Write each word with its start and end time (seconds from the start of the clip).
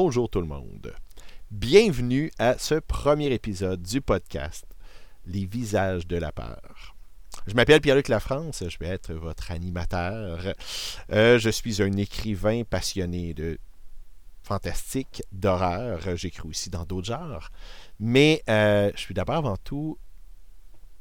Bonjour 0.00 0.30
tout 0.30 0.40
le 0.40 0.46
monde. 0.46 0.94
Bienvenue 1.50 2.30
à 2.38 2.56
ce 2.56 2.76
premier 2.76 3.32
épisode 3.32 3.82
du 3.82 4.00
podcast 4.00 4.64
Les 5.26 5.44
visages 5.44 6.06
de 6.06 6.16
la 6.16 6.30
peur. 6.30 6.94
Je 7.48 7.54
m'appelle 7.54 7.80
Pierre-Luc 7.80 8.06
Lafrance, 8.06 8.62
je 8.68 8.78
vais 8.78 8.86
être 8.86 9.12
votre 9.12 9.50
animateur. 9.50 10.54
Euh, 11.10 11.40
je 11.40 11.50
suis 11.50 11.82
un 11.82 11.90
écrivain 11.96 12.62
passionné 12.62 13.34
de 13.34 13.58
fantastique, 14.44 15.24
d'horreur. 15.32 15.98
J'écris 16.14 16.48
aussi 16.48 16.70
dans 16.70 16.84
d'autres 16.84 17.08
genres. 17.08 17.50
Mais 17.98 18.44
euh, 18.48 18.92
je 18.94 19.00
suis 19.00 19.14
d'abord 19.14 19.38
avant 19.38 19.56
tout 19.56 19.98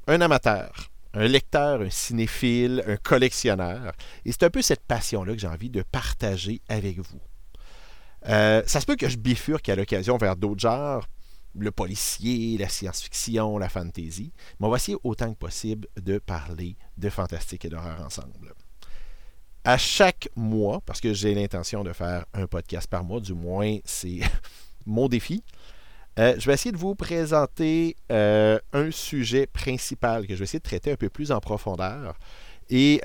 un 0.08 0.22
amateur, 0.22 0.90
un 1.14 1.28
lecteur, 1.28 1.82
un 1.82 1.92
cinéphile, 1.92 2.84
un 2.88 2.98
collectionneur. 2.98 3.94
Et 4.26 4.32
c'est 4.32 4.42
un 4.42 4.50
peu 4.50 4.64
cette 4.64 4.88
passion-là 4.88 5.34
que 5.34 5.40
j'ai 5.40 5.46
envie 5.46 5.70
de 5.70 5.84
partager 5.84 6.62
avec 6.68 6.98
vous. 6.98 7.22
Euh, 8.28 8.62
ça 8.66 8.82
se 8.82 8.86
peut 8.86 8.96
que 8.96 9.08
je 9.08 9.18
bifurque 9.18 9.70
à 9.70 9.76
l'occasion 9.76 10.18
vers 10.18 10.36
d'autres 10.36 10.60
genres, 10.60 11.08
le 11.56 11.72
policier, 11.72 12.58
la 12.58 12.70
science-fiction, 12.70 13.58
la 13.58 13.70
fantasy, 13.70 14.34
mais 14.60 14.68
on 14.68 14.70
va 14.70 14.78
essayer 14.78 14.98
autant 15.04 15.34
que 15.34 15.38
possible 15.38 15.88
de 16.02 16.20
parler 16.20 16.76
de 16.98 17.10
fantastique 17.10 17.66
et 17.66 17.70
d'horreur 17.70 18.02
ensemble. 18.02 18.54
À 19.64 19.78
chaque 19.78 20.30
mois, 20.36 20.82
parce 20.86 21.02
que 21.02 21.14
j'ai 21.14 21.34
l'intention 21.34 21.84
de 21.84 21.94
faire 21.94 22.26
un 22.34 22.48
podcast 22.48 22.88
par 22.90 23.04
mois, 23.04 23.20
du 23.20 23.34
moins 23.34 23.78
c'est 23.86 24.20
mon 24.86 25.08
défi, 25.08 25.44
euh, 26.20 26.36
je 26.38 26.48
vais 26.48 26.54
essayer 26.54 26.72
de 26.72 26.78
vous 26.78 26.96
présenter 26.96 27.96
euh, 28.12 28.60
un 28.74 28.92
sujet 28.92 29.46
principal 29.46 30.26
que 30.26 30.34
je 30.34 30.40
vais 30.40 30.44
essayer 30.44 30.60
de 30.60 30.64
traiter 30.64 30.92
un 30.92 30.96
peu 30.96 31.10
plus 31.10 31.32
en 31.32 31.40
profondeur. 31.40 32.18
Et 32.70 33.02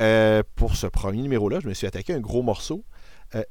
pour 0.57 0.75
ce 0.75 0.89
premier 0.89 1.23
numéro-là, 1.23 1.61
je 1.61 1.69
me 1.69 1.75
suis 1.75 1.87
attaqué 1.87 2.13
à 2.13 2.17
un 2.17 2.21
gros 2.21 2.43
morceau, 2.43 2.85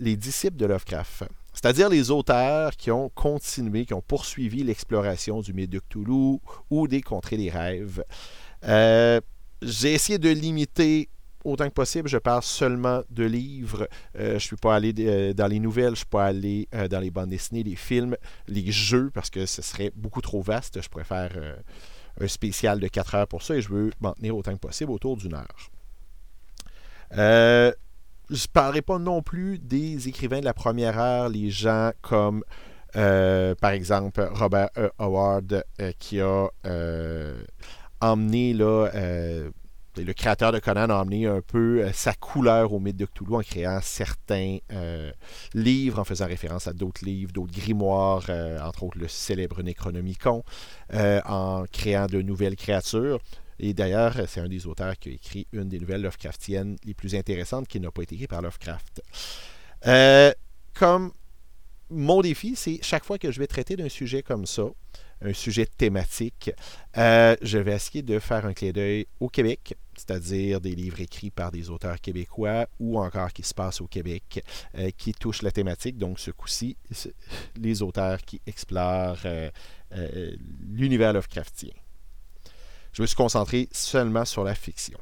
les 0.02 0.18
disciples 0.18 0.58
de 0.58 0.66
Lovecraft 0.66 1.24
c'est-à-dire 1.62 1.90
les 1.90 2.10
auteurs 2.10 2.76
qui 2.76 2.90
ont 2.90 3.10
continué, 3.10 3.86
qui 3.86 3.94
ont 3.94 4.02
poursuivi 4.02 4.64
l'exploration 4.64 5.42
du 5.42 5.54
de 5.54 5.80
Cthulhu 5.80 6.40
ou 6.72 6.88
des 6.88 7.02
contrées 7.02 7.38
des 7.38 7.52
rêves. 7.52 8.04
Euh, 8.64 9.22
j'ai 9.62 9.94
essayé 9.94 10.18
de 10.18 10.30
limiter 10.30 11.10
autant 11.44 11.66
que 11.66 11.74
possible. 11.74 12.10
Je 12.10 12.18
parle 12.18 12.42
seulement 12.42 13.04
de 13.12 13.26
livres. 13.26 13.88
Euh, 14.16 14.30
je 14.30 14.34
ne 14.34 14.40
suis 14.40 14.56
pas 14.56 14.76
allé 14.76 14.94
euh, 15.00 15.34
dans 15.34 15.46
les 15.46 15.60
nouvelles, 15.60 15.88
je 15.88 15.92
ne 15.92 15.96
suis 15.98 16.06
pas 16.06 16.26
allé 16.26 16.68
dans 16.90 17.00
les 17.00 17.12
bandes 17.12 17.30
dessinées, 17.30 17.64
les 17.64 17.76
films, 17.76 18.18
les 18.48 18.72
jeux, 18.72 19.12
parce 19.14 19.30
que 19.30 19.46
ce 19.46 19.62
serait 19.62 19.92
beaucoup 19.96 20.22
trop 20.22 20.42
vaste. 20.42 20.82
Je 20.82 20.90
pourrais 20.90 21.04
faire 21.04 21.32
un 22.20 22.28
spécial 22.28 22.80
de 22.80 22.88
4 22.88 23.16
heures 23.16 23.28
pour 23.28 23.44
ça 23.44 23.56
et 23.56 23.62
je 23.62 23.70
veux 23.70 23.92
m'en 24.00 24.14
tenir 24.14 24.36
autant 24.36 24.54
que 24.54 24.60
possible 24.60 24.92
autour 24.92 25.16
d'une 25.16 25.36
heure. 25.36 25.70
Je 28.32 28.48
parlerai 28.48 28.82
pas 28.82 28.98
non 28.98 29.22
plus 29.22 29.60
des 29.60 30.08
écrivains 30.08 30.40
de 30.40 30.46
la 30.46 30.54
première 30.54 30.98
heure, 30.98 31.28
les 31.28 31.50
gens 31.50 31.92
comme, 32.02 32.46
euh, 32.96 33.56
par 33.56 33.72
exemple, 33.72 34.26
Robert 34.32 34.70
e. 34.78 34.90
Howard, 35.00 35.66
euh, 35.82 35.92
qui 36.00 36.22
a 36.22 36.48
euh, 36.66 37.44
emmené, 38.00 38.54
là, 38.54 38.90
le 39.98 40.14
créateur 40.14 40.54
de 40.54 40.60
Conan 40.60 40.90
a 40.90 41.02
emmené 41.02 41.28
un 41.28 41.42
peu 41.42 41.86
sa 41.92 42.14
couleur 42.14 42.72
au 42.72 42.80
mythe 42.80 42.96
de 42.96 43.06
Cthulhu 43.06 43.36
en 43.36 43.42
créant 43.42 43.80
certains 43.82 44.60
livres, 45.54 46.00
en 46.00 46.06
faisant 46.06 46.26
référence 46.26 46.68
à 46.68 46.74
d'autres 46.74 47.04
livres, 47.04 47.34
d'autres 47.34 47.52
grimoires, 47.52 48.30
entre 48.64 48.84
autres 48.84 48.98
le 48.98 49.10
célèbre 49.10 49.62
Necronomicon, 49.62 50.46
en 50.94 51.66
créant 51.70 52.06
de 52.06 52.22
nouvelles 52.22 52.56
créatures. 52.56 53.20
Et 53.60 53.74
d'ailleurs, 53.74 54.16
c'est 54.28 54.42
un 54.42 54.48
des 54.48 54.66
auteurs 54.68 54.98
qui 54.98 55.10
a 55.10 55.12
écrit 55.12 55.48
une 55.52 55.70
des 55.70 55.80
nouvelles 55.80 56.02
Lovecraftiennes 56.02 56.78
les 56.84 56.94
plus 56.94 57.16
intéressantes 57.16 57.68
qui 57.68 57.80
n'a 57.80 57.92
pas 57.92 58.04
été 58.04 58.16
écrite 58.16 58.30
par 58.30 58.42
Lovecraft. 58.42 59.02
Euh, 59.88 60.32
comme 60.74 61.12
mon 61.90 62.22
défi, 62.22 62.56
c'est 62.56 62.80
chaque 62.82 63.04
fois 63.04 63.18
que 63.18 63.32
je 63.32 63.40
vais 63.40 63.48
traiter 63.48 63.76
d'un 63.76 63.90
sujet 63.90 64.24
comme 64.24 64.46
ça, 64.46 64.64
un 65.24 65.34
sujet 65.34 65.66
thématique, 65.66 66.52
euh, 66.98 67.36
je 67.42 67.58
vais 67.60 67.74
essayer 67.74 68.02
de 68.02 68.18
faire 68.18 68.46
un 68.46 68.54
clin 68.54 68.72
d'œil 68.72 69.06
au 69.20 69.30
Québec, 69.30 69.76
c'est-à-dire 69.96 70.60
des 70.62 70.74
livres 70.74 71.02
écrits 71.02 71.30
par 71.30 71.52
des 71.52 71.70
auteurs 71.70 72.02
québécois 72.02 72.68
ou 72.80 72.98
encore 73.00 73.32
qui 73.32 73.44
se 73.44 73.54
passent 73.54 73.82
au 73.82 73.88
Québec, 73.88 74.44
euh, 74.78 74.90
qui 74.98 75.12
touchent 75.12 75.44
la 75.44 75.52
thématique. 75.52 75.98
Donc, 75.98 76.20
ce 76.20 76.32
coup-ci, 76.32 76.78
les 77.60 77.82
auteurs 77.84 78.22
qui 78.22 78.42
explorent 78.48 79.20
l'univers 80.72 81.14
Lovecraftien 81.14 81.72
je 82.94 83.02
me 83.02 83.08
suis 83.08 83.16
concentré 83.16 83.70
seulement 83.72 84.26
sur 84.26 84.44
la 84.44 84.56
fiction. 84.56 85.00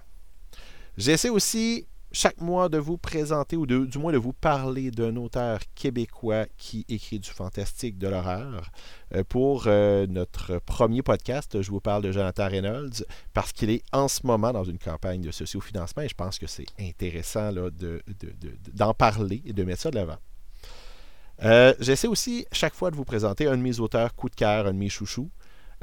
J'essaie 0.97 1.29
aussi 1.29 1.87
chaque 2.11 2.41
mois 2.41 2.69
de 2.69 2.77
vous 2.77 2.97
présenter, 2.97 3.55
ou 3.55 3.65
du 3.65 3.97
moins 3.97 4.11
de 4.11 4.17
vous 4.17 4.33
parler 4.33 4.91
d'un 4.91 5.15
auteur 5.15 5.59
québécois 5.75 6.45
qui 6.57 6.85
écrit 6.89 7.19
du 7.19 7.29
fantastique, 7.29 7.97
de 7.97 8.07
l'horreur. 8.07 8.71
Euh, 9.15 9.23
pour 9.23 9.65
euh, 9.67 10.07
notre 10.07 10.59
premier 10.59 11.01
podcast, 11.01 11.61
je 11.61 11.71
vous 11.71 11.79
parle 11.79 12.03
de 12.03 12.11
Jonathan 12.11 12.47
Reynolds 12.47 13.05
parce 13.33 13.51
qu'il 13.53 13.69
est 13.69 13.83
en 13.91 14.07
ce 14.07 14.25
moment 14.25 14.51
dans 14.51 14.63
une 14.63 14.79
campagne 14.79 15.21
de 15.21 15.31
socio-financement 15.31 16.03
et 16.03 16.09
je 16.09 16.15
pense 16.15 16.39
que 16.39 16.47
c'est 16.47 16.65
intéressant 16.79 17.53
d'en 17.53 17.69
de, 17.69 18.01
de, 18.07 18.93
parler 18.93 19.41
et 19.45 19.53
de 19.53 19.63
mettre 19.63 19.81
ça 19.81 19.91
de 19.91 19.95
l'avant. 19.95 20.17
Euh, 21.43 21.73
j'essaie 21.79 22.07
aussi 22.07 22.45
chaque 22.51 22.73
fois 22.73 22.91
de 22.91 22.95
vous 22.95 23.05
présenter 23.05 23.47
un 23.47 23.55
de 23.55 23.61
mes 23.61 23.79
auteurs 23.79 24.13
coup 24.15 24.29
de 24.29 24.35
cœur, 24.35 24.67
un 24.67 24.73
de 24.73 24.77
mes 24.77 24.89
chouchous. 24.89 25.29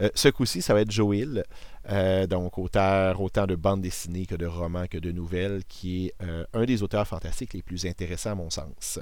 Euh, 0.01 0.11
ce 0.15 0.29
coup-ci, 0.29 0.63
ça 0.63 0.75
va 0.75 0.81
être 0.83 0.97
Hill, 0.97 1.45
euh, 1.91 2.27
donc 2.27 2.59
auteur 2.59 3.21
autant 3.21 3.47
de 3.47 3.55
bandes 3.55 3.81
dessinées 3.81 4.27
que 4.27 4.35
de 4.35 4.47
romans 4.47 4.87
que 4.87 4.99
de 4.99 5.11
nouvelles, 5.11 5.63
qui 5.69 6.07
est 6.07 6.15
euh, 6.23 6.45
un 6.53 6.65
des 6.65 6.83
auteurs 6.83 7.07
fantastiques 7.07 7.55
les 7.55 7.63
plus 7.63 7.87
intéressants 7.87 8.33
à 8.33 8.35
mon 8.35 8.51
sens. 8.51 8.99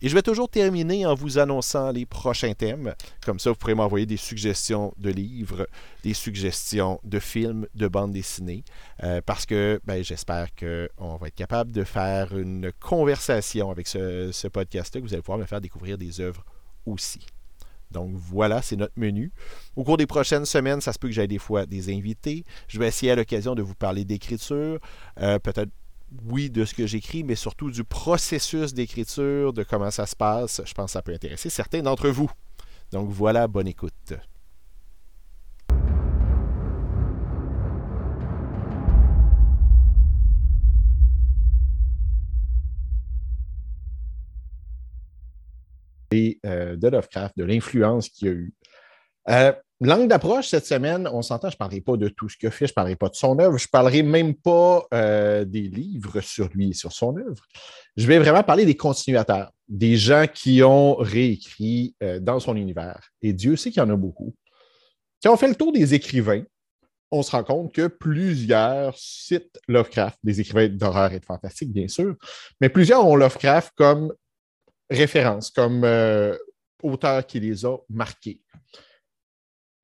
Et 0.00 0.08
je 0.08 0.14
vais 0.14 0.22
toujours 0.22 0.48
terminer 0.48 1.06
en 1.06 1.14
vous 1.14 1.38
annonçant 1.38 1.92
les 1.92 2.06
prochains 2.06 2.54
thèmes. 2.54 2.94
Comme 3.24 3.38
ça, 3.38 3.50
vous 3.50 3.56
pourrez 3.56 3.74
m'envoyer 3.74 4.06
des 4.06 4.16
suggestions 4.16 4.92
de 4.98 5.10
livres, 5.10 5.68
des 6.02 6.14
suggestions 6.14 6.98
de 7.04 7.20
films, 7.20 7.68
de 7.74 7.86
bandes 7.86 8.12
dessinées, 8.12 8.64
parce 9.24 9.46
que 9.46 9.80
ben, 9.84 10.02
j'espère 10.02 10.48
qu'on 10.56 11.16
va 11.16 11.28
être 11.28 11.36
capable 11.36 11.70
de 11.70 11.84
faire 11.84 12.36
une 12.36 12.72
conversation 12.80 13.70
avec 13.70 13.86
ce, 13.86 14.32
ce 14.32 14.48
podcast-là, 14.48 15.00
que 15.00 15.06
vous 15.06 15.12
allez 15.12 15.22
pouvoir 15.22 15.38
me 15.38 15.46
faire 15.46 15.60
découvrir 15.60 15.96
des 15.96 16.20
œuvres 16.20 16.44
aussi. 16.84 17.24
Donc 17.92 18.10
voilà, 18.14 18.62
c'est 18.62 18.76
notre 18.76 18.94
menu. 18.96 19.32
Au 19.76 19.84
cours 19.84 19.96
des 19.96 20.06
prochaines 20.06 20.44
semaines, 20.44 20.80
ça 20.80 20.92
se 20.92 20.98
peut 20.98 21.08
que 21.08 21.14
j'aille 21.14 21.28
des 21.28 21.38
fois 21.38 21.66
des 21.66 21.92
invités. 21.94 22.44
Je 22.68 22.78
vais 22.78 22.88
essayer 22.88 23.12
à 23.12 23.16
l'occasion 23.16 23.54
de 23.54 23.62
vous 23.62 23.74
parler 23.74 24.04
d'écriture, 24.04 24.80
euh, 25.20 25.38
peut-être 25.38 25.70
oui 26.26 26.50
de 26.50 26.64
ce 26.64 26.74
que 26.74 26.86
j'écris, 26.86 27.24
mais 27.24 27.34
surtout 27.34 27.70
du 27.70 27.84
processus 27.84 28.74
d'écriture, 28.74 29.52
de 29.52 29.62
comment 29.62 29.90
ça 29.90 30.06
se 30.06 30.16
passe. 30.16 30.60
Je 30.64 30.74
pense 30.74 30.86
que 30.86 30.92
ça 30.92 31.02
peut 31.02 31.14
intéresser 31.14 31.50
certains 31.50 31.82
d'entre 31.82 32.08
vous. 32.08 32.30
Donc 32.90 33.08
voilà, 33.08 33.46
bonne 33.48 33.68
écoute. 33.68 34.14
De 46.12 46.88
Lovecraft, 46.88 47.36
de 47.36 47.44
l'influence 47.44 48.08
qu'il 48.08 48.28
y 48.28 48.30
a 48.30 48.34
eu. 48.34 48.54
Euh, 49.28 49.52
langue 49.80 50.08
d'approche, 50.08 50.48
cette 50.48 50.66
semaine, 50.66 51.08
on 51.12 51.22
s'entend, 51.22 51.48
je 51.48 51.54
ne 51.54 51.58
parlerai 51.58 51.80
pas 51.80 51.96
de 51.96 52.08
tout 52.08 52.28
ce 52.28 52.36
qu'il 52.36 52.50
fait, 52.50 52.66
je 52.66 52.72
ne 52.72 52.74
parlerai 52.74 52.96
pas 52.96 53.08
de 53.08 53.14
son 53.14 53.38
œuvre, 53.38 53.58
je 53.58 53.66
ne 53.66 53.70
parlerai 53.70 54.02
même 54.02 54.34
pas 54.34 54.86
euh, 54.92 55.44
des 55.44 55.62
livres 55.62 56.20
sur 56.20 56.48
lui 56.54 56.70
et 56.70 56.74
sur 56.74 56.92
son 56.92 57.16
œuvre. 57.16 57.44
Je 57.96 58.06
vais 58.06 58.18
vraiment 58.18 58.42
parler 58.42 58.64
des 58.64 58.76
continuateurs, 58.76 59.52
des 59.68 59.96
gens 59.96 60.26
qui 60.32 60.62
ont 60.62 60.96
réécrit 60.96 61.94
dans 62.20 62.40
son 62.40 62.56
univers. 62.56 63.10
Et 63.20 63.32
Dieu 63.32 63.56
sait 63.56 63.70
qu'il 63.70 63.82
y 63.82 63.84
en 63.84 63.90
a 63.90 63.96
beaucoup. 63.96 64.34
Quand 65.22 65.32
on 65.32 65.36
fait 65.36 65.48
le 65.48 65.54
tour 65.54 65.72
des 65.72 65.94
écrivains, 65.94 66.42
on 67.12 67.22
se 67.22 67.30
rend 67.30 67.44
compte 67.44 67.72
que 67.72 67.86
plusieurs 67.86 68.96
citent 68.96 69.60
Lovecraft, 69.68 70.18
des 70.24 70.40
écrivains 70.40 70.68
d'horreur 70.68 71.12
et 71.12 71.20
de 71.20 71.24
fantastique, 71.24 71.70
bien 71.70 71.86
sûr, 71.86 72.16
mais 72.60 72.70
plusieurs 72.70 73.06
ont 73.06 73.14
Lovecraft 73.14 73.72
comme 73.76 74.12
référence, 74.92 75.50
comme 75.50 75.84
euh, 75.84 76.36
auteur 76.82 77.26
qui 77.26 77.40
les 77.40 77.64
a 77.64 77.76
marqués. 77.88 78.40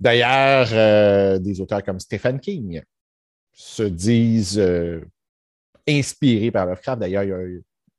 D'ailleurs, 0.01 0.69
euh, 0.73 1.39
des 1.39 1.61
auteurs 1.61 1.83
comme 1.83 1.99
Stephen 2.01 2.39
King 2.39 2.83
se 3.53 3.83
disent 3.83 4.59
euh, 4.59 5.01
inspirés 5.89 6.51
par 6.51 6.67
Lovecraft. 6.67 7.01
D'ailleurs, 7.01 7.25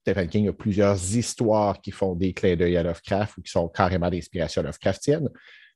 Stephen 0.01 0.29
King 0.29 0.49
a 0.49 0.53
plusieurs 0.53 0.95
histoires 1.15 1.81
qui 1.81 1.91
font 1.91 2.15
des 2.15 2.33
clins 2.33 2.55
d'œil 2.55 2.77
à 2.77 2.83
Lovecraft 2.83 3.37
ou 3.37 3.41
qui 3.41 3.51
sont 3.51 3.67
carrément 3.67 4.09
d'inspiration 4.09 4.63
Lovecraftienne. 4.63 5.29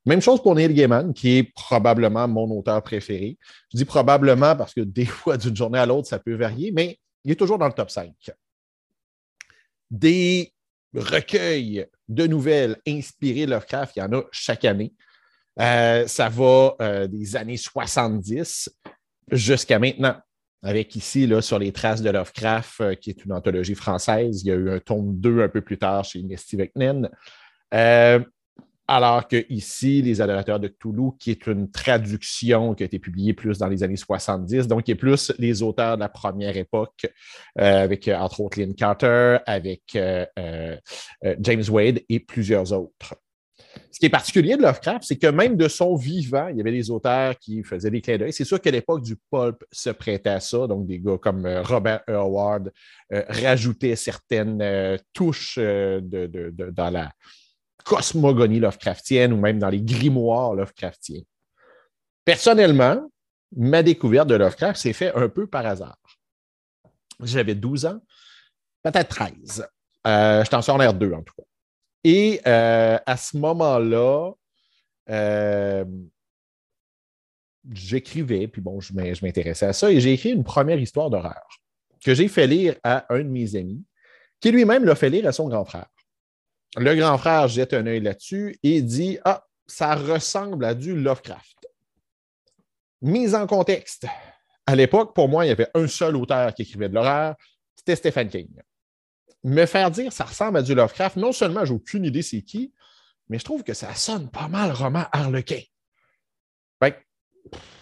Même 0.05 0.21
chose 0.21 0.41
pour 0.41 0.55
Neil 0.55 0.73
Gaiman, 0.73 1.13
qui 1.13 1.37
est 1.37 1.43
probablement 1.43 2.27
mon 2.27 2.49
auteur 2.57 2.81
préféré. 2.83 3.37
Je 3.71 3.77
dis 3.77 3.85
probablement 3.85 4.55
parce 4.55 4.73
que 4.73 4.81
des 4.81 5.05
fois, 5.05 5.37
d'une 5.37 5.55
journée 5.55 5.79
à 5.79 5.85
l'autre, 5.85 6.07
ça 6.07 6.19
peut 6.19 6.35
varier, 6.35 6.71
mais 6.71 6.99
il 7.23 7.31
est 7.31 7.35
toujours 7.35 7.57
dans 7.57 7.67
le 7.67 7.73
top 7.73 7.89
5. 7.89 8.13
Des 9.89 10.53
recueil 10.95 11.87
de 12.07 12.27
nouvelles 12.27 12.77
inspirées 12.87 13.45
Lovecraft. 13.45 13.95
Il 13.95 13.99
y 13.99 14.03
en 14.03 14.13
a 14.13 14.23
chaque 14.31 14.65
année. 14.65 14.93
Euh, 15.59 16.07
ça 16.07 16.29
va 16.29 16.75
euh, 16.81 17.07
des 17.07 17.35
années 17.35 17.57
70 17.57 18.69
jusqu'à 19.31 19.79
maintenant. 19.79 20.15
Avec 20.65 20.95
ici, 20.95 21.27
là, 21.27 21.41
sur 21.41 21.59
les 21.59 21.73
traces 21.73 22.01
de 22.01 22.09
Lovecraft, 22.09 22.81
euh, 22.81 22.95
qui 22.95 23.09
est 23.09 23.25
une 23.25 23.33
anthologie 23.33 23.75
française. 23.75 24.43
Il 24.43 24.47
y 24.47 24.51
a 24.51 24.55
eu 24.55 24.69
un 24.69 24.79
tome 24.79 25.19
2 25.19 25.43
un 25.43 25.49
peu 25.49 25.61
plus 25.61 25.77
tard 25.77 26.05
chez 26.05 26.23
Nesty 26.23 26.55
Vecnen. 26.55 27.09
Alors 28.95 29.27
que 29.27 29.45
ici, 29.49 30.01
Les 30.01 30.21
Adorateurs 30.21 30.59
de 30.59 30.67
Toulouse, 30.67 31.13
qui 31.19 31.31
est 31.31 31.47
une 31.47 31.69
traduction 31.71 32.73
qui 32.73 32.83
a 32.83 32.85
été 32.85 32.99
publiée 32.99 33.33
plus 33.33 33.57
dans 33.57 33.67
les 33.67 33.83
années 33.83 33.97
70, 33.97 34.67
donc 34.67 34.83
qui 34.83 34.91
est 34.91 34.95
plus 34.95 35.31
les 35.39 35.61
auteurs 35.61 35.95
de 35.95 36.01
la 36.01 36.09
première 36.09 36.55
époque, 36.57 37.05
avec 37.55 38.07
entre 38.07 38.41
autres 38.41 38.59
Lynn 38.59 38.75
Carter, 38.75 39.37
avec 39.45 39.81
James 39.95 41.63
Wade 41.69 42.01
et 42.09 42.19
plusieurs 42.19 42.71
autres. 42.73 43.15
Ce 43.91 43.99
qui 43.99 44.07
est 44.07 44.09
particulier 44.09 44.57
de 44.57 44.61
Lovecraft, 44.61 45.03
c'est 45.03 45.17
que 45.17 45.27
même 45.27 45.55
de 45.55 45.67
son 45.67 45.95
vivant, 45.95 46.47
il 46.47 46.57
y 46.57 46.61
avait 46.61 46.71
des 46.71 46.89
auteurs 46.89 47.37
qui 47.37 47.63
faisaient 47.63 47.91
des 47.91 48.01
clins 48.01 48.17
d'œil. 48.17 48.33
C'est 48.33 48.43
sûr 48.43 48.59
qu'à 48.59 48.71
l'époque 48.71 49.03
du 49.03 49.15
pulp 49.31 49.63
se 49.71 49.89
prêtait 49.89 50.29
à 50.29 50.39
ça. 50.39 50.67
Donc, 50.67 50.87
des 50.87 50.99
gars 50.99 51.17
comme 51.19 51.45
euh, 51.45 51.61
Robert. 51.61 52.01
Howard 52.07 52.71
euh, 53.11 53.23
rajoutaient 53.29 53.95
certaines 53.95 54.61
euh, 54.61 54.97
touches 55.13 55.57
dans 55.57 56.89
la 56.89 57.11
cosmogonie 57.83 58.59
Lovecraftienne 58.59 59.33
ou 59.33 59.37
même 59.37 59.59
dans 59.59 59.69
les 59.69 59.81
grimoires 59.81 60.53
Lovecraftiens. 60.53 61.21
Personnellement, 62.25 63.09
ma 63.55 63.83
découverte 63.83 64.27
de 64.27 64.35
Lovecraft 64.35 64.79
s'est 64.79 64.93
faite 64.93 65.13
un 65.15 65.29
peu 65.29 65.47
par 65.47 65.65
hasard. 65.65 65.97
J'avais 67.21 67.55
12 67.55 67.85
ans, 67.85 67.99
peut-être 68.81 69.09
13. 69.09 69.67
J'étais 70.05 70.55
en 70.55 70.61
secondaire 70.61 70.93
2 70.93 71.13
en 71.13 71.21
tout 71.21 71.33
cas. 71.37 71.43
Et 72.03 72.41
euh, 72.45 72.97
à 73.05 73.17
ce 73.17 73.37
moment-là, 73.37 74.31
euh, 75.09 75.85
j'écrivais, 77.71 78.47
puis 78.47 78.61
bon, 78.61 78.79
je 78.81 78.93
m'intéressais 78.93 79.67
à 79.67 79.73
ça, 79.73 79.91
et 79.91 80.01
j'ai 80.01 80.13
écrit 80.13 80.31
une 80.31 80.43
première 80.43 80.79
histoire 80.79 81.09
d'horreur 81.09 81.47
que 82.03 82.13
j'ai 82.13 82.27
fait 82.27 82.47
lire 82.47 82.75
à 82.83 83.05
un 83.13 83.19
de 83.19 83.29
mes 83.29 83.55
amis, 83.55 83.83
qui 84.41 84.51
lui-même 84.51 84.83
l'a 84.83 84.95
fait 84.95 85.09
lire 85.09 85.27
à 85.27 85.31
son 85.31 85.47
grand 85.47 85.63
frère. 85.63 85.87
Le 86.75 86.95
grand 86.95 87.17
frère 87.17 87.47
jette 87.47 87.73
un 87.73 87.85
œil 87.85 87.99
là-dessus 87.99 88.57
et 88.63 88.81
dit 88.81 89.19
Ah, 89.25 89.45
ça 89.67 89.95
ressemble 89.95 90.65
à 90.65 90.73
du 90.73 90.95
Lovecraft. 90.95 91.67
Mise 93.01 93.35
en 93.35 93.47
contexte. 93.47 94.07
À 94.65 94.75
l'époque, 94.75 95.13
pour 95.13 95.29
moi, 95.29 95.45
il 95.45 95.49
y 95.49 95.51
avait 95.51 95.69
un 95.73 95.87
seul 95.87 96.15
auteur 96.15 96.53
qui 96.53 96.63
écrivait 96.63 96.89
de 96.89 96.95
l'horreur, 96.95 97.35
c'était 97.75 97.95
Stephen 97.95 98.29
King 98.29 98.49
me 99.43 99.65
faire 99.65 99.91
dire 99.91 100.11
ça 100.11 100.23
ressemble 100.23 100.57
à 100.57 100.61
du 100.61 100.73
Lovecraft, 100.73 101.17
non 101.17 101.31
seulement 101.31 101.65
j'ai 101.65 101.73
aucune 101.73 102.05
idée 102.05 102.21
c'est 102.21 102.41
qui, 102.41 102.73
mais 103.29 103.39
je 103.39 103.43
trouve 103.43 103.63
que 103.63 103.73
ça 103.73 103.93
sonne 103.93 104.29
pas 104.29 104.47
mal 104.47 104.71
roman 104.71 105.05
Harlequin. 105.11 105.61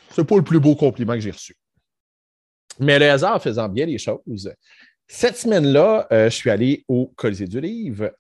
c'est 0.10 0.26
pas 0.26 0.36
le 0.36 0.44
plus 0.44 0.60
beau 0.60 0.76
compliment 0.76 1.14
que 1.14 1.22
j'ai 1.22 1.32
reçu. 1.32 1.56
Mais 2.80 3.00
le 3.00 3.10
hasard 3.10 3.42
faisant 3.42 3.70
bien 3.70 3.86
les 3.86 3.98
choses, 3.98 4.54
cette 5.08 5.38
semaine-là, 5.38 6.08
euh, 6.12 6.30
je 6.30 6.36
suis 6.36 6.50
allé 6.50 6.84
au 6.88 7.08
Colisée 7.16 7.48
du 7.48 7.62
Livre 7.62 8.12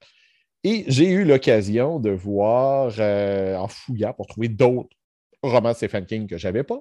et 0.63 0.85
j'ai 0.87 1.09
eu 1.09 1.23
l'occasion 1.23 1.99
de 1.99 2.11
voir, 2.11 2.93
euh, 2.99 3.55
en 3.55 3.67
fouillant 3.67 4.13
pour 4.13 4.27
trouver 4.27 4.47
d'autres 4.47 4.95
romans 5.41 5.71
de 5.71 5.75
Stephen 5.75 6.05
King 6.05 6.27
que 6.27 6.37
je 6.37 6.47
n'avais 6.47 6.63
pas, 6.63 6.79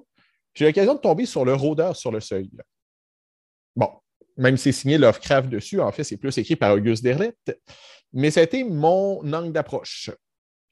j'ai 0.53 0.65
eu 0.65 0.67
l'occasion 0.67 0.95
de 0.95 0.99
tomber 0.99 1.25
sur 1.25 1.45
Le 1.45 1.53
Rôdeur 1.53 1.95
sur 1.95 2.11
le 2.11 2.19
seuil. 2.19 2.49
Bon, 3.75 3.89
même 4.37 4.57
si 4.57 4.63
c'est 4.63 4.81
signé 4.81 4.97
Lovecraft 4.97 5.49
dessus, 5.49 5.79
en 5.79 5.91
fait, 5.91 6.03
c'est 6.03 6.17
plus 6.17 6.37
écrit 6.37 6.55
par 6.55 6.73
Auguste 6.73 7.03
Derleth. 7.03 7.59
Mais 8.13 8.33
été 8.35 8.63
mon 8.63 9.21
angle 9.31 9.53
d'approche. 9.53 10.11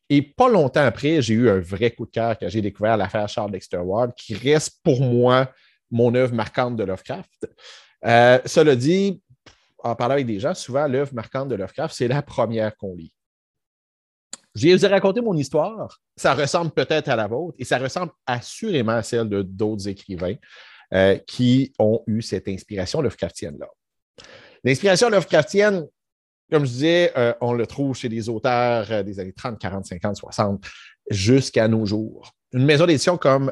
Et 0.10 0.22
pas 0.22 0.50
longtemps 0.50 0.84
après, 0.84 1.22
j'ai 1.22 1.36
eu 1.36 1.50
un 1.50 1.60
vrai 1.60 1.92
coup 1.92 2.06
de 2.06 2.12
cœur 2.12 2.38
quand 2.38 2.50
j'ai 2.50 2.62
découvert 2.62 2.98
l'affaire 2.98 3.30
Charles 3.30 3.52
Dexter 3.52 3.78
Ward, 3.78 4.14
qui 4.16 4.34
reste 4.34 4.80
pour 4.84 5.02
moi 5.02 5.52
mon 5.92 6.14
œuvre 6.16 6.34
marquante 6.34 6.76
de 6.76 6.84
Lovecraft. 6.84 7.48
Euh, 8.06 8.40
cela 8.46 8.76
dit, 8.76 9.22
en 9.84 9.96
parlant 9.96 10.14
avec 10.14 10.26
des 10.26 10.40
gens, 10.40 10.54
souvent, 10.54 10.88
l'œuvre 10.88 11.14
marquante 11.14 11.50
de 11.50 11.56
Lovecraft, 11.56 11.96
c'est 11.96 12.08
la 12.08 12.22
première 12.22 12.76
qu'on 12.78 12.96
lit. 12.96 13.14
Je 14.56 14.68
vous 14.70 14.86
ai 14.86 14.88
raconté 14.88 15.22
mon 15.22 15.36
histoire. 15.36 16.00
Ça 16.18 16.34
ressemble 16.34 16.72
peut-être 16.72 17.08
à 17.08 17.16
la 17.16 17.28
vôtre 17.28 17.56
et 17.60 17.66
ça 17.66 17.78
ressemble 17.78 18.12
assurément 18.26 18.94
à 18.94 19.04
celle 19.04 19.30
de 19.30 19.42
d'autres 19.42 19.88
écrivains. 19.88 20.36
Euh, 20.92 21.20
qui 21.28 21.72
ont 21.78 22.02
eu 22.08 22.24
cette 22.24 22.48
inspiration 22.48 23.00
Lovecraftienne-là. 23.00 23.68
L'inspiration 24.64 25.08
Lovecraftienne, 25.12 25.86
comme 26.50 26.66
je 26.66 26.72
disais, 26.72 27.14
euh, 27.16 27.32
on 27.42 27.54
le 27.54 27.68
trouve 27.68 27.96
chez 27.96 28.10
des 28.10 28.28
auteurs 28.28 28.92
euh, 28.92 29.04
des 29.04 29.20
années 29.20 29.34
30, 29.34 29.60
40, 29.60 29.86
50, 29.86 30.16
60, 30.16 30.66
jusqu'à 31.12 31.68
nos 31.68 31.86
jours. 31.86 32.32
Une 32.54 32.66
maison 32.66 32.88
d'édition 32.88 33.20
comme 33.20 33.52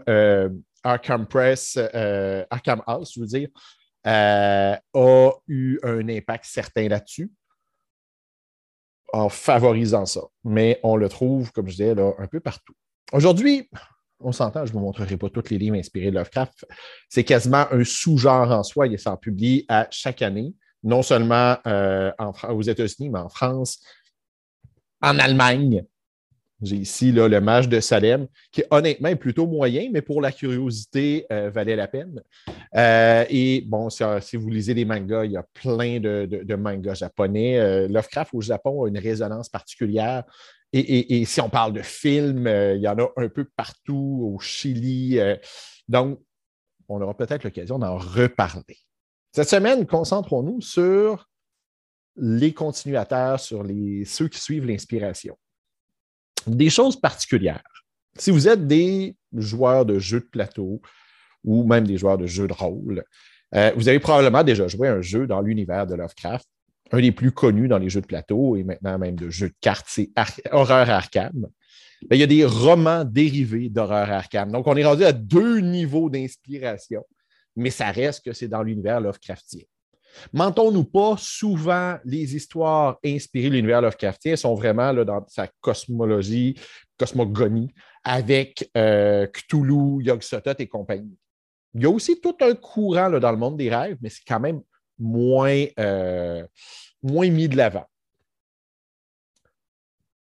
Arkham 0.84 1.28
Press, 1.28 1.78
Arkham 2.50 2.82
House, 2.88 3.12
je 3.14 3.20
veux 3.20 3.28
dire, 3.28 3.50
a 4.08 4.80
eu 5.48 5.80
un 5.84 6.08
impact 6.10 6.46
certain 6.46 6.88
là-dessus 6.88 7.32
en 9.14 9.30
favorisant 9.30 10.06
ça. 10.06 10.22
Mais 10.44 10.80
on 10.84 10.96
le 10.96 11.10
trouve, 11.10 11.52
comme 11.52 11.68
je 11.68 11.76
disais, 11.76 11.96
un 12.00 12.28
peu 12.28 12.40
partout. 12.40 12.74
Aujourd'hui, 13.12 13.70
on 14.20 14.32
s'entend, 14.32 14.66
je 14.66 14.72
ne 14.72 14.78
vous 14.78 14.84
montrerai 14.84 15.18
pas 15.18 15.30
tous 15.30 15.50
les 15.50 15.58
livres 15.58 15.78
inspirés 15.78 16.10
de 16.10 16.16
Lovecraft. 16.16 16.66
C'est 17.10 17.24
quasiment 17.24 17.66
un 17.72 17.84
sous-genre 17.84 18.52
en 18.52 18.64
soi. 18.64 18.88
Il 18.88 19.00
s'en 19.00 19.18
publie 19.18 19.66
à 19.70 19.88
chaque 19.92 20.22
année, 20.22 20.54
non 20.84 21.02
seulement 21.04 21.58
euh, 21.68 22.12
aux 22.50 22.62
États-Unis, 22.62 23.10
mais 23.10 23.20
en 23.20 23.30
France, 23.30 23.80
en 25.02 25.20
Allemagne. 25.20 25.86
J'ai 26.62 26.78
ici 26.78 27.12
le 27.12 27.40
Mage 27.40 27.70
de 27.70 27.80
Salem, 27.80 28.28
qui 28.52 28.64
honnêtement 28.72 29.10
est 29.10 29.16
plutôt 29.16 29.46
moyen, 29.46 29.90
mais 29.92 30.02
pour 30.02 30.22
la 30.22 30.32
curiosité, 30.32 31.26
euh, 31.32 31.52
valait 31.52 31.76
la 31.76 31.88
peine. 31.88 32.22
Euh, 32.76 33.26
et 33.30 33.64
bon, 33.68 33.90
si, 33.90 34.38
vous 34.38 34.50
lisez 34.50 34.74
des 34.74 34.86
mangas, 34.86 35.26
il 35.26 35.34
y 35.34 35.38
a 35.38 35.46
plein 35.54 36.00
de 36.00 36.56
mangas 36.56 36.96
japonais. 36.96 37.88
Lovecraft 37.88 38.34
au 38.34 38.42
Japon 38.42 38.86
a 38.86 38.88
une 38.88 38.98
résonance 38.98 39.50
particulière 39.50 40.24
et, 40.74 41.26
si 41.26 41.42
on 41.42 41.50
parle 41.50 41.74
de 41.74 41.82
films, 41.82 42.48
euh, 42.48 42.76
il 42.76 42.82
y 42.82 42.88
en 42.88 42.98
a 42.98 43.10
un 43.16 43.30
peu 43.30 43.46
partout 43.46 44.34
au 44.34 44.40
Chili. 44.40 45.20
Euh, 45.20 45.36
donc, 45.88 46.20
on 46.90 47.02
aura 47.02 47.16
peut-être 47.16 47.44
l'occasion 47.44 47.80
d'en 47.80 47.98
reparler. 47.98 48.78
Cette 49.32 49.50
semaine, 49.50 49.86
concentrons-nous 49.86 50.62
sur 50.62 51.30
les 52.18 52.54
continuateurs, 52.54 53.40
sur 53.40 53.66
ceux 54.06 54.28
qui 54.28 54.40
suivent 54.40 54.66
l'inspiration. 54.66 55.38
Des 56.46 56.70
choses 56.70 57.00
particulières. 57.00 57.64
Si 58.18 58.32
vous 58.32 58.48
êtes 58.48 58.68
des 58.68 59.16
joueurs 59.34 59.86
de 59.86 60.00
jeux 60.00 60.22
de 60.22 60.26
plateau 60.26 60.82
ou 61.44 61.64
même 61.66 61.86
des 61.86 61.98
joueurs 61.98 62.18
de 62.18 62.28
jeux 62.28 62.48
de 62.48 62.54
rôle, 62.54 63.04
euh, 63.56 63.72
vous 63.76 63.88
avez 63.88 64.00
probablement 64.00 64.44
déjà 64.44 64.68
joué 64.68 64.88
un 64.88 65.02
jeu 65.02 65.28
dans 65.28 65.42
l'univers 65.42 65.88
de 65.88 65.96
Lovecraft 65.96 66.48
un 66.92 67.02
des 67.02 67.12
plus 67.12 67.32
connus 67.32 67.68
dans 67.68 67.78
les 67.78 67.90
jeux 67.90 68.02
de 68.02 68.06
plateau 68.06 68.56
et 68.56 68.64
maintenant 68.64 68.98
même 68.98 69.16
de 69.16 69.30
jeux 69.30 69.50
de 69.50 69.56
cartes, 69.62 69.88
c'est 69.90 70.10
Horreur 70.52 70.90
Arkham. 70.90 71.48
Il 72.12 72.18
y 72.18 72.24
a 72.24 72.28
des 72.28 72.46
romans 72.46 73.04
dérivés 73.04 73.70
d'Horreur 73.70 74.10
Arkham. 74.12 74.52
Donc, 74.52 74.68
on 74.68 74.76
est 74.76 74.86
rendu 74.86 75.04
à 75.04 75.12
deux 75.12 75.60
niveaux 75.60 76.10
d'inspiration, 76.10 77.04
mais 77.56 77.72
ça 77.72 77.92
reste 77.92 78.24
que 78.24 78.34
c'est 78.34 78.48
dans 78.48 78.62
l'univers 78.62 79.02
Lovecraftien. 79.02 79.64
Mentons-nous 80.34 80.86
pas, 80.86 81.16
souvent, 81.18 81.98
les 82.06 82.36
histoires 82.36 82.98
inspirées 83.06 83.50
de 83.50 83.56
l'univers 83.56 83.82
Lovecraftien 83.82 84.36
sont 84.36 84.56
vraiment 84.56 84.94
dans 84.94 85.26
sa 85.28 85.48
cosmologie, 85.62 86.60
cosmogonie, 86.98 87.74
avec 88.04 88.70
euh, 88.78 89.28
Cthulhu, 89.28 90.04
Yog-Sothoth 90.04 90.60
et 90.60 90.68
compagnie. 90.68 91.18
Il 91.74 91.84
y 91.84 91.86
a 91.86 91.90
aussi 91.90 92.20
tout 92.20 92.36
un 92.42 92.56
courant 92.56 93.10
là, 93.10 93.20
dans 93.20 93.32
le 93.32 93.38
monde 93.38 93.58
des 93.58 93.70
rêves, 93.70 93.98
mais 94.02 94.10
c'est 94.10 94.24
quand 94.28 94.40
même 94.40 94.62
moins, 94.98 95.66
euh, 95.80 96.46
moins 97.04 97.30
mis 97.30 97.48
de 97.48 97.58
l'avant. 97.58 97.86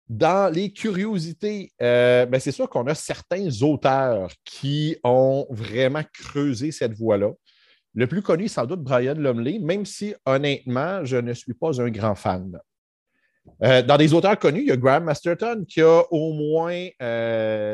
Dans 0.07 0.53
les 0.53 0.73
curiosités, 0.73 1.71
euh, 1.81 2.25
ben, 2.25 2.39
c'est 2.39 2.51
sûr 2.51 2.69
qu'on 2.69 2.85
a 2.88 2.93
certains 2.93 3.47
auteurs 3.61 4.29
qui 4.43 4.97
ont 5.05 5.47
vraiment 5.50 6.03
creusé 6.13 6.73
cette 6.73 6.93
voie-là. 6.93 7.31
Le 7.93 8.07
plus 8.07 8.21
connu, 8.21 8.48
sans 8.48 8.65
doute, 8.65 8.81
Brian 8.81 9.15
Lumley, 9.15 9.60
même 9.60 9.86
si 9.86 10.13
honnêtement, 10.25 11.03
je 11.03 11.17
ne 11.17 11.33
suis 11.33 11.53
pas 11.53 11.81
un 11.81 11.89
grand 11.89 12.15
fan. 12.15 12.57
Euh, 13.63 13.81
dans 13.81 13.98
des 13.98 14.13
auteurs 14.13 14.38
connus, 14.38 14.62
il 14.62 14.67
y 14.67 14.71
a 14.71 14.77
Graham 14.77 15.03
Masterton 15.05 15.65
qui 15.67 15.81
a 15.81 16.03
au 16.12 16.33
moins 16.33 16.88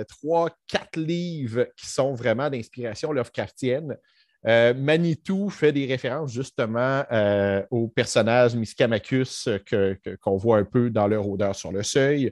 trois, 0.08 0.50
quatre 0.68 0.98
livres 0.98 1.68
qui 1.76 1.88
sont 1.88 2.14
vraiment 2.14 2.50
d'inspiration 2.50 3.12
Lovecraftienne. 3.12 3.96
Euh, 4.46 4.74
Manitou 4.74 5.50
fait 5.50 5.72
des 5.72 5.86
références 5.88 6.32
justement 6.32 7.04
euh, 7.12 7.66
au 7.72 7.88
personnage 7.88 8.56
Miscamacus 8.56 9.50
qu'on 10.22 10.38
voit 10.38 10.60
un 10.60 10.64
peu 10.64 10.90
dans 10.90 11.08
leur 11.08 11.28
odeur 11.28 11.56
sur 11.56 11.72
le 11.72 11.84
seuil. 11.84 12.32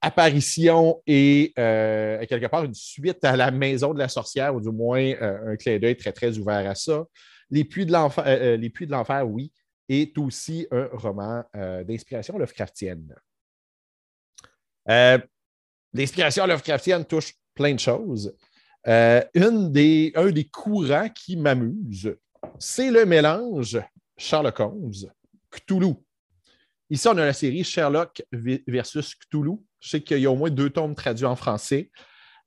Apparition 0.00 1.00
et 1.06 1.52
euh, 1.58 2.24
quelque 2.26 2.46
part 2.46 2.64
une 2.64 2.74
suite 2.74 3.24
à 3.24 3.36
la 3.36 3.50
maison 3.50 3.94
de 3.94 3.98
la 3.98 4.08
sorcière, 4.08 4.54
ou 4.54 4.60
du 4.60 4.70
moins 4.70 5.12
un 5.20 5.56
clin 5.56 5.78
d'œil 5.78 5.96
très, 5.96 6.12
très 6.12 6.36
ouvert 6.38 6.68
à 6.68 6.74
ça. 6.74 7.04
Les 7.50 7.64
Puits 7.64 7.86
de 7.86 7.92
l'Enfer, 7.92 9.28
oui, 9.28 9.52
est 9.88 10.16
aussi 10.18 10.66
un 10.70 10.88
roman 10.92 11.44
d'inspiration 11.54 12.36
Lovecraftienne. 12.36 13.14
L'inspiration 15.92 16.46
Lovecraftienne 16.46 17.04
touche 17.04 17.34
plein 17.54 17.74
de 17.74 17.80
choses. 17.80 18.34
Euh, 18.86 19.22
un 19.34 19.68
des 19.70 20.48
courants 20.52 21.08
qui 21.08 21.36
m'amuse, 21.36 22.14
c'est 22.58 22.90
le 22.90 23.06
mélange 23.06 23.80
Sherlock 24.16 24.60
Holmes, 24.60 24.92
Cthulhu. 25.50 25.94
Ici, 26.90 27.08
on 27.08 27.16
a 27.16 27.24
la 27.24 27.32
série 27.32 27.64
Sherlock 27.64 28.22
versus 28.32 29.14
Cthulhu. 29.14 29.56
Je 29.80 29.88
sais 29.88 30.00
qu'il 30.00 30.18
y 30.18 30.26
a 30.26 30.30
au 30.30 30.36
moins 30.36 30.50
deux 30.50 30.70
tomes 30.70 30.94
traduits 30.94 31.26
en 31.26 31.36
français. 31.36 31.90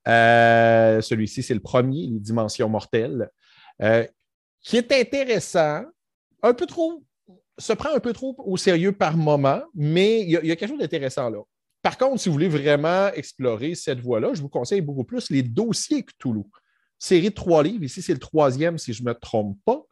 Euh, 0.07 1.01
celui-ci, 1.01 1.43
c'est 1.43 1.53
le 1.53 1.59
premier, 1.59 2.07
Les 2.07 2.19
Dimensions 2.19 2.69
mortelles, 2.69 3.29
euh, 3.81 4.05
qui 4.61 4.77
est 4.77 4.91
intéressant, 4.91 5.83
un 6.41 6.53
peu 6.53 6.65
trop, 6.65 7.03
se 7.57 7.73
prend 7.73 7.93
un 7.93 7.99
peu 7.99 8.13
trop 8.13 8.35
au 8.39 8.57
sérieux 8.57 8.91
par 8.91 9.17
moment, 9.17 9.61
mais 9.73 10.21
il 10.21 10.29
y, 10.29 10.37
a, 10.37 10.55
quelque 10.55 10.69
chose 10.69 10.79
d'intéressant 10.79 11.29
là. 11.29 11.39
Par 11.87 11.97
contre, 11.97 12.19
si 12.19 12.27
vous 12.27 12.33
voulez 12.33 12.49
vraiment 12.49 13.07
explorer 13.13 13.73
cette 13.73 14.01
voie-là, 14.01 14.33
je 14.33 14.41
vous 14.41 14.49
conseille 14.49 14.81
beaucoup 14.81 15.05
plus 15.05 15.29
les 15.29 15.41
dossiers 15.41 16.03
Cthulhu. 16.03 16.43
Série 16.99 17.29
de 17.29 17.33
trois 17.33 17.63
livres, 17.63 17.85
ici 17.85 18.01
c'est 18.01 18.11
le 18.11 18.19
troisième 18.19 18.77
si 18.77 18.91
je 18.91 19.03
ne 19.03 19.07
me 19.07 19.13
trompe 19.13 19.57
pas. 19.63 19.83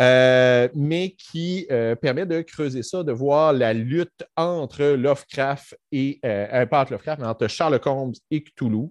Euh, 0.00 0.68
mais 0.76 1.16
qui 1.18 1.66
permet 2.00 2.24
de 2.24 2.40
creuser 2.42 2.84
ça, 2.84 3.02
de 3.02 3.10
voir 3.10 3.52
la 3.52 3.72
lutte 3.72 4.24
entre 4.36 4.84
Lovecraft 4.84 5.76
et, 5.90 6.20
euh, 6.24 6.66
pas 6.66 6.82
entre 6.82 6.92
Lovecraft, 6.92 7.20
mais 7.20 7.26
entre 7.26 7.48
Sherlock 7.48 7.84
Holmes 7.84 8.14
et 8.30 8.44
Cthulhu. 8.44 8.86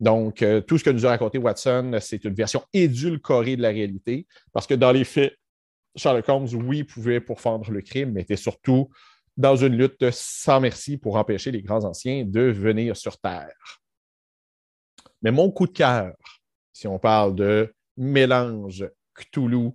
Donc, 0.00 0.42
euh, 0.42 0.60
tout 0.60 0.78
ce 0.78 0.82
que 0.82 0.90
nous 0.90 1.06
a 1.06 1.10
raconté 1.10 1.38
Watson, 1.38 1.96
c'est 2.00 2.24
une 2.24 2.34
version 2.34 2.64
édulcorée 2.72 3.54
de 3.54 3.62
la 3.62 3.68
réalité, 3.68 4.26
parce 4.52 4.66
que 4.66 4.74
dans 4.74 4.90
les 4.90 5.04
faits, 5.04 5.36
Sherlock 5.94 6.28
Holmes, 6.28 6.48
oui, 6.52 6.82
pouvait 6.82 7.20
pourfendre 7.20 7.70
le 7.70 7.80
crime, 7.80 8.10
mais 8.10 8.22
était 8.22 8.34
surtout 8.34 8.90
dans 9.36 9.56
une 9.56 9.76
lutte 9.76 10.10
sans 10.10 10.60
merci 10.60 10.96
pour 10.96 11.16
empêcher 11.16 11.50
les 11.50 11.62
grands 11.62 11.84
anciens 11.84 12.24
de 12.24 12.40
venir 12.40 12.96
sur 12.96 13.18
Terre. 13.18 13.80
Mais 15.22 15.30
mon 15.30 15.50
coup 15.50 15.66
de 15.66 15.72
cœur, 15.72 16.14
si 16.72 16.86
on 16.86 16.98
parle 16.98 17.34
de 17.34 17.74
mélange 17.96 18.88
Cthulhu 19.14 19.70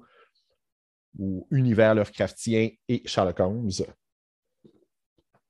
ou 1.18 1.48
univers 1.52 1.96
Lovecraftien 1.96 2.70
et 2.88 3.02
Sherlock 3.06 3.40
Holmes, 3.40 3.72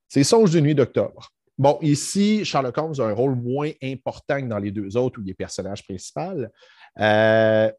c'est 0.07 0.23
Songe 0.23 0.51
de 0.51 0.59
nuit 0.59 0.75
d'octobre. 0.75 1.31
Bon, 1.57 1.77
ici, 1.81 2.43
Sherlock 2.43 2.77
Holmes 2.77 2.95
a 2.99 3.03
un 3.03 3.13
rôle 3.13 3.35
moins 3.35 3.71
important 3.83 4.41
que 4.41 4.47
dans 4.47 4.57
les 4.57 4.71
deux 4.71 4.97
autres 4.97 5.19
où 5.19 5.23
il 5.23 5.29
est 5.29 5.35
personnage 5.35 5.83
principal. 5.83 6.51
Euh, 6.99 7.71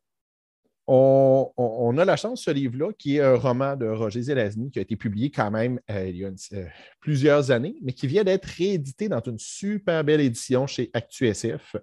on, 0.86 1.96
a 1.98 2.04
la 2.04 2.16
chance, 2.16 2.42
ce 2.44 2.50
livre-là, 2.50 2.92
qui 2.98 3.16
est 3.16 3.20
un 3.20 3.36
roman 3.36 3.76
de 3.76 3.86
Roger 3.86 4.22
Zelazny, 4.22 4.70
qui 4.70 4.78
a 4.78 4.82
été 4.82 4.96
publié 4.96 5.30
quand 5.30 5.50
même 5.50 5.80
euh, 5.90 6.08
il 6.08 6.16
y 6.16 6.24
a 6.24 6.28
euh, 6.28 6.66
plusieurs 7.00 7.50
années, 7.50 7.76
mais 7.82 7.92
qui 7.92 8.06
vient 8.06 8.24
d'être 8.24 8.46
réédité 8.46 9.08
dans 9.08 9.20
une 9.20 9.38
super 9.38 10.02
belle 10.04 10.20
édition 10.20 10.66
chez 10.66 10.90
ActuSF. 10.92 11.76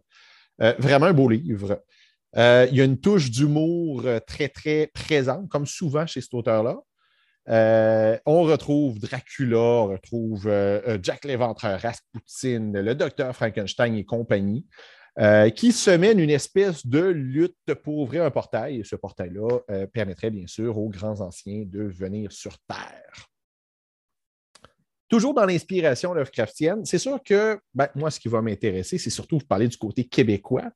vraiment 0.77 1.07
un 1.07 1.13
beau 1.13 1.29
livre. 1.29 1.81
il 2.35 2.75
y 2.75 2.81
a 2.81 2.83
une 2.83 2.99
touche 2.99 3.31
d'humour 3.31 4.03
très, 4.27 4.49
très 4.49 4.87
présente, 4.93 5.47
comme 5.49 5.65
souvent 5.65 6.05
chez 6.05 6.21
cet 6.21 6.33
auteur-là. 6.33 6.77
Euh, 7.49 8.17
on 8.25 8.43
retrouve 8.43 8.99
Dracula, 8.99 9.57
on 9.57 9.87
retrouve 9.87 10.47
euh, 10.47 10.81
euh, 10.87 10.99
Jack 11.01 11.25
l'Éventreur, 11.25 11.79
Rasputin, 11.81 12.71
le 12.73 12.93
docteur 12.93 13.35
Frankenstein 13.35 13.95
et 13.95 14.05
compagnie, 14.05 14.67
qui 15.55 15.71
se 15.71 15.91
mènent 15.91 16.19
une 16.19 16.29
espèce 16.29 16.85
de 16.85 16.99
lutte 16.99 17.73
pour 17.83 17.97
ouvrir 17.97 18.23
un 18.23 18.31
portail. 18.31 18.79
Et 18.79 18.83
ce 18.83 18.95
portail-là 18.95 19.59
permettrait 19.91 20.29
bien 20.29 20.47
sûr 20.47 20.77
aux 20.77 20.89
grands 20.89 21.21
anciens 21.21 21.63
de 21.65 21.83
venir 21.83 22.31
sur 22.31 22.57
Terre. 22.59 23.27
Toujours 25.09 25.33
dans 25.33 25.45
l'inspiration 25.45 26.13
Lovecraftienne, 26.13 26.85
c'est 26.85 26.99
sûr 26.99 27.21
que 27.23 27.59
ben, 27.73 27.89
moi, 27.95 28.11
ce 28.11 28.19
qui 28.19 28.27
va 28.27 28.41
m'intéresser, 28.41 28.97
c'est 28.97 29.09
surtout 29.09 29.39
vous 29.39 29.45
parler 29.45 29.67
du 29.67 29.77
côté 29.77 30.05
québécois. 30.05 30.69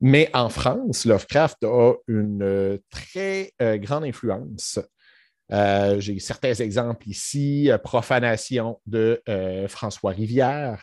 Mais 0.00 0.30
en 0.34 0.48
France, 0.48 1.06
Lovecraft 1.06 1.64
a 1.64 1.94
une 2.06 2.78
très 2.90 3.52
grande 3.78 4.04
influence 4.04 4.78
euh, 5.52 6.00
j'ai 6.00 6.18
certains 6.18 6.54
exemples 6.54 7.08
ici. 7.08 7.70
Euh, 7.70 7.78
Profanation 7.78 8.80
de 8.86 9.22
euh, 9.28 9.68
François 9.68 10.12
Rivière. 10.12 10.82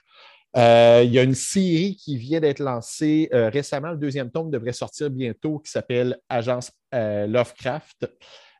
Il 0.55 1.11
y 1.11 1.19
a 1.19 1.23
une 1.23 1.35
série 1.35 1.95
qui 1.95 2.17
vient 2.17 2.39
d'être 2.39 2.59
lancée 2.59 3.29
récemment. 3.31 3.91
Le 3.91 3.97
deuxième 3.97 4.31
tome 4.31 4.49
devrait 4.49 4.73
sortir 4.73 5.09
bientôt 5.09 5.59
qui 5.59 5.71
s'appelle 5.71 6.19
Agence 6.29 6.71
Lovecraft 6.91 8.11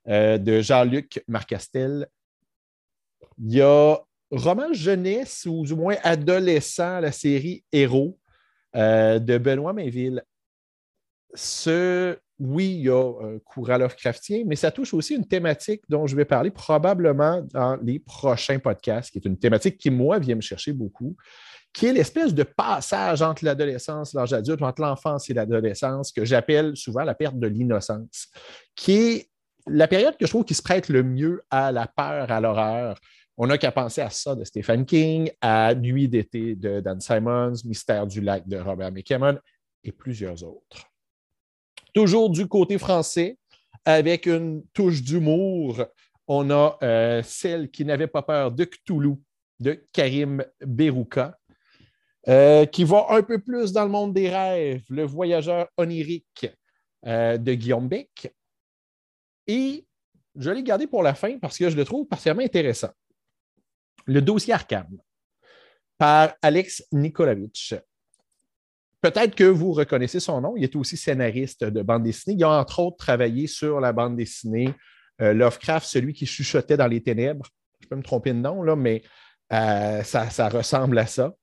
de 0.05 0.62
Jean-Luc 0.62 1.24
Marcastel. 1.27 2.08
Il 3.38 3.55
y 3.55 3.62
a 3.62 3.98
roman 4.31 4.72
jeunesse 4.74 5.48
ou 5.50 5.65
du 5.65 5.75
moins 5.75 5.96
adolescent, 6.03 7.00
la 7.00 7.12
série 7.12 7.63
Héros 7.72 8.19
de 8.74 9.38
Benoît 9.38 9.74
Mainville. 9.74 10.24
Ce 11.34 12.17
oui, 12.39 12.75
il 12.75 12.86
y 12.86 12.89
a 12.89 13.03
un 13.22 13.39
courant 13.39 13.77
Lovecraftien, 13.77 14.43
mais 14.46 14.55
ça 14.55 14.72
touche 14.72 14.93
aussi 14.93 15.13
une 15.13 15.27
thématique 15.27 15.81
dont 15.89 16.08
je 16.08 16.15
vais 16.15 16.24
parler 16.24 16.51
probablement 16.51 17.41
dans 17.53 17.75
les 17.84 18.00
prochains 18.00 18.60
podcasts, 18.60 19.12
qui 19.12 19.17
est 19.17 19.25
une 19.25 19.38
thématique 19.38 19.77
qui, 19.77 19.89
moi, 19.89 20.19
vient 20.19 20.36
me 20.36 20.41
chercher 20.41 20.72
beaucoup, 20.72 21.17
qui 21.74 21.86
est 21.86 21.94
l'espèce 21.94 22.34
de 22.34 22.44
passage 22.44 23.22
entre 23.22 23.46
l'adolescence, 23.46 24.14
l'âge 24.14 24.34
adulte, 24.34 24.62
entre 24.62 24.82
l'enfance 24.82 25.30
et 25.30 25.34
l'adolescence, 25.34 26.12
que 26.12 26.26
j'appelle 26.26 26.76
souvent 26.76 27.04
la 27.04 27.14
perte 27.14 27.38
de 27.38 27.48
l'innocence, 27.48 28.28
qui 28.76 28.94
est 28.94 29.30
la 29.68 29.88
période 29.88 30.18
que 30.18 30.26
je 30.26 30.32
trouve 30.32 30.46
qui 30.46 30.56
se 30.56 30.64
prête 30.64 30.90
le 30.90 31.04
mieux 31.04 31.44
à 31.50 31.72
la 31.72 31.88
peur, 31.88 32.32
à 32.32 32.42
l'horreur. 32.42 33.00
On 33.38 33.48
n'a 33.48 33.58
qu'à 33.58 33.72
penser 33.72 34.02
à 34.02 34.10
ça 34.10 34.36
de 34.36 34.44
Stephen 34.44 34.86
King, 34.86 35.32
à 35.42 35.74
Nuit 35.76 36.10
d'été 36.10 36.56
de 36.56 36.82
Dan 36.82 37.00
Simons, 37.00 37.54
Mystère 37.66 38.08
du 38.08 38.20
lac 38.20 38.48
de 38.48 38.58
Robert 38.58 38.92
McKemmon 38.92 39.38
et 39.84 39.92
plusieurs 39.92 40.44
autres. 40.44 40.90
Toujours 41.94 42.30
du 42.30 42.48
côté 42.48 42.78
français, 42.78 43.38
avec 43.86 44.26
une 44.26 44.64
touche 44.74 45.02
d'humour, 45.02 45.86
on 46.28 46.50
a 46.52 46.78
euh, 46.84 47.24
celle 47.24 47.72
qui 47.72 47.86
n'avait 47.86 48.08
pas 48.08 48.22
peur 48.22 48.52
de 48.52 48.66
Cthulhu 48.66 49.16
de 49.60 49.84
Karim 49.92 50.44
Berouka, 50.62 51.38
euh, 52.28 52.66
qui 52.66 52.84
va 52.84 53.06
un 53.10 53.24
peu 53.24 53.40
plus 53.40 53.72
dans 53.72 53.84
le 53.86 53.90
monde 53.90 54.14
des 54.14 54.30
rêves, 54.30 54.84
Le 54.90 55.04
voyageur 55.04 55.70
onirique 55.78 56.48
euh, 57.06 57.38
de 57.38 57.54
Guillaume 57.54 57.88
Beck. 57.88 58.34
Et 59.48 59.86
je 60.36 60.52
l'ai 60.52 60.64
gardé 60.64 60.86
pour 60.86 61.02
la 61.02 61.16
fin 61.16 61.40
parce 61.40 61.58
que 61.58 61.70
je 61.70 61.78
le 61.78 61.86
trouve 61.86 62.08
particulièrement 62.08 62.44
intéressant. 62.44 62.90
Le 64.06 64.22
dossier 64.22 64.54
Arkham 64.54 64.88
par 65.98 66.34
Alex 66.42 66.84
Nikolavitch. 66.92 67.76
Peut-être 69.02 69.34
que 69.34 69.46
vous 69.46 69.72
reconnaissez 69.72 70.20
son 70.20 70.42
nom. 70.42 70.56
Il 70.58 70.64
est 70.64 70.76
aussi 70.76 70.98
scénariste 70.98 71.64
de 71.64 71.82
bande 71.82 72.04
dessinée. 72.04 72.36
Il 72.38 72.44
a 72.44 72.50
entre 72.50 72.80
autres 72.80 72.98
travaillé 72.98 73.48
sur 73.48 73.80
la 73.80 73.94
bande 73.94 74.18
dessinée 74.18 74.74
euh, 75.22 75.34
Lovecraft, 75.34 75.88
celui 75.88 76.14
qui 76.14 76.26
chuchotait 76.26 76.78
dans 76.78 76.88
les 76.88 77.02
ténèbres. 77.02 77.48
Je 77.80 77.88
peux 77.88 77.96
me 77.96 78.04
tromper 78.04 78.34
de 78.34 78.40
nom, 78.40 78.62
là, 78.62 78.76
mais 78.76 79.04
ça, 79.50 80.50
ressemble 80.50 80.98
à 81.00 81.08
ça. 81.08 81.34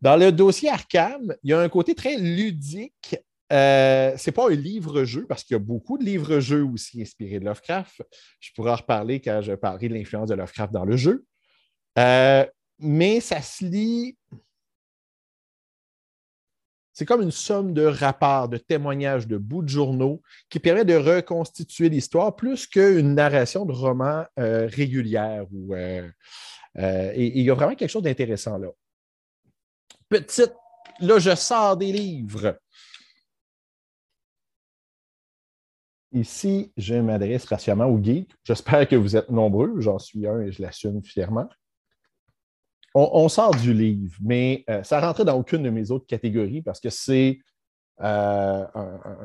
Dans 0.00 0.16
le 0.16 0.30
dossier 0.30 0.68
Arkham, 0.68 1.34
il 1.42 1.50
y 1.50 1.52
a 1.52 1.60
un 1.60 1.68
côté 1.68 1.94
très 1.94 2.16
ludique. 2.16 3.16
Euh, 3.52 4.16
ce 4.16 4.28
n'est 4.28 4.34
pas 4.34 4.50
un 4.50 4.54
livre-jeu, 4.54 5.26
parce 5.26 5.42
qu'il 5.42 5.54
y 5.54 5.56
a 5.56 5.60
beaucoup 5.60 5.98
de 5.98 6.04
livres-jeux 6.04 6.64
aussi 6.64 7.00
inspirés 7.00 7.40
de 7.40 7.46
Lovecraft. 7.46 8.02
Je 8.40 8.50
pourrais 8.54 8.72
en 8.72 8.76
reparler 8.76 9.20
quand 9.20 9.40
je 9.42 9.54
parlerai 9.54 9.88
de 9.88 9.94
l'influence 9.94 10.28
de 10.28 10.34
Lovecraft 10.34 10.72
dans 10.72 10.84
le 10.84 10.96
jeu. 10.96 11.24
mais 11.96 13.20
ça 13.20 13.42
se 13.42 13.64
lit 13.64 14.16
c'est 16.98 17.04
comme 17.04 17.22
une 17.22 17.30
somme 17.30 17.74
de 17.74 17.84
rapports, 17.84 18.48
de 18.48 18.56
témoignages, 18.56 19.28
de 19.28 19.36
bouts 19.36 19.62
de 19.62 19.68
journaux 19.68 20.20
qui 20.50 20.58
permet 20.58 20.84
de 20.84 20.96
reconstituer 20.96 21.88
l'histoire 21.88 22.34
plus 22.34 22.66
qu'une 22.66 23.14
narration 23.14 23.64
de 23.64 23.70
roman 23.72 24.24
euh, 24.40 24.66
régulière. 24.66 25.44
Euh, 25.70 26.08
euh, 26.78 27.12
et 27.14 27.38
il 27.38 27.44
y 27.44 27.50
a 27.52 27.54
vraiment 27.54 27.76
quelque 27.76 27.88
chose 27.88 28.02
d'intéressant 28.02 28.58
là. 28.58 28.66
Petite, 30.08 30.54
là, 31.00 31.18
je 31.18 31.34
sors 31.34 31.76
des 31.76 31.92
livres. 31.92 32.58
Ici, 36.12 36.72
je 36.76 36.94
m'adresse 36.94 37.44
patiemment 37.44 37.86
aux 37.86 38.02
geeks. 38.02 38.30
J'espère 38.44 38.88
que 38.88 38.96
vous 38.96 39.16
êtes 39.16 39.28
nombreux. 39.28 39.80
J'en 39.80 39.98
suis 39.98 40.26
un 40.26 40.40
et 40.40 40.52
je 40.52 40.62
l'assume 40.62 41.02
fièrement 41.02 41.48
on, 42.94 43.28
sort 43.28 43.54
du 43.54 43.72
livre, 43.72 44.16
mais 44.20 44.64
euh, 44.68 44.82
ça 44.82 45.00
rentrait 45.00 45.24
dans 45.24 45.38
aucune 45.38 45.62
de 45.62 45.70
mes 45.70 45.90
autres 45.90 46.06
catégories 46.06 46.62
parce 46.62 46.80
que 46.80 46.90
c'est 46.90 47.38
euh, 48.00 48.64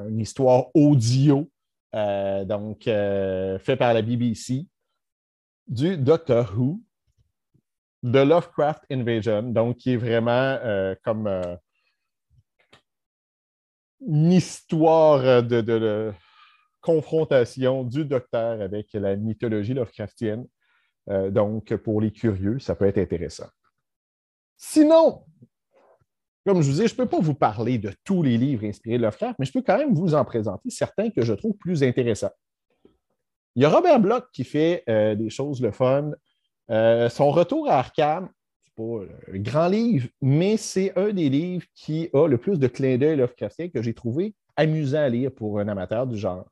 une 0.10 0.20
histoire 0.20 0.68
audio, 0.74 1.50
euh, 1.96 2.44
donc 2.46 2.84
fait 2.84 3.76
par 3.78 3.94
la 3.94 4.02
BBC, 4.02 4.66
du 5.68 5.98
Doctor 5.98 6.54
Who, 6.58 6.82
de 8.04 8.20
Lovecraft 8.20 8.84
Invasion, 8.92 9.44
donc 9.44 9.78
qui 9.78 9.94
est 9.94 9.98
vraiment 9.98 10.60
comme 11.04 11.28
une 14.06 14.32
histoire 14.32 15.42
de, 15.44 16.14
confrontation 16.82 17.86
du 17.86 18.04
Docteur 18.04 18.62
avec 18.62 18.92
la 18.92 19.16
mythologie 19.16 19.74
Lovecraftienne. 19.74 20.46
donc, 21.08 21.74
pour 21.78 22.02
les 22.02 22.12
curieux, 22.12 22.60
ça 22.60 22.76
peut 22.76 22.86
être 22.86 22.98
intéressant. 22.98 23.48
Sinon, 24.58 25.24
comme 26.46 26.62
je 26.62 26.70
vous 26.70 26.82
dis, 26.82 26.88
je 26.88 26.94
ne 26.94 26.98
peux 26.98 27.06
pas 27.06 27.20
vous 27.20 27.34
parler 27.34 27.78
de 27.78 27.94
tous 28.04 28.22
les 28.22 28.38
livres 28.38 28.66
inspirés 28.66 28.98
de 28.98 29.04
Lovecraft, 29.04 29.40
mais 29.40 29.46
je 29.46 29.52
peux 29.54 29.62
quand 29.62 29.78
même 29.78 29.94
vous 29.94 30.14
en 30.14 30.26
présenter 30.26 30.70
certains 30.70 31.10
que 31.10 31.22
je 31.22 31.34
trouve 31.34 31.56
plus 31.58 31.84
intéressants. 31.84 32.32
Il 33.56 33.64
y 33.64 33.66
a 33.66 33.70
Robert 33.70 34.00
Bloch 34.00 34.26
qui 34.34 34.44
fait 34.44 34.84
euh, 34.90 35.16
des 35.16 35.30
choses 35.30 35.62
le 35.62 35.72
fun 35.72 36.12
son 37.10 37.32
retour 37.32 37.70
à 37.70 37.80
Arkham, 37.80 38.30
c'est 38.64 38.74
pas 38.76 39.02
un 39.34 39.40
grand 39.40 39.68
livre, 39.68 40.08
mais 40.22 40.58
c'est 40.58 40.98
un 40.98 41.12
des 41.14 41.30
livres 41.30 41.66
qui 41.76 42.10
a 42.14 42.28
le 42.28 42.38
plus 42.38 42.60
de 42.60 42.68
clins 42.68 42.98
d'œil 42.98 43.18
Lovecraftien 43.18 43.70
que 43.70 43.82
j'ai 43.82 43.94
trouvé 43.94 44.34
amusant 44.56 45.00
à 45.00 45.10
lire 45.10 45.32
pour 45.32 45.60
un 45.60 45.68
amateur 45.68 46.08
du 46.08 46.18
genre. 46.18 46.48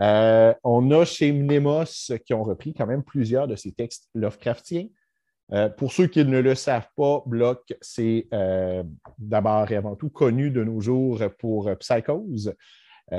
Euh, 0.00 0.54
on 0.64 0.90
a 0.90 1.04
chez 1.04 1.32
Mnemos 1.32 2.12
qui 2.24 2.34
ont 2.34 2.42
repris 2.42 2.72
quand 2.74 2.86
même 2.86 3.02
plusieurs 3.02 3.46
de 3.46 3.56
ces 3.56 3.72
textes 3.72 4.08
Lovecraftiens. 4.14 4.88
Euh, 5.52 5.68
pour 5.68 5.92
ceux 5.92 6.06
qui 6.06 6.24
ne 6.24 6.38
le 6.38 6.54
savent 6.54 6.88
pas, 6.96 7.22
Bloch, 7.26 7.72
c'est 7.80 8.26
euh, 8.32 8.82
d'abord 9.18 9.70
et 9.70 9.76
avant 9.76 9.96
tout 9.96 10.08
connu 10.08 10.50
de 10.50 10.64
nos 10.64 10.80
jours 10.80 11.22
pour 11.38 11.70
Psychose. 11.78 12.54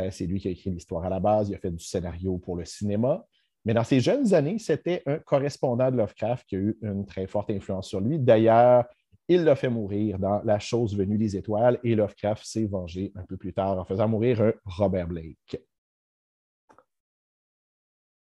c'est 0.10 0.26
lui 0.26 0.40
qui 0.40 0.48
a 0.48 0.52
écrit 0.52 0.72
l'histoire 0.72 1.06
à 1.06 1.10
la 1.10 1.20
base, 1.20 1.50
il 1.50 1.56
a 1.56 1.60
fait 1.60 1.70
du 1.70 1.84
scénario 1.84 2.38
pour 2.40 2.56
le 2.56 2.66
cinéma. 2.66 3.24
Mais 3.66 3.74
dans 3.74 3.84
ses 3.84 4.02
jeunes 4.02 4.34
années, 4.34 4.60
c'était 4.60 5.04
un 5.06 5.20
correspondant 5.20 5.90
de 5.90 5.98
Lovecraft 5.98 6.46
qui 6.48 6.56
a 6.56 6.60
eu 6.60 6.78
une 6.82 7.06
très 7.06 7.28
forte 7.28 7.50
influence 7.50 7.88
sur 7.88 8.02
lui. 8.02 8.20
D'ailleurs, 8.20 8.86
il 9.28 9.44
l'a 9.44 9.56
fait 9.56 9.70
mourir 9.70 10.20
dans 10.20 10.42
La 10.44 10.60
chose 10.60 10.98
venue 10.98 11.18
des 11.18 11.38
étoiles 11.38 11.80
et 11.84 11.96
Lovecraft 11.96 12.46
s'est 12.46 12.66
vengé 12.66 13.14
un 13.16 13.24
peu 13.24 13.38
plus 13.38 13.54
tard 13.54 13.80
en 13.80 13.86
faisant 13.86 14.08
mourir 14.08 14.42
un 14.42 14.54
Robert 14.66 15.08
Blake. 15.08 15.62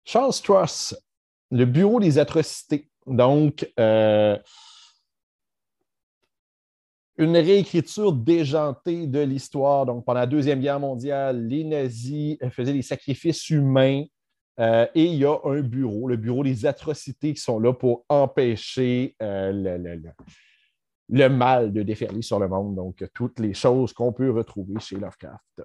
Charles 0.05 0.40
Truss, 0.43 0.97
le 1.50 1.64
Bureau 1.64 2.00
des 2.00 2.19
atrocités. 2.19 2.88
Donc, 3.07 3.71
euh, 3.78 4.38
une 7.19 7.37
réécriture 7.37 8.12
déjantée 8.12 9.07
de 9.07 9.21
l'histoire. 9.21 9.85
Donc, 9.85 10.05
pendant 10.05 10.21
la 10.21 10.26
Deuxième 10.26 10.61
Guerre 10.61 10.81
mondiale, 10.81 11.47
les 11.47 11.64
nazis 11.64 12.38
faisaient 12.50 12.73
des 12.73 12.83
sacrifices 12.83 13.50
humains 13.50 14.05
euh, 14.58 14.86
et 14.94 15.04
il 15.04 15.16
y 15.16 15.25
a 15.25 15.38
un 15.44 15.60
bureau, 15.60 16.08
le 16.08 16.16
Bureau 16.16 16.42
des 16.42 16.64
atrocités, 16.66 17.34
qui 17.34 17.40
sont 17.40 17.58
là 17.58 17.72
pour 17.75 18.04
empêcher 18.08 19.14
euh, 19.22 19.52
le, 21.08 21.28
mal 21.28 21.72
de 21.72 21.82
déferler 21.82 22.22
sur 22.22 22.38
le 22.38 22.48
monde. 22.48 22.75
Donc, 22.75 23.04
toutes 23.12 23.38
les 23.38 23.54
choses 23.54 23.92
qu'on 23.92 24.12
peut 24.12 24.30
retrouver 24.30 24.80
chez 24.80 24.96
Lovecraft. 24.96 25.62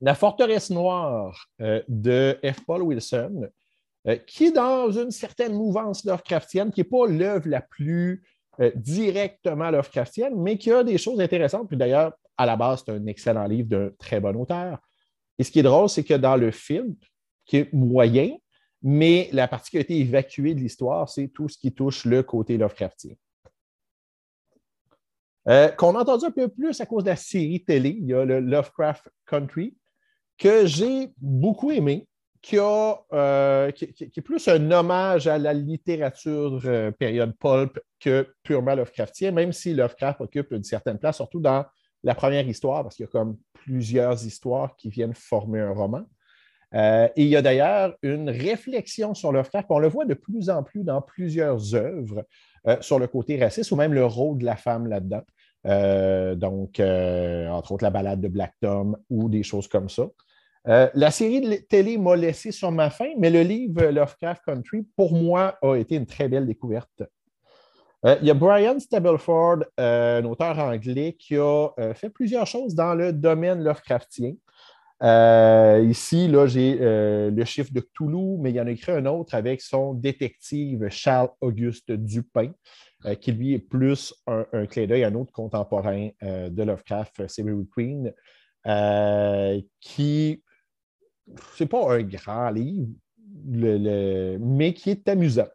La 0.00 0.14
forteresse 0.14 0.70
noire 0.70 1.48
euh, 1.60 1.82
de 1.88 2.38
F. 2.44 2.64
Paul 2.66 2.82
Wilson, 2.82 3.48
qui 4.24 4.44
est 4.44 4.52
dans 4.52 4.88
une 4.92 5.10
certaine 5.10 5.52
mouvance 5.52 6.04
Lovecraftienne, 6.04 6.70
qui 6.70 6.80
n'est 6.80 6.84
pas 6.84 7.08
l'œuvre 7.08 7.48
la 7.48 7.60
plus 7.60 8.22
directement 8.76 9.68
Lovecraftienne, 9.68 10.40
mais 10.40 10.56
qui 10.58 10.70
a 10.70 10.84
des 10.84 10.96
choses 10.96 11.20
intéressantes. 11.20 11.66
Puis 11.66 11.76
d'ailleurs, 11.76 12.12
à 12.38 12.46
la 12.46 12.54
base, 12.54 12.84
c'est 12.86 12.92
un 12.92 13.04
excellent 13.06 13.46
livre 13.46 13.68
d'un 13.68 13.90
très 13.98 14.20
bon 14.20 14.36
auteur. 14.36 14.78
Et 15.40 15.42
ce 15.42 15.50
qui 15.50 15.58
est 15.58 15.64
drôle, 15.64 15.88
c'est 15.88 16.04
que 16.04 16.14
dans 16.14 16.36
le 16.36 16.52
film, 16.52 16.94
qui 17.46 17.58
est 17.58 17.72
moyen, 17.72 18.36
mais 18.82 19.28
la 19.32 19.48
partie 19.48 19.70
qui 19.70 19.78
a 19.78 19.80
été 19.80 19.98
évacuée 19.98 20.54
de 20.54 20.60
l'histoire, 20.60 21.08
c'est 21.08 21.28
tout 21.28 21.48
ce 21.48 21.58
qui 21.58 21.72
touche 21.72 22.04
le 22.04 22.22
côté 22.22 22.58
Lovecraftien. 22.58 23.14
qu'on 25.46 25.94
a 25.94 26.00
entendu 26.00 26.26
un 26.26 26.30
peu 26.30 26.48
plus 26.48 26.80
à 26.80 26.86
cause 26.86 27.04
de 27.04 27.10
la 27.10 27.16
série 27.16 27.64
télé, 27.64 27.96
il 28.00 28.06
y 28.06 28.14
a 28.14 28.24
le 28.24 28.40
Lovecraft 28.40 29.08
Country, 29.24 29.76
que 30.36 30.66
j'ai 30.66 31.08
beaucoup 31.18 31.70
aimé, 31.70 32.06
qui, 32.46 32.58
euh, 32.58 33.72
est 33.72 34.20
plus 34.20 34.46
un 34.46 34.70
hommage 34.70 35.26
à 35.26 35.36
la 35.36 35.52
littérature 35.52 36.60
euh, 36.64 36.92
période 36.92 37.36
pulp 37.38 37.80
que 37.98 38.32
purement 38.44 38.76
Lovecraftien, 38.76 39.32
même 39.32 39.52
si 39.52 39.74
Lovecraft 39.74 40.20
occupe 40.20 40.52
une 40.52 40.62
certaine 40.62 40.98
place, 40.98 41.16
surtout 41.16 41.40
dans 41.40 41.64
la 42.04 42.14
première 42.14 42.46
histoire, 42.46 42.84
parce 42.84 42.94
qu'il 42.94 43.04
y 43.04 43.08
a 43.08 43.10
comme 43.10 43.36
plusieurs 43.52 44.24
histoires 44.24 44.76
qui 44.76 44.90
viennent 44.90 45.14
former 45.14 45.60
un 45.60 45.72
roman. 45.72 46.04
Euh, 46.74 47.08
et 47.16 47.22
il 47.22 47.28
y 47.28 47.36
a 47.36 47.42
d'ailleurs 47.42 47.96
une 48.02 48.28
réflexion 48.28 49.14
sur 49.14 49.32
Lovecraft, 49.32 49.66
on 49.70 49.78
le 49.78 49.88
voit 49.88 50.04
de 50.04 50.14
plus 50.14 50.50
en 50.50 50.62
plus 50.62 50.82
dans 50.84 51.00
plusieurs 51.00 51.74
œuvres 51.74 52.26
sur 52.80 52.98
le 52.98 53.06
côté 53.06 53.40
raciste 53.40 53.70
ou 53.70 53.76
même 53.76 53.94
le 53.94 54.04
rôle 54.04 54.38
de 54.38 54.44
la 54.44 54.56
femme 54.56 54.88
là-dedans. 54.88 55.22
donc, 56.34 56.80
entre 56.80 57.72
autres, 57.72 57.84
la 57.84 57.90
balade 57.90 58.20
de 58.20 58.26
Black 58.26 58.54
Tom 58.60 58.96
ou 59.08 59.28
des 59.28 59.44
choses 59.44 59.68
comme 59.68 59.88
ça. 59.88 60.08
Euh, 60.68 60.88
la 60.94 61.10
série 61.10 61.40
de 61.40 61.54
télé 61.56 61.96
m'a 61.96 62.16
laissé 62.16 62.50
sur 62.50 62.72
ma 62.72 62.90
faim, 62.90 63.12
mais 63.18 63.30
le 63.30 63.42
livre 63.42 63.84
Lovecraft 63.84 64.42
Country, 64.44 64.86
pour 64.96 65.12
moi, 65.12 65.56
a 65.62 65.76
été 65.76 65.94
une 65.94 66.06
très 66.06 66.28
belle 66.28 66.46
découverte. 66.46 67.04
Euh, 68.04 68.16
il 68.20 68.26
y 68.26 68.30
a 68.30 68.34
Brian 68.34 68.78
Stableford, 68.78 69.58
euh, 69.78 70.20
un 70.20 70.24
auteur 70.24 70.58
anglais, 70.58 71.16
qui 71.18 71.36
a 71.36 71.68
fait 71.94 72.10
plusieurs 72.10 72.46
choses 72.46 72.74
dans 72.74 72.94
le 72.94 73.12
domaine 73.12 73.62
Lovecraftien. 73.62 74.34
Ici, 75.02 76.28
là, 76.28 76.46
j'ai 76.46 76.78
le 76.78 77.44
chiffre 77.44 77.72
de 77.72 77.80
Cthulhu, 77.80 78.38
mais 78.38 78.50
il 78.50 78.56
y 78.56 78.60
en 78.60 78.66
a 78.66 78.70
écrit 78.70 78.92
un 78.92 79.06
autre 79.06 79.34
avec 79.34 79.60
son 79.60 79.94
détective 79.94 80.88
Charles-Auguste 80.88 81.92
Dupin, 81.92 82.52
qui 83.20 83.32
lui 83.32 83.54
est 83.54 83.58
plus 83.58 84.14
un, 84.26 84.66
clin 84.66 84.86
d'œil 84.86 85.04
un 85.04 85.14
autre 85.14 85.32
contemporain 85.32 86.08
de 86.22 86.62
Lovecraft, 86.62 87.28
Severy 87.28 87.68
Queen, 87.74 88.12
qui 89.80 90.42
c'est 91.54 91.66
pas 91.66 91.94
un 91.94 92.02
grand 92.02 92.50
livre, 92.50 92.88
mais 94.40 94.72
qui 94.74 94.90
est 94.90 95.08
amusant. 95.08 95.48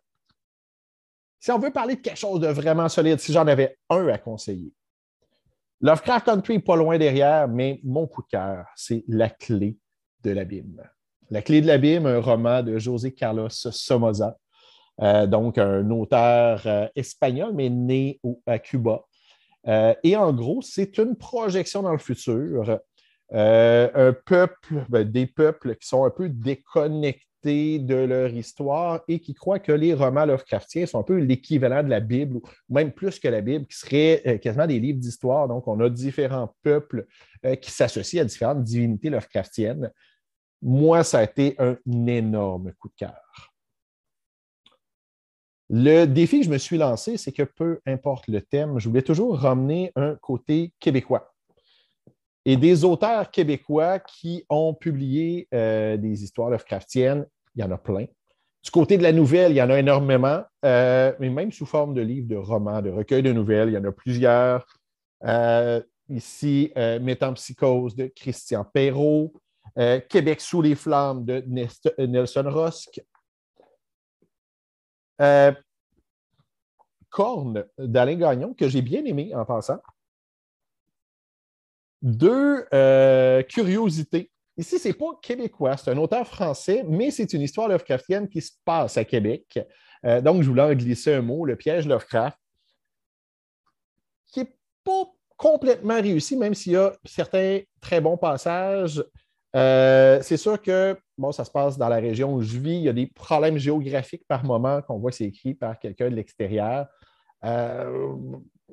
Si 1.39 1.51
on 1.51 1.60
veut 1.60 1.71
parler 1.71 1.95
de 1.95 2.01
quelque 2.01 2.19
chose 2.19 2.39
de 2.39 2.47
vraiment 2.47 2.88
solide, 2.88 3.19
si 3.19 3.34
j'en 3.34 3.47
avais 3.47 3.77
un 3.89 4.08
à 4.08 4.17
conseiller, 4.17 4.73
Lovecraft 5.83 6.25
Country 6.27 6.59
pas 6.59 6.75
loin 6.75 6.99
derrière, 6.99 7.47
mais 7.47 7.79
mon 7.83 8.05
coup 8.05 8.21
de 8.21 8.27
cœur, 8.27 8.67
c'est 8.75 9.03
La 9.07 9.31
clé 9.31 9.77
de 10.23 10.29
l'abîme. 10.29 10.79
La 11.31 11.41
clé 11.41 11.59
de 11.59 11.65
l'abîme, 11.65 12.05
un 12.05 12.19
roman 12.19 12.61
de 12.61 12.77
José 12.77 13.11
Carlos 13.13 13.49
Somoza, 13.49 14.37
euh, 15.01 15.25
donc 15.25 15.57
un 15.57 15.89
auteur 15.89 16.61
euh, 16.67 16.87
espagnol, 16.95 17.53
mais 17.55 17.69
né 17.69 18.19
à 18.45 18.59
Cuba. 18.59 19.01
Euh, 19.67 19.95
et 20.03 20.15
en 20.15 20.31
gros, 20.33 20.61
c'est 20.61 20.99
une 20.99 21.15
projection 21.15 21.81
dans 21.81 21.93
le 21.93 21.97
futur 21.97 22.79
un 23.33 24.13
peuple, 24.25 24.85
ben, 24.89 25.09
des 25.09 25.25
peuples 25.25 25.77
qui 25.77 25.87
sont 25.87 26.03
un 26.03 26.09
peu 26.09 26.27
déconnectés 26.27 27.30
de 27.43 27.95
leur 27.95 28.30
histoire 28.34 29.01
et 29.08 29.19
qui 29.19 29.34
croient 29.34 29.60
que 29.60 29.71
les 29.71 29.93
romans 29.93 30.25
Lovecraftiens 30.25 30.86
sont 30.86 30.99
un 30.99 31.04
peu 31.04 31.17
l'équivalent 31.17 31.84
de 31.84 31.89
la 31.89 31.99
Bible, 31.99 32.38
ou 32.38 32.41
même 32.69 32.91
plus 32.91 33.19
que 33.19 33.27
la 33.27 33.41
Bible, 33.41 33.65
qui 33.65 33.77
seraient 33.77 34.21
euh, 34.27 34.38
quasiment 34.38 34.67
des 34.67 34.80
livres 34.80 34.99
d'histoire. 34.99 35.47
Donc, 35.47 35.67
on 35.67 35.80
a 35.80 35.89
différents 35.89 36.54
peuples 36.62 37.08
euh, 37.45 37.56
qui 37.56 37.71
s'associent 37.71 38.21
à 38.21 38.25
différentes 38.25 38.63
divinités 38.63 39.10
Lovecraftiennes. 39.10 39.91
Moi, 40.62 41.04
ça 41.04 41.19
a 41.19 41.23
été 41.23 41.56
un 41.58 41.77
énorme 42.08 42.71
coup 42.80 42.89
de 42.89 42.95
cœur. 42.95 43.54
Le 45.69 46.06
défi 46.06 46.39
que 46.39 46.45
je 46.45 46.51
me 46.51 46.58
suis 46.58 46.77
lancé, 46.77 47.17
c'est 47.17 47.32
que 47.32 47.43
peu 47.43 47.80
importe 47.86 48.27
le 48.27 48.41
thème, 48.41 48.77
je 48.77 48.89
voulais 48.89 49.01
toujours 49.01 49.39
ramener 49.39 49.91
un 49.95 50.15
côté 50.15 50.73
québécois 50.80 51.34
et 52.45 52.58
des 52.58 52.84
auteurs 52.84 53.30
québécois 53.30 53.99
qui 53.99 54.45
ont 54.49 54.73
publié 54.73 55.47
euh, 55.54 55.97
des 55.97 56.23
histoires 56.23 56.49
Lovecraftiennes, 56.49 57.25
il 57.56 57.62
y 57.62 57.63
en 57.63 57.71
a 57.71 57.77
plein. 57.77 58.06
Du 58.63 58.71
côté 58.71 58.97
de 58.97 59.04
la 59.04 59.12
nouvelle, 59.12 59.51
il 59.51 59.56
y 59.56 59.62
en 59.62 59.69
a 59.69 59.80
énormément, 59.80 60.43
euh, 60.65 61.13
mais 61.19 61.30
même 61.30 61.51
sous 61.51 61.65
forme 61.65 61.93
de 61.93 62.01
livres, 62.01 62.27
de 62.27 62.36
romans, 62.36 62.82
de 62.82 62.89
recueils 62.89 63.23
de 63.23 63.32
nouvelles, 63.34 63.69
il 63.69 63.73
y 63.73 63.77
en 63.77 63.84
a 63.84 63.91
plusieurs. 63.91 64.65
Euh, 65.23 65.82
ici, 66.10 66.71
Métampsychose 66.75 67.95
de 67.95 68.12
Christian 68.13 68.65
Perrault, 68.65 69.34
Québec 70.10 70.41
sous 70.41 70.62
les 70.62 70.75
flammes 70.75 71.23
de 71.23 71.43
Nelson 72.06 72.43
Rosk, 72.47 73.01
Corne 77.10 77.65
d'Alain 77.77 78.15
Gagnon, 78.15 78.54
que 78.54 78.67
j'ai 78.67 78.82
bien 78.82 79.06
aimé 79.06 79.34
en 79.34 79.45
passant. 79.45 79.80
Deux 82.01 82.65
euh, 82.73 83.43
curiosités. 83.43 84.31
Ici, 84.57 84.79
ce 84.79 84.87
n'est 84.87 84.93
pas 84.93 85.17
québécois, 85.21 85.77
c'est 85.77 85.91
un 85.91 85.97
auteur 85.97 86.27
français, 86.27 86.83
mais 86.87 87.11
c'est 87.11 87.31
une 87.33 87.41
histoire 87.41 87.67
Lovecraftienne 87.67 88.27
qui 88.27 88.41
se 88.41 88.51
passe 88.65 88.97
à 88.97 89.05
Québec. 89.05 89.59
Euh, 90.05 90.19
donc, 90.19 90.41
je 90.41 90.49
voulais 90.49 90.63
en 90.63 90.73
glisser 90.73 91.13
un 91.13 91.21
mot, 91.21 91.45
le 91.45 91.55
piège 91.55 91.87
Lovecraft, 91.87 92.37
qui 94.27 94.41
n'est 94.41 94.55
pas 94.83 95.05
complètement 95.37 96.01
réussi, 96.01 96.35
même 96.35 96.53
s'il 96.53 96.73
y 96.73 96.77
a 96.77 96.93
certains 97.05 97.61
très 97.79 98.01
bons 98.01 98.17
passages. 98.17 99.03
Euh, 99.55 100.19
c'est 100.21 100.37
sûr 100.37 100.61
que 100.61 100.97
bon, 101.17 101.31
ça 101.31 101.45
se 101.45 101.51
passe 101.51 101.77
dans 101.77 101.89
la 101.89 101.97
région 101.97 102.33
où 102.33 102.41
je 102.41 102.57
vis. 102.57 102.77
Il 102.77 102.83
y 102.83 102.89
a 102.89 102.93
des 102.93 103.07
problèmes 103.07 103.57
géographiques 103.57 104.25
par 104.27 104.43
moment 104.43 104.81
qu'on 104.81 104.97
voit 104.97 105.11
c'est 105.11 105.25
écrit 105.25 105.53
par 105.53 105.77
quelqu'un 105.77 106.09
de 106.09 106.15
l'extérieur. 106.15 106.87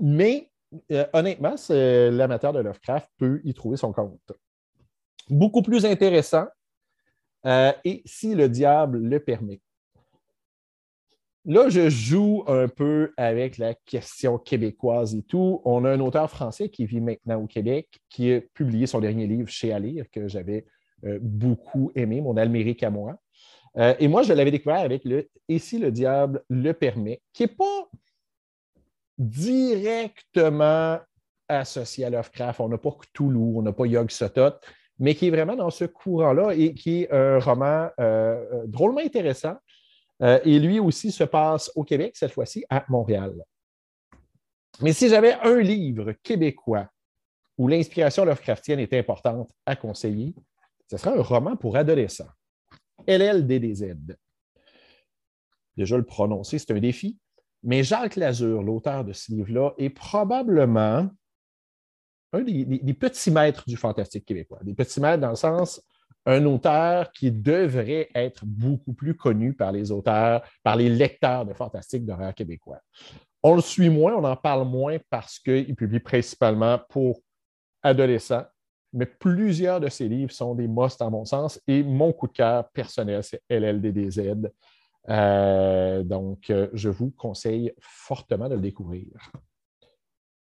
mais 0.01 0.51
euh, 0.93 1.07
honnêtement, 1.13 1.55
l'amateur 1.69 2.53
de 2.53 2.61
Lovecraft 2.61 3.11
peut 3.19 3.41
y 3.45 3.55
trouver 3.55 3.77
son 3.77 3.93
compte. 3.93 4.33
Beaucoup 5.31 5.63
plus 5.63 5.85
intéressant, 5.85 6.47
euh, 7.47 7.73
et 7.85 8.03
si 8.05 8.35
le 8.35 8.49
diable 8.49 8.99
le 8.99 9.21
permet. 9.21 9.61
Là, 11.45 11.69
je 11.71 11.89
joue 11.89 12.45
un 12.47 12.69
peu 12.69 13.13
avec 13.17 13.57
la 13.57 13.73
question 13.73 14.37
québécoise 14.37 15.15
et 15.15 15.23
tout. 15.23 15.63
On 15.65 15.85
a 15.85 15.91
un 15.91 16.01
auteur 16.01 16.29
français 16.31 16.69
qui 16.69 16.85
vit 16.85 17.01
maintenant 17.01 17.41
au 17.41 17.47
Québec, 17.47 18.01
qui 18.11 18.33
a 18.33 18.41
publié 18.41 18.87
son 18.87 19.01
dernier 19.01 19.27
livre 19.27 19.49
chez 19.49 19.73
Alire, 19.73 20.05
que 20.11 20.29
j'avais 20.29 20.67
euh, 21.05 21.19
beaucoup 21.23 21.91
aimé, 21.95 22.21
Mon 22.21 22.37
Almérique 22.37 22.83
à 22.83 22.91
moi. 22.91 23.19
Et 24.01 24.09
moi, 24.09 24.25
je 24.25 24.33
l'avais 24.33 24.51
découvert 24.51 24.81
avec 24.81 25.05
le 25.05 25.29
Et 25.49 25.61
si 25.61 25.79
le 25.79 25.93
diable 25.93 26.43
le 26.49 26.73
permet, 26.73 27.21
qui 27.33 27.45
n'est 27.45 27.49
pas 27.49 27.89
directement 29.19 30.99
associé 31.49 32.05
à 32.05 32.11
Lovecraft. 32.11 32.61
On 32.61 32.69
n'a 32.69 32.79
pas 32.79 32.91
Cthulhu, 32.91 33.57
on 33.57 33.63
n'a 33.63 33.73
pas 33.73 33.87
Yog 33.87 34.11
Sothoth, 34.11 34.61
mais 34.99 35.15
qui 35.15 35.29
est 35.29 35.31
vraiment 35.31 35.57
dans 35.57 35.71
ce 35.71 35.85
courant-là 35.85 36.53
et 36.55 36.75
qui 36.75 37.03
est 37.03 37.13
un 37.13 37.39
roman 37.39 37.89
euh, 38.01 38.65
drôlement 38.67 39.01
intéressant. 39.01 39.57
Euh, 40.23 40.41
et 40.45 40.59
lui 40.59 40.81
aussi 40.81 41.13
se 41.13 41.25
passe 41.25 41.71
au 41.77 41.85
Québec, 41.85 42.17
cette 42.17 42.33
fois-ci 42.33 42.65
à 42.71 42.85
Montréal. 42.89 43.35
Mais 44.81 44.93
si 44.93 45.09
j'avais 45.09 45.35
un 45.35 45.59
livre 45.59 46.13
québécois 46.23 46.89
où 47.57 47.69
l'inspiration 47.69 48.25
Lovecraftienne 48.25 48.79
est 48.79 48.93
importante 48.95 49.51
à 49.67 49.77
conseiller, 49.77 50.35
ce 50.91 50.97
serait 50.97 51.19
un 51.19 51.23
roman 51.23 51.57
pour 51.57 51.77
adolescents. 51.77 52.31
LLDDZ. 53.07 53.95
Déjà, 55.77 55.97
le 55.97 56.05
prononcer, 56.05 56.59
c'est 56.59 56.73
un 56.73 56.81
défi. 56.81 57.19
Mais 57.63 57.83
Jacques 57.83 58.17
Lazur, 58.17 58.63
l'auteur 58.63 59.05
de 59.05 59.13
ce 59.13 59.33
livre-là, 59.33 59.73
est 59.79 59.91
probablement 59.91 61.09
un 62.33 62.41
des, 62.43 62.95
petits 62.95 63.31
maîtres 63.31 63.65
du 63.67 63.77
fantastique 63.77 64.25
québécois. 64.25 64.59
Des 64.63 64.75
petits 64.75 65.01
maîtres 65.01 65.21
dans 65.21 65.31
le 65.31 65.37
sens, 65.37 65.83
un 66.27 66.45
auteur 66.45 67.11
qui 67.11 67.33
devrait 67.33 68.09
être 68.15 68.45
beaucoup 68.45 68.93
plus 68.93 69.15
connu 69.15 69.55
par 69.55 69.73
les 69.73 69.91
auteurs, 69.91 70.43
par 70.63 70.77
les 70.77 70.91
lecteurs 70.91 71.47
de 71.47 71.55
fantastique 71.55 72.05
d'horreur 72.05 72.35
québécois. 72.35 72.81
On 73.43 73.55
le 73.55 73.63
suit 73.63 73.89
moins, 73.89 74.15
on 74.15 74.25
en 74.25 74.37
parle 74.37 74.69
moins 74.69 74.99
parce 75.11 75.39
qu'il 75.39 75.75
publie 75.75 76.01
principalement 76.01 76.79
pour 76.91 77.21
adolescents, 77.83 78.45
mais 78.93 79.07
plusieurs 79.07 79.81
de 79.81 79.89
ses 79.89 80.09
livres 80.09 80.33
sont 80.33 80.55
des 80.55 80.69
musts 80.69 81.01
à 81.01 81.09
mon 81.09 81.25
sens 81.25 81.61
et 81.67 81.83
mon 81.83 82.13
coup 82.13 82.27
de 82.27 82.33
cœur 82.33 82.69
personnel, 82.71 83.23
c'est 83.23 83.43
LLDDZ. 83.49 84.49
Euh, 85.09 86.03
donc, 86.03 86.51
euh, 86.51 86.69
je 86.75 86.89
vous 86.89 87.11
conseille 87.11 87.73
fortement 87.81 88.49
de 88.49 88.55
le 88.55 88.61
découvrir. 88.61 89.07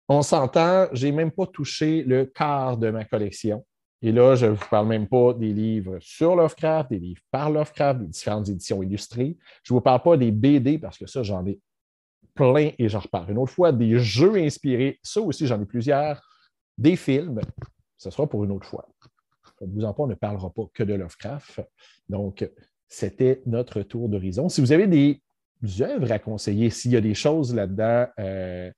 On 0.09 0.23
s'entend, 0.23 0.87
je 0.93 1.07
n'ai 1.07 1.13
même 1.13 1.31
pas 1.31 1.47
touché 1.47 2.03
le 2.05 2.27
quart 2.27 2.77
de 2.77 2.91
ma 2.91 3.05
collection. 3.05 3.65
Et 4.03 4.13
là, 4.13 4.35
je 4.35 4.47
ne 4.47 4.51
vous 4.51 4.69
parle 4.69 4.87
même 4.87 5.09
pas 5.09 5.33
des 5.33 5.53
livres 5.53 5.97
sur 5.99 6.37
Lovecraft, 6.37 6.91
des 6.91 6.99
livres 6.99 7.23
par 7.31 7.51
Lovecraft, 7.51 8.01
des 8.01 8.07
différentes 8.07 8.49
éditions 8.51 8.83
illustrées. 8.83 9.39
Je 9.63 9.73
ne 9.73 9.79
vous 9.79 9.81
parle 9.81 10.03
pas 10.03 10.17
des 10.19 10.31
BD 10.31 10.79
parce 10.79 10.99
que 10.99 11.07
ça, 11.07 11.23
j'en 11.23 11.47
ai 11.47 11.59
plein 12.35 12.73
et 12.79 12.89
j'en 12.89 12.99
reparle 12.99 13.31
une 13.31 13.39
autre 13.39 13.53
fois. 13.53 13.73
Des 13.73 13.99
jeux 13.99 14.37
inspirés, 14.37 14.99
ça 15.03 15.23
aussi, 15.23 15.47
j'en 15.47 15.61
ai 15.61 15.65
plusieurs. 15.65 16.21
Des 16.77 16.97
films, 16.97 17.41
ce 17.97 18.11
sera 18.11 18.27
pour 18.27 18.45
une 18.45 18.51
autre 18.51 18.67
fois. 18.67 18.87
Ne 19.63 19.73
vous 19.73 19.85
en 19.85 19.95
pas, 19.95 20.03
on 20.03 20.09
ne 20.09 20.15
parlera 20.15 20.51
pas 20.51 20.65
que 20.75 20.83
de 20.83 20.93
Lovecraft. 20.93 21.63
Donc, 22.09 22.47
c'était 22.89 23.43
notre 23.47 23.83
tour 23.83 24.09
d'horizon. 24.09 24.49
Si 24.49 24.61
vous 24.61 24.73
avez 24.73 24.87
des 24.87 25.21
œuvres 25.81 26.13
à 26.13 26.19
conseiller, 26.19 26.71
s'il 26.71 26.93
y 26.93 26.97
a 26.97 27.01
des 27.01 27.15
choses 27.15 27.55
là-dedans 27.55 28.07
euh, 28.19 28.71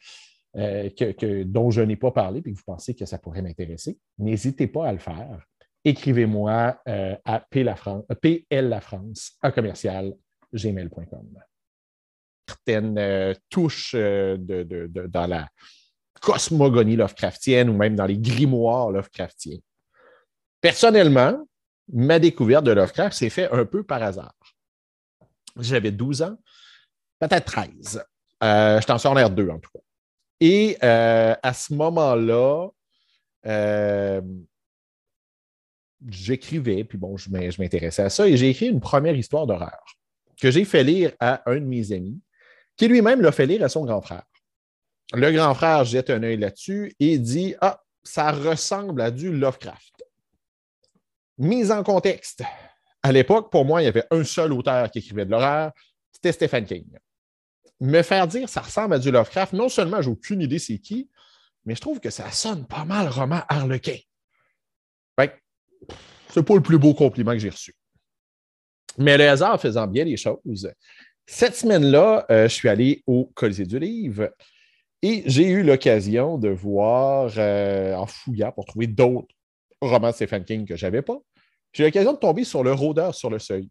euh, 0.57 1.45
dont 1.45 1.71
je 1.71 1.83
n'ai 1.83 1.97
pas 1.97 2.11
parlé 2.11 2.41
et 2.41 2.43
que 2.43 2.51
vous 2.51 2.63
pensez 2.65 2.95
que 2.95 3.05
ça 3.05 3.19
pourrait 3.19 3.43
m'intéresser, 3.43 3.99
n'hésitez 4.19 4.67
pas 4.67 4.89
à 4.89 4.93
le 4.93 4.99
faire. 4.99 5.45
Écrivez-moi 5.85 6.81
euh, 6.89 7.17
à 7.25 7.41
plafrance, 7.41 8.05
à 9.43 9.53
commercial, 9.53 10.15
gmail.com. 10.53 11.29
Certaines 12.49 13.35
touches 13.51 13.95
dans 13.95 15.27
la 15.27 15.49
cosmogonie 16.21 16.97
Lovecraftienne 16.97 17.69
ou 17.69 17.77
même 17.77 17.97
dans 17.97 18.07
les 18.07 18.19
grimoires 18.19 18.91
Lovecraftiens. 18.91 19.59
Personnellement, 20.61 21.47
ma 21.93 22.19
découverte 22.19 22.65
de 22.65 22.73
Lovecraft 22.73 23.17
s'est 23.17 23.31
faite 23.31 23.51
un 23.53 23.65
peu 23.65 23.83
par 23.83 24.03
hasard. 24.03 24.35
J'avais 25.59 25.91
12 25.91 26.23
ans, 26.23 26.37
peut-être 27.19 27.45
13. 27.47 28.05
Euh, 28.43 28.81
J'étais 28.81 28.93
en 28.93 28.99
secondaire 28.99 29.31
2 29.31 29.49
en 29.49 29.59
tout 29.59 29.71
cas. 29.73 29.81
Et 30.41 30.77
euh, 30.83 31.35
à 31.43 31.55
ce 31.55 31.73
moment-là, 31.75 32.69
euh, 33.47 34.21
j'écrivais, 36.09 36.85
puis 36.85 36.99
bon, 36.99 37.17
je 37.17 37.31
m'intéressais 37.31 38.03
à 38.03 38.11
ça, 38.11 38.29
et 38.29 38.37
j'ai 38.37 38.51
écrit 38.51 38.67
une 38.67 38.81
première 38.81 39.17
histoire 39.17 39.47
d'horreur 39.47 39.83
que 40.41 40.51
j'ai 40.51 40.65
fait 40.65 40.85
lire 40.85 41.13
à 41.21 41.43
un 41.51 41.57
de 41.57 41.65
mes 41.65 41.93
amis, 41.93 42.21
qui 42.77 42.89
lui-même 42.89 43.23
l'a 43.23 43.33
fait 43.33 43.47
lire 43.47 43.65
à 43.65 43.69
son 43.69 43.85
grand 43.85 44.03
frère. 44.03 44.25
Le 45.15 45.31
grand 45.33 45.55
frère 45.55 45.85
jette 45.85 46.11
un 46.11 46.23
œil 46.23 46.37
là-dessus 46.37 46.95
et 47.01 47.19
dit 47.19 47.55
Ah, 47.61 47.81
ça 48.03 48.33
ressemble 48.33 49.01
à 49.01 49.11
du 49.11 49.33
Lovecraft. 49.33 49.96
Mise 51.39 51.71
en 51.71 51.83
contexte. 51.83 52.43
À 53.03 53.13
l'époque, 53.13 53.51
pour 53.51 53.65
moi, 53.65 53.83
il 53.83 53.85
y 53.85 53.89
avait 53.89 54.07
un 54.11 54.25
seul 54.25 54.53
auteur 54.53 54.91
qui 54.91 54.99
écrivait 54.99 55.27
de 55.27 55.31
l'horreur, 55.31 55.73
c'était 56.11 56.33
Stephen 56.33 56.65
King. 56.65 56.87
Me 57.81 58.03
faire 58.03 58.27
dire 58.27 58.49
ça 58.49 58.63
ressemble 58.63 58.95
à 58.95 58.99
du 58.99 59.11
Lovecraft, 59.11 59.53
non 59.53 59.69
seulement 59.69 60.01
j'ai 60.01 60.11
aucune 60.11 60.41
idée 60.41 60.59
c'est 60.59 60.79
qui, 60.79 61.11
mais 61.67 61.75
je 61.75 61.81
trouve 61.81 62.01
que 62.01 62.11
ça 62.11 62.31
sonne 62.31 62.67
pas 62.67 62.85
mal 62.85 63.09
roman 63.09 63.43
harlequin. 63.49 63.99
c'est 66.29 66.43
pas 66.43 66.55
le 66.55 66.63
plus 66.63 66.79
beau 66.79 66.95
compliment 66.95 67.33
que 67.33 67.39
j'ai 67.39 67.51
reçu. 67.51 67.75
Mais 68.99 69.19
le 69.19 69.29
hasard 69.29 69.61
faisant 69.61 69.87
bien 69.87 70.05
les 70.05 70.17
choses, 70.17 70.73
cette 71.27 71.57
semaine-là, 71.57 72.25
euh, 72.31 72.49
je 72.49 72.55
suis 72.55 72.69
allé 72.69 73.03
au 73.07 73.31
Colisée 73.35 73.67
du 73.67 73.79
Livre 73.79 74.31
et 75.03 75.23
j'ai 75.27 75.49
eu 75.49 75.63
l'occasion 75.63 76.39
de 76.39 76.49
voir, 76.49 77.33
euh, 77.37 77.95
en 77.95 78.07
fouillant 78.07 78.53
pour 78.53 78.65
trouver 78.65 78.87
d'autres 78.87 79.35
romans 79.81 80.11
de 80.11 80.15
Stephen 80.15 80.45
King 80.45 80.67
que 80.67 80.77
je 80.77 80.87
n'avais 80.87 81.03
pas, 81.03 81.19
j'ai 81.73 81.85
l'occasion 81.85 82.13
de 82.13 82.19
tomber 82.19 82.45
sur 82.45 82.65
Le 82.65 82.73
Rôdeur 82.73 83.15
sur 83.15 83.31
le 83.31 83.39
seuil. 83.39 83.69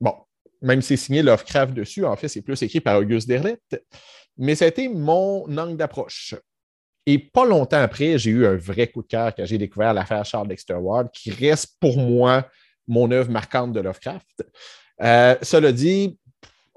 Bon, 0.00 0.14
même 0.60 0.82
si 0.82 0.88
c'est 0.88 1.04
signé 1.04 1.22
Lovecraft 1.22 1.74
dessus, 1.74 2.04
en 2.04 2.16
fait, 2.16 2.28
c'est 2.28 2.42
plus 2.42 2.60
écrit 2.62 2.80
par 2.80 2.98
Auguste 2.98 3.28
Derlette, 3.28 3.84
mais 4.36 4.54
ça 4.54 4.64
a 4.64 4.68
été 4.68 4.88
mon 4.88 5.44
angle 5.56 5.76
d'approche. 5.76 6.34
Et 7.06 7.18
pas 7.18 7.44
longtemps 7.44 7.80
après, 7.80 8.16
j'ai 8.18 8.30
eu 8.30 8.46
un 8.46 8.56
vrai 8.56 8.86
coup 8.86 9.02
de 9.02 9.08
cœur 9.08 9.34
quand 9.34 9.44
j'ai 9.44 9.58
découvert 9.58 9.92
l'affaire 9.92 10.24
Charles 10.24 10.48
Dexter 10.48 10.74
Ward, 10.74 11.10
qui 11.12 11.30
reste 11.30 11.76
pour 11.80 11.98
moi 11.98 12.48
mon 12.86 13.10
œuvre 13.10 13.30
marquante 13.30 13.72
de 13.72 13.80
Lovecraft. 13.80 14.44
Euh, 15.00 15.36
cela 15.42 15.72
dit, 15.72 16.18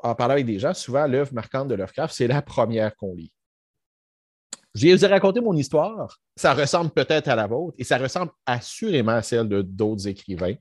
en 0.02 0.16
parlant 0.16 0.34
avec 0.34 0.46
des 0.46 0.60
gens, 0.60 0.74
souvent, 0.74 1.06
l'œuvre 1.06 1.34
marquante 1.34 1.68
de 1.68 1.76
Lovecraft, 1.76 2.16
c'est 2.16 2.28
la 2.28 2.42
première 2.42 2.96
qu'on 2.96 3.14
lit. 3.14 3.32
Je 4.76 4.90
vous 4.90 5.06
ai 5.06 5.08
raconté 5.08 5.40
mon 5.40 5.56
histoire. 5.56 6.20
Ça 6.36 6.54
ressemble 6.54 6.92
peut-être 6.92 7.30
à 7.30 7.36
la 7.36 7.48
vôtre 7.48 7.76
et 7.80 7.86
ça 7.86 7.98
ressemble 7.98 8.32
assurément 8.46 9.14
à 9.14 9.22
celle 9.22 9.48
de 9.48 9.62
d'autres 9.62 10.06
écrivains 10.10 10.56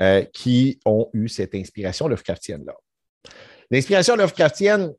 euh, 0.00 0.24
qui 0.32 0.80
ont 0.84 1.08
eu 1.12 1.28
cette 1.28 1.54
inspiration 1.54 2.08
Lovecraftienne-là. 2.08 2.74
L'inspiration 3.70 4.16
Lovecraftienne, 4.16 4.92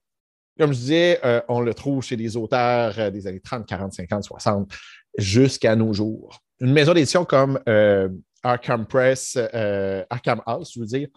comme 0.58 0.72
je 0.72 0.78
disais, 0.78 1.20
euh, 1.26 1.42
on 1.50 1.60
le 1.60 1.74
trouve 1.74 2.02
chez 2.04 2.16
des 2.16 2.38
auteurs 2.38 2.98
euh, 2.98 3.10
des 3.12 3.28
années 3.28 3.42
30, 3.42 3.68
40, 3.68 3.92
50, 3.92 4.24
60, 4.24 4.74
jusqu'à 5.18 5.76
nos 5.76 5.92
jours. 5.92 6.40
Une 6.62 6.72
maison 6.72 6.94
d'édition 6.94 7.26
comme 7.26 7.60
Arkham 8.44 8.86
Press, 8.86 9.38
Arkham 10.10 10.42
House, 10.46 10.72
je 10.74 10.80
veux 10.80 10.86
dire, 10.86 11.10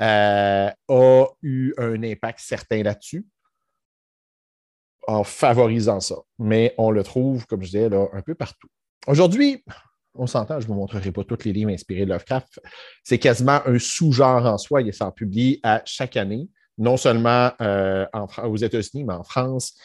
a 0.00 0.74
eu 1.42 1.72
un 1.78 2.02
impact 2.02 2.40
certain 2.40 2.82
là-dessus 2.82 3.24
en 5.08 5.24
favorisant 5.24 6.00
ça. 6.00 6.16
Mais 6.38 6.74
on 6.78 6.90
le 6.90 7.02
trouve, 7.02 7.46
comme 7.46 7.62
je 7.62 7.70
disais, 7.70 7.90
un 8.12 8.22
peu 8.22 8.34
partout. 8.34 8.68
Aujourd'hui, 9.06 9.64
on 10.14 10.26
s'entend, 10.26 10.60
je 10.60 10.66
ne 10.66 10.72
vous 10.72 10.78
montrerai 10.78 11.10
pas 11.12 11.24
tous 11.24 11.44
les 11.44 11.52
livres 11.52 11.70
inspirés 11.70 12.04
de 12.04 12.10
Lovecraft. 12.10 12.60
C'est 13.02 13.18
quasiment 13.18 13.60
un 13.66 13.78
sous-genre 13.78 14.44
en 14.44 14.58
soi. 14.58 14.82
Il 14.82 14.92
s'en 14.92 15.10
publie 15.10 15.60
à 15.62 15.80
chaque 15.86 16.16
année, 16.16 16.48
non 16.76 16.98
seulement 16.98 17.50
euh, 17.62 18.04
aux 18.44 18.56
États-Unis, 18.56 19.04
mais 19.04 19.14
en 19.14 19.24
France, 19.24 19.78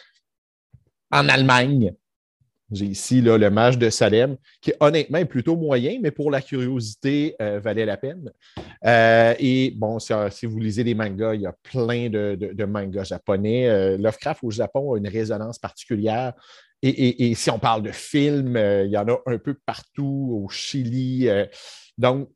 en 1.10 1.30
Allemagne, 1.30 1.94
j'ai 2.74 2.86
ici 2.86 3.22
le 3.22 3.50
mage 3.50 3.78
de 3.78 3.90
Salem, 3.90 4.38
qui 4.62 4.74
honnêtement 4.80 5.20
est 5.20 5.26
plutôt 5.26 5.56
moyen, 5.56 6.00
mais 6.02 6.12
pour 6.12 6.32
la 6.32 6.42
curiosité, 6.42 7.36
euh, 7.42 7.60
valait 7.60 7.86
la 7.86 7.98
peine. 7.98 8.32
Euh, 8.86 9.34
et 9.40 9.72
bon, 9.72 10.00
si, 10.00 10.46
vous 10.46 10.60
lisez 10.60 10.84
des 10.84 10.96
mangas, 10.96 11.36
il 11.36 11.42
y 11.42 11.46
a 11.46 11.56
plein 11.64 12.10
de, 12.10 12.66
mangas 12.66 13.06
japonais. 13.06 13.70
Euh, 13.70 13.98
Lovecraft 13.98 14.44
au 14.44 14.52
Japon 14.52 14.94
a 14.94 14.98
une 14.98 15.08
résonance 15.08 15.60
particulière. 15.60 16.34
Et, 16.82 17.34
si 17.36 17.50
on 17.50 17.60
parle 17.60 17.82
de 17.82 17.92
films, 17.92 18.58
il 18.58 18.92
y 18.92 18.98
en 18.98 19.08
a 19.08 19.18
un 19.26 19.38
peu 19.38 19.54
partout, 19.66 20.44
au 20.44 20.50
Chili. 20.50 21.30
donc, 21.98 22.30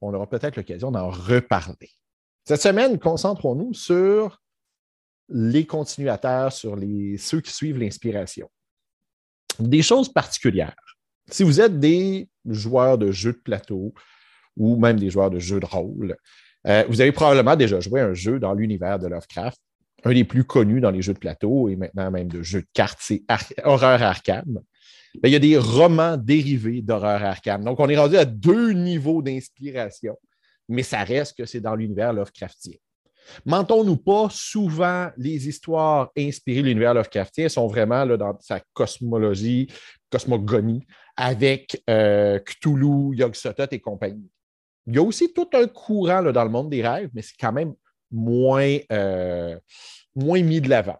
on 0.00 0.12
aura 0.12 0.28
peut-être 0.28 0.56
l'occasion 0.56 0.90
d'en 0.90 1.08
reparler. 1.08 1.90
Cette 2.44 2.62
semaine, 2.62 2.98
concentrons-nous 2.98 3.74
sur 3.74 4.42
les 5.28 5.66
continuateurs, 5.66 6.52
sur 6.52 6.76
ceux 7.18 7.40
qui 7.40 7.52
suivent 7.52 7.78
l'inspiration 7.78 8.50
des 9.58 9.82
choses 9.82 10.12
particulières. 10.12 10.74
Si 11.30 11.42
vous 11.42 11.60
êtes 11.60 11.78
des 11.80 12.28
joueurs 12.44 12.98
de 12.98 13.10
jeux 13.10 13.32
de 13.32 13.38
plateau 13.38 13.92
ou 14.56 14.76
même 14.76 14.98
des 14.98 15.10
joueurs 15.10 15.30
de 15.30 15.38
jeux 15.38 15.60
de 15.60 15.66
rôle, 15.66 16.16
euh, 16.66 16.84
vous 16.88 17.00
avez 17.00 17.12
probablement 17.12 17.56
déjà 17.56 17.80
joué 17.80 18.00
un 18.00 18.14
jeu 18.14 18.38
dans 18.38 18.54
l'univers 18.54 18.98
de 18.98 19.06
Lovecraft. 19.06 19.60
Un 20.04 20.12
des 20.12 20.24
plus 20.24 20.44
connus 20.44 20.80
dans 20.80 20.90
les 20.90 21.02
jeux 21.02 21.14
de 21.14 21.18
plateau 21.18 21.68
et 21.68 21.76
maintenant 21.76 22.10
même 22.10 22.28
de 22.28 22.42
jeux 22.42 22.60
de 22.60 22.68
cartes, 22.72 22.98
c'est 23.00 23.22
Horreur 23.64 24.02
Arkham. 24.02 24.60
il 25.24 25.30
y 25.30 25.34
a 25.34 25.40
des 25.40 25.58
romans 25.58 26.16
dérivés 26.16 26.82
d'Horreur 26.82 27.24
Arkham. 27.24 27.64
Donc, 27.64 27.80
on 27.80 27.88
est 27.88 27.96
rendu 27.96 28.16
à 28.16 28.24
deux 28.24 28.72
niveaux 28.72 29.22
d'inspiration. 29.22 30.16
mais 30.68 30.82
ça 30.82 31.02
reste 31.02 31.36
que 31.36 31.46
c'est 31.46 31.60
dans 31.60 31.74
l'univers 31.74 32.12
Lovecraftien. 32.12 32.74
Mentons-nous 33.44 33.96
pas, 33.96 34.28
souvent, 34.30 35.10
les 35.16 35.48
histoires 35.48 36.10
inspirées 36.16 36.62
de 36.62 36.68
l'univers 36.68 36.94
Lovecraftien 36.94 37.48
sont 37.48 37.66
vraiment 37.66 38.06
dans 38.06 38.38
sa 38.40 38.60
cosmologie, 38.72 39.68
cosmogonie, 40.10 40.86
avec 41.16 41.82
euh, 41.88 42.38
Cthulhu, 42.40 43.16
Yog-Sothoth 43.16 43.72
et 43.72 43.80
compagnie. 43.80 44.30
Il 44.86 44.94
y 44.94 44.98
a 44.98 45.02
aussi 45.02 45.32
tout 45.32 45.48
un 45.54 45.66
courant 45.66 46.22
dans 46.22 46.44
le 46.44 46.50
monde 46.50 46.70
des 46.70 46.86
rêves, 46.86 47.10
mais 47.12 47.22
c'est 47.22 47.36
quand 47.38 47.52
même 47.52 47.74
moins, 48.10 48.78
euh, 48.92 49.58
moins 50.14 50.42
mis 50.42 50.60
de 50.60 50.68
l'avant. 50.68 50.98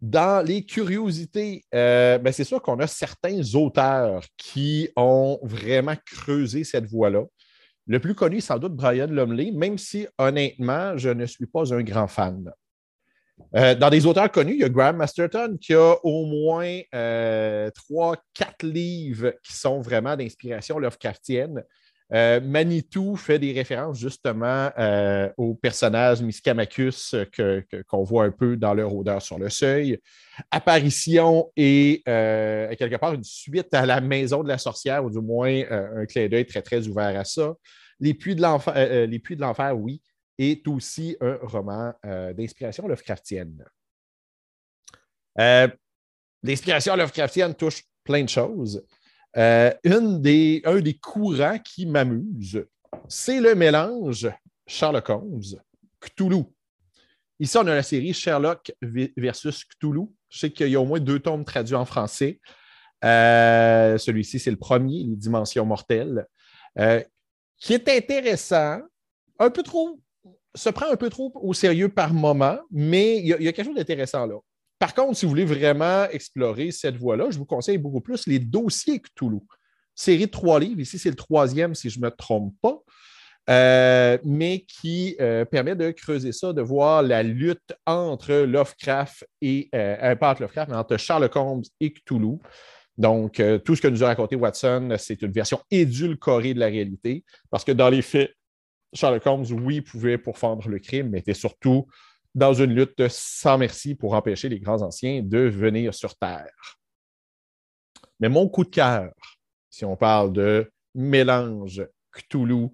Dans 0.00 0.44
les 0.44 0.64
curiosités, 0.64 1.62
euh, 1.74 2.16
ben, 2.18 2.32
c'est 2.32 2.44
sûr 2.44 2.62
qu'on 2.62 2.78
a 2.80 2.86
certains 2.86 3.42
auteurs 3.54 4.24
qui 4.38 4.88
ont 4.96 5.38
vraiment 5.42 5.94
creusé 6.06 6.64
cette 6.64 6.86
voie-là. 6.86 7.24
Le 7.90 7.98
plus 7.98 8.14
connu, 8.14 8.40
sans 8.40 8.56
doute 8.56 8.76
Brian 8.76 9.08
Lumley, 9.08 9.50
même 9.50 9.76
si 9.76 10.06
honnêtement, 10.16 10.96
je 10.96 11.08
ne 11.08 11.26
suis 11.26 11.46
pas 11.46 11.74
un 11.74 11.82
grand 11.82 12.06
fan. 12.06 12.52
Euh, 13.56 13.74
dans 13.74 13.90
des 13.90 14.06
auteurs 14.06 14.30
connus, 14.30 14.54
il 14.54 14.60
y 14.60 14.64
a 14.64 14.68
Graham 14.68 14.98
Masterton 14.98 15.58
qui 15.60 15.74
a 15.74 15.96
au 16.04 16.24
moins 16.24 16.78
euh, 16.94 17.68
trois, 17.74 18.16
quatre 18.32 18.62
livres 18.62 19.34
qui 19.42 19.54
sont 19.54 19.80
vraiment 19.80 20.16
d'inspiration 20.16 20.78
Lovecraftienne. 20.78 21.64
Euh, 22.12 22.40
Manitou 22.40 23.16
fait 23.16 23.40
des 23.40 23.52
références 23.52 23.98
justement 23.98 24.70
au 25.36 25.54
personnage 25.56 26.22
Miscamacus 26.22 27.16
qu'on 27.88 28.04
voit 28.04 28.26
un 28.26 28.30
peu 28.30 28.56
dans 28.56 28.74
leur 28.74 28.94
odeur 28.94 29.20
sur 29.20 29.36
le 29.36 29.48
seuil. 29.48 29.98
Apparition 30.52 31.50
et 31.56 32.04
quelque 32.06 33.00
part 33.00 33.14
une 33.14 33.24
suite 33.24 33.74
à 33.74 33.84
la 33.84 34.00
maison 34.00 34.44
de 34.44 34.48
la 34.48 34.58
sorcière, 34.58 35.04
ou 35.04 35.10
du 35.10 35.18
moins 35.18 35.60
un 35.70 36.06
clin 36.06 36.28
d'œil 36.28 36.46
très, 36.46 36.62
très 36.62 36.86
ouvert 36.86 37.18
à 37.18 37.24
ça. 37.24 37.52
Les 38.00 38.14
puits 38.14 38.34
de 38.34 38.40
l'enfer, 38.40 39.78
oui 39.78 40.02
est 40.40 40.66
aussi 40.68 41.16
un 41.20 41.38
roman 41.42 41.92
euh, 42.04 42.32
d'inspiration 42.32 42.88
Lovecraftienne. 42.88 43.64
Euh, 45.38 45.68
l'inspiration 46.42 46.96
Lovecraftienne 46.96 47.54
touche 47.54 47.84
plein 48.04 48.24
de 48.24 48.28
choses. 48.28 48.84
Euh, 49.36 49.72
un 49.84 50.18
des 50.18 50.98
courants 51.00 51.58
qui 51.58 51.86
m'amuse, 51.86 52.66
c'est 53.06 53.40
le 53.40 53.54
mélange 53.54 54.28
Sherlock 54.66 55.10
Holmes, 55.10 55.42
Cthulhu. 56.00 56.44
Ici, 57.38 57.56
on 57.58 57.66
a 57.66 57.74
la 57.74 57.82
série 57.82 58.12
Sherlock 58.12 58.72
versus 59.16 59.64
Cthulhu. 59.64 60.06
Je 60.28 60.38
sais 60.38 60.50
qu'il 60.50 60.68
y 60.68 60.76
a 60.76 60.80
au 60.80 60.84
moins 60.84 61.00
deux 61.00 61.20
tomes 61.20 61.44
traduits 61.44 61.74
en 61.74 61.84
français. 61.84 62.40
Celui-ci, 63.02 64.38
c'est 64.38 64.50
le 64.50 64.58
premier, 64.58 65.04
Les 65.04 65.16
Dimensions 65.16 65.64
mortelles, 65.64 66.26
qui 67.60 67.74
est 67.74 67.88
intéressant, 67.88 68.80
un 69.38 69.50
peu 69.50 69.62
trop 69.62 70.00
se 70.54 70.68
prend 70.68 70.90
un 70.90 70.96
peu 70.96 71.10
trop 71.10 71.32
au 71.36 71.54
sérieux 71.54 71.88
par 71.88 72.12
moment, 72.12 72.58
mais 72.70 73.18
il 73.18 73.26
y, 73.26 73.32
a, 73.32 73.52
quelque 73.52 73.64
chose 73.66 73.76
d'intéressant 73.76 74.26
là. 74.26 74.36
Par 74.78 74.94
contre, 74.94 75.16
si 75.16 75.26
vous 75.26 75.30
voulez 75.30 75.44
vraiment 75.44 76.08
explorer 76.10 76.70
cette 76.70 76.96
voie-là, 76.96 77.26
je 77.30 77.38
vous 77.38 77.44
conseille 77.44 77.78
beaucoup 77.78 78.00
plus 78.00 78.26
les 78.26 78.38
dossiers 78.38 79.00
Cthulhu. 79.00 79.40
Série 79.94 80.26
de 80.26 80.30
trois 80.30 80.58
livres, 80.58 80.80
ici 80.80 80.98
c'est 80.98 81.10
le 81.10 81.16
troisième 81.16 81.74
si 81.74 81.90
je 81.90 82.00
ne 82.00 82.06
me 82.06 82.10
trompe 82.10 82.54
pas, 82.62 82.78
euh, 83.50 84.18
mais 84.24 84.64
qui 84.66 85.16
euh, 85.20 85.44
permet 85.44 85.76
de 85.76 85.90
creuser 85.90 86.32
ça, 86.32 86.52
de 86.52 86.62
voir 86.62 87.02
la 87.02 87.22
lutte 87.22 87.74
entre 87.86 88.32
Lovecraft 88.32 89.26
et, 89.42 89.68
euh, 89.74 90.16
pas 90.16 90.30
entre 90.30 90.42
Lovecraft, 90.42 90.70
mais 90.70 90.76
entre 90.76 90.96
Sherlock 90.96 91.36
Holmes 91.36 91.64
et 91.80 91.92
Cthulhu. 91.92 92.38
Donc, 92.98 93.42
tout 93.64 93.76
ce 93.76 93.80
que 93.80 93.88
nous 93.88 94.04
a 94.04 94.08
raconté 94.08 94.36
Watson, 94.36 94.94
c'est 94.98 95.22
une 95.22 95.32
version 95.32 95.60
édulcorée 95.70 96.54
de 96.54 96.60
la 96.60 96.66
réalité, 96.66 97.24
parce 97.48 97.64
que 97.64 97.72
dans 97.72 97.88
les 97.88 98.02
faits, 98.02 98.34
Sherlock 98.92 99.26
Holmes, 99.26 99.46
oui, 99.50 99.80
pouvait 99.80 100.18
pourfendre 100.18 100.68
le 100.68 100.78
crime, 100.80 101.10
mais 101.10 101.20
était 101.20 101.32
surtout 101.32 101.86
dans 102.34 102.52
une 102.52 102.74
lutte 102.74 103.08
sans 103.08 103.58
merci 103.58 103.94
pour 103.94 104.14
empêcher 104.14 104.48
les 104.48 104.60
grands 104.60 104.82
anciens 104.82 105.22
de 105.22 105.38
venir 105.38 105.94
sur 105.94 106.14
Terre. 106.16 106.78
Mais 108.18 108.28
mon 108.28 108.48
coup 108.48 108.64
de 108.64 108.70
cœur, 108.70 109.12
si 109.70 109.84
on 109.84 109.96
parle 109.96 110.32
de 110.32 110.70
mélange 110.94 111.86
Cthulhu 112.12 112.68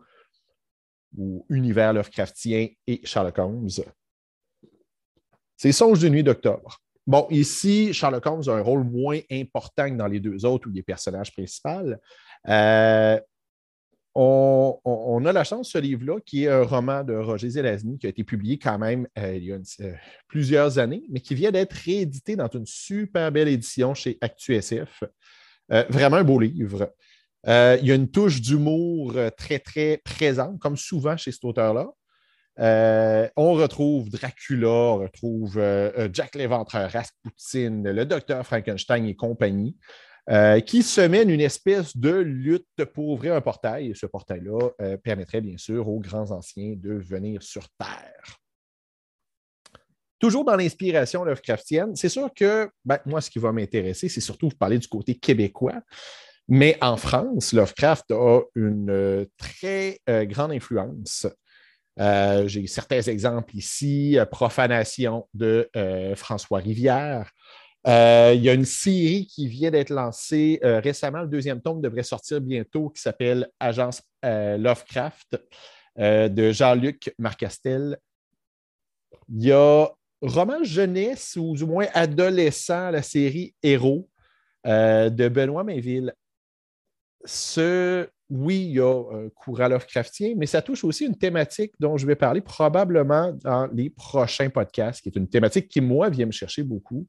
ou 1.17 1.47
univers 1.49 1.93
Lovecraftien 1.93 2.69
et 2.87 3.01
Sherlock 3.05 3.39
Holmes, 3.39 3.69
c'est 5.57 5.73
Songe 5.73 6.01
de 6.01 6.09
nuit 6.09 6.25
d'octobre. 6.25 6.81
Bon, 7.07 7.27
ici, 7.31 7.93
Sherlock 7.93 8.27
Holmes 8.27 8.43
a 8.49 8.53
un 8.53 8.63
rôle 8.63 8.85
moins 8.85 9.21
important 9.31 9.89
que 9.89 9.95
dans 9.95 10.09
les 10.09 10.21
deux 10.21 10.45
autres 10.45 10.69
ou 10.69 10.73
les 10.73 10.83
personnages 10.83 11.33
principaux. 11.33 11.93
Euh, 12.49 13.21
on, 14.19 15.25
a 15.27 15.33
la 15.33 15.45
chance, 15.45 15.71
ce 15.71 15.79
livre-là, 15.79 16.21
qui 16.25 16.45
est 16.45 16.49
un 16.49 16.63
roman 16.63 17.05
de 17.05 17.15
Roger 17.15 17.51
Zelazny, 17.51 17.99
qui 17.99 18.07
a 18.07 18.11
été 18.11 18.25
publié 18.25 18.59
quand 18.59 18.79
même 18.79 19.07
euh, 19.19 19.37
il 19.37 19.45
y 19.45 19.53
a 19.53 19.57
euh, 19.57 19.93
plusieurs 20.27 20.79
années, 20.79 21.03
mais 21.11 21.21
qui 21.21 21.35
vient 21.35 21.51
d'être 21.51 21.75
réédité 21.75 22.35
dans 22.35 22.49
une 22.49 22.67
super 22.67 23.31
belle 23.31 23.49
édition 23.49 23.93
chez 23.95 24.17
ActuSF. 24.21 25.05
Euh, 25.73 25.85
vraiment 25.91 26.17
un 26.17 26.25
beau 26.25 26.39
livre. 26.39 26.93
il 27.47 27.87
y 27.87 27.93
a 27.93 27.95
une 27.95 28.11
touche 28.11 28.41
d'humour 28.41 29.17
très, 29.37 29.59
très 29.59 29.99
présente, 29.99 30.59
comme 30.61 30.77
souvent 30.77 31.17
chez 31.17 31.33
cet 31.33 31.45
auteur-là. 31.45 31.89
On 32.59 33.53
retrouve 33.53 34.09
Dracula, 34.11 34.69
on 34.69 34.99
retrouve 34.99 35.61
Jack 36.13 36.35
l'Éventreur, 36.35 36.91
Rasputin, 36.91 37.83
le 37.85 38.05
docteur 38.05 38.45
Frankenstein 38.47 39.07
et 39.07 39.15
compagnie. 39.15 39.77
Euh, 40.29 40.59
qui 40.59 40.83
se 40.83 41.01
mène 41.01 41.31
une 41.31 41.41
espèce 41.41 41.97
de 41.97 42.11
lutte 42.11 42.85
pour 42.95 43.11
ouvrir 43.11 43.35
un 43.35 43.41
portail. 43.41 43.91
Et 43.91 43.95
ce 43.95 44.07
portail-là 44.07 44.71
euh, 44.81 44.97
permettrait 44.97 45.41
bien 45.41 45.57
sûr 45.57 45.89
aux 45.89 46.01
grands 46.01 46.33
anciens 46.33 46.75
de 46.77 46.95
venir 46.95 47.45
sur 47.45 47.69
Terre. 47.79 48.41
Toujours 50.19 50.45
dans 50.45 50.57
l'inspiration 50.57 51.23
Lovecraftienne, 51.23 51.95
c'est 51.95 52.09
sûr 52.09 52.31
que 52.35 52.69
ben, 52.85 52.99
moi, 53.07 53.21
ce 53.21 53.31
qui 53.31 53.39
va 53.39 53.53
m'intéresser, 53.53 54.09
c'est 54.09 54.21
surtout 54.21 54.49
parler 54.49 54.79
du 54.79 54.89
côté 54.89 55.15
québécois. 55.15 55.81
Mais 56.49 56.77
en 56.81 56.97
France, 56.97 57.53
Lovecraft 57.53 58.11
a 58.11 58.41
une 58.57 58.91
euh, 58.91 59.27
très 59.37 60.01
grande 60.09 60.51
influence. 60.51 61.29
J'ai 61.99 62.67
certains 62.67 63.03
exemples 63.03 63.57
ici. 63.57 64.19
Profanation 64.31 65.29
de 65.35 65.71
François 66.15 66.59
Rivière, 66.59 67.31
euh, 67.87 68.33
il 68.35 68.43
y 68.43 68.51
a 68.51 68.55
une 68.55 68.65
série 68.65 69.27
qui 69.27 69.47
vient 69.47 69.71
d'être 69.71 69.91
lancée 69.91 70.59
euh, 70.65 70.81
récemment. 70.81 71.23
Le 71.23 71.29
deuxième 71.29 71.63
tome 71.63 71.81
devrait 71.81 72.03
sortir 72.03 72.41
bientôt 72.41 72.91
qui 72.91 73.01
s'appelle 73.01 73.49
Agence 73.61 74.03
euh, 74.25 74.57
Lovecraft 74.57 75.41
de 75.99 76.53
Jean-Luc 76.53 77.15
Marcastel. 77.19 77.97
Il 79.31 79.47
y 79.47 79.53
a 79.53 79.89
roman 80.21 80.63
jeunesse 80.63 81.37
ou 81.37 81.57
du 81.57 81.65
moins 81.65 81.87
adolescent, 81.95 82.91
la 82.91 83.01
série 83.01 83.55
Héros 83.63 84.07
de 84.67 85.29
Benoît 85.29 85.65
Mainville. 85.65 86.13
Ce, 87.25 88.07
oui, 88.29 88.65
il 88.65 88.77
y 88.77 88.81
a 88.81 89.03
un 89.13 89.29
courant 89.29 89.69
Lovecraftien, 89.69 90.35
mais 90.37 90.47
ça 90.47 90.63
touche 90.63 90.83
aussi 90.85 91.07
une 91.07 91.17
thématique 91.17 91.73
dont 91.79 91.97
je 91.97 92.07
vais 92.07 92.17
parler 92.17 92.41
probablement 92.41 93.33
dans 93.45 93.69
les 93.73 93.91
prochains 93.91 94.51
podcasts, 94.51 95.01
qui 95.01 95.09
est 95.09 95.17
une 95.17 95.29
thématique 95.29 95.69
qui, 95.69 95.81
moi, 95.81 96.09
vient 96.11 96.27
me 96.27 96.33
chercher 96.33 96.63
beaucoup 96.63 97.07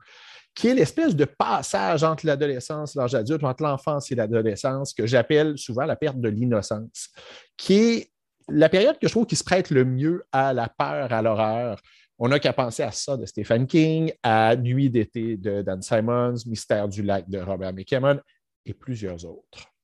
qui 0.58 0.70
est 0.70 0.74
l'espèce 0.74 1.16
de 1.16 1.26
passage 1.26 2.04
entre 2.04 2.26
l'adolescence 2.26 2.96
l'âge 2.96 3.14
adulte, 3.14 3.44
entre 3.44 3.62
l'enfance 3.62 4.12
et 4.12 4.16
l'adolescence, 4.16 4.92
que 4.92 5.06
j'appelle 5.06 5.56
souvent 5.56 5.86
la 5.86 5.96
perte 5.96 6.20
de 6.20 6.30
l'innocence, 6.30 7.10
qui 7.56 7.74
est 7.74 8.12
la 8.50 8.68
période 8.68 8.98
que 8.98 9.08
je 9.08 9.12
trouve 9.12 9.28
qui 9.28 9.36
se 9.36 9.44
prête 9.44 9.70
le 9.70 9.86
mieux 9.86 10.26
à 10.32 10.54
la 10.54 10.68
peur, 10.68 11.14
à 11.14 11.22
l'horreur. 11.22 11.80
On 12.18 12.30
n'a 12.30 12.40
qu'à 12.40 12.54
penser 12.54 12.82
à 12.82 12.92
ça 12.92 13.18
de 13.18 13.28
Stephen 13.28 13.68
King, 13.68 14.12
à 14.24 14.56
Nuit 14.56 14.90
d'été 14.90 15.38
de 15.38 15.62
Dan 15.62 15.84
Simons, 15.84 16.38
Mystère 16.48 16.88
du 16.88 17.04
lac 17.04 17.30
de 17.30 17.38
Robert 17.38 17.74
McKemmon 17.74 18.20
et 18.66 18.74
plusieurs 18.74 19.26
autres. 19.26 19.77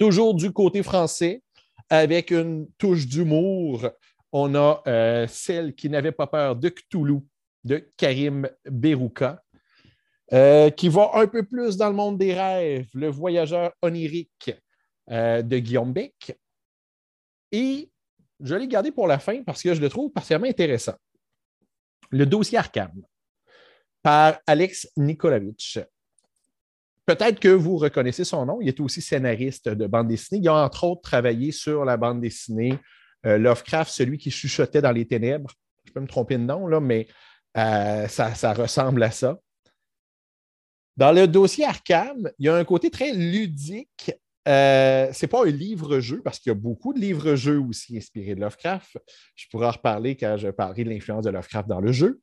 Toujours 0.00 0.34
du 0.34 0.50
côté 0.50 0.82
français, 0.82 1.42
avec 1.90 2.30
une 2.30 2.72
touche 2.78 3.06
d'humour, 3.06 3.90
on 4.32 4.54
a 4.54 4.82
euh, 4.86 5.26
celle 5.26 5.74
qui 5.74 5.90
n'avait 5.90 6.10
pas 6.10 6.26
peur 6.26 6.56
de 6.56 6.70
Cthulhu 6.70 7.20
de 7.64 7.86
Karim 7.98 8.48
Berouka, 8.64 9.44
euh, 10.32 10.70
qui 10.70 10.88
va 10.88 11.10
un 11.12 11.26
peu 11.26 11.42
plus 11.42 11.76
dans 11.76 11.90
le 11.90 11.94
monde 11.94 12.16
des 12.16 12.32
rêves, 12.32 12.88
Le 12.94 13.08
voyageur 13.08 13.72
onirique 13.82 14.50
euh, 15.10 15.42
de 15.42 15.58
Guillaume 15.58 15.92
Beck. 15.92 16.34
Et 17.52 17.90
je 18.42 18.54
l'ai 18.54 18.68
gardé 18.68 18.92
pour 18.92 19.06
la 19.06 19.18
fin 19.18 19.42
parce 19.42 19.62
que 19.62 19.74
je 19.74 19.82
le 19.82 19.90
trouve 19.90 20.10
particulièrement 20.10 20.48
intéressant. 20.48 20.94
Le 22.08 22.24
dossier 22.24 22.56
Arkham 22.56 23.02
par 24.02 24.38
Alex 24.46 24.88
Nikolavitch. 24.96 25.78
Peut-être 27.06 27.40
que 27.40 27.48
vous 27.48 27.76
reconnaissez 27.76 28.24
son 28.24 28.46
nom. 28.46 28.60
Il 28.60 28.68
est 28.68 28.80
aussi 28.80 29.02
scénariste 29.02 29.68
de 29.68 29.86
bande 29.86 30.08
dessinée. 30.08 30.40
Il 30.42 30.48
a 30.48 30.54
entre 30.54 30.84
autres 30.84 31.02
travaillé 31.02 31.52
sur 31.52 31.84
la 31.84 31.96
bande 31.96 32.20
dessinée 32.20 32.78
euh, 33.26 33.38
Lovecraft, 33.38 33.90
celui 33.90 34.18
qui 34.18 34.30
chuchotait 34.30 34.82
dans 34.82 34.92
les 34.92 35.06
ténèbres. 35.06 35.50
Je 35.84 35.92
peux 35.92 36.00
me 36.00 36.06
tromper 36.06 36.36
de 36.36 36.42
nom, 36.42 36.66
là, 36.66 36.80
mais 36.80 37.08
ça, 37.54 38.52
ressemble 38.52 39.02
à 39.02 39.10
ça. 39.10 39.38
Dans 40.96 41.12
le 41.12 41.26
dossier 41.26 41.64
Arkham, 41.64 42.30
il 42.38 42.46
y 42.46 42.48
a 42.48 42.54
un 42.54 42.64
côté 42.64 42.90
très 42.90 43.12
ludique 43.12 44.12
Euh, 44.48 45.10
c'est 45.12 45.26
pas 45.26 45.42
un 45.46 45.50
livre-jeu, 45.50 46.22
parce 46.22 46.38
qu'il 46.38 46.50
y 46.50 46.52
a 46.52 46.58
beaucoup 46.58 46.94
de 46.94 46.98
livres-jeux 46.98 47.60
aussi 47.60 47.96
inspirés 47.96 48.34
de 48.34 48.40
Lovecraft. 48.40 48.96
Je 49.36 49.46
pourrais 49.50 49.66
en 49.66 49.72
reparler 49.72 50.16
quand 50.16 50.36
je 50.38 50.48
parlerai 50.48 50.84
de 50.84 50.90
l'influence 50.90 51.24
de 51.24 51.30
Lovecraft 51.30 51.68
dans 51.68 51.80
le 51.80 51.92
jeu. 51.92 52.20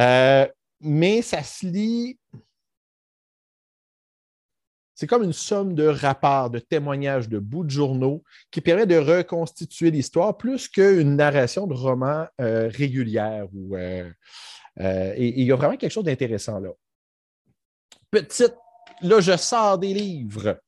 Euh, 0.00 0.46
mais 0.80 1.22
ça 1.22 1.42
se 1.42 1.66
lit. 1.66 2.18
C'est 4.96 5.06
comme 5.06 5.22
une 5.22 5.32
somme 5.32 5.74
de 5.74 5.86
rapports, 5.86 6.50
de 6.50 6.58
témoignages, 6.58 7.28
de 7.28 7.38
bouts 7.38 7.64
de 7.64 7.70
journaux 7.70 8.24
qui 8.50 8.60
permet 8.60 8.86
de 8.86 8.96
reconstituer 8.96 9.92
l'histoire 9.92 10.36
plus 10.36 10.68
qu'une 10.68 11.14
narration 11.16 11.68
de 11.68 11.74
roman 11.74 12.26
euh, 12.40 12.68
régulière. 12.72 13.46
Ou, 13.54 13.76
et 13.76 14.12
il 15.18 15.44
y 15.44 15.52
a 15.52 15.56
vraiment 15.56 15.76
quelque 15.76 15.92
chose 15.92 16.04
d'intéressant 16.04 16.58
là. 16.58 16.70
Petite, 18.10 18.56
là, 19.02 19.20
je 19.20 19.36
sors 19.36 19.78
des 19.78 19.92
livres. 19.94 20.58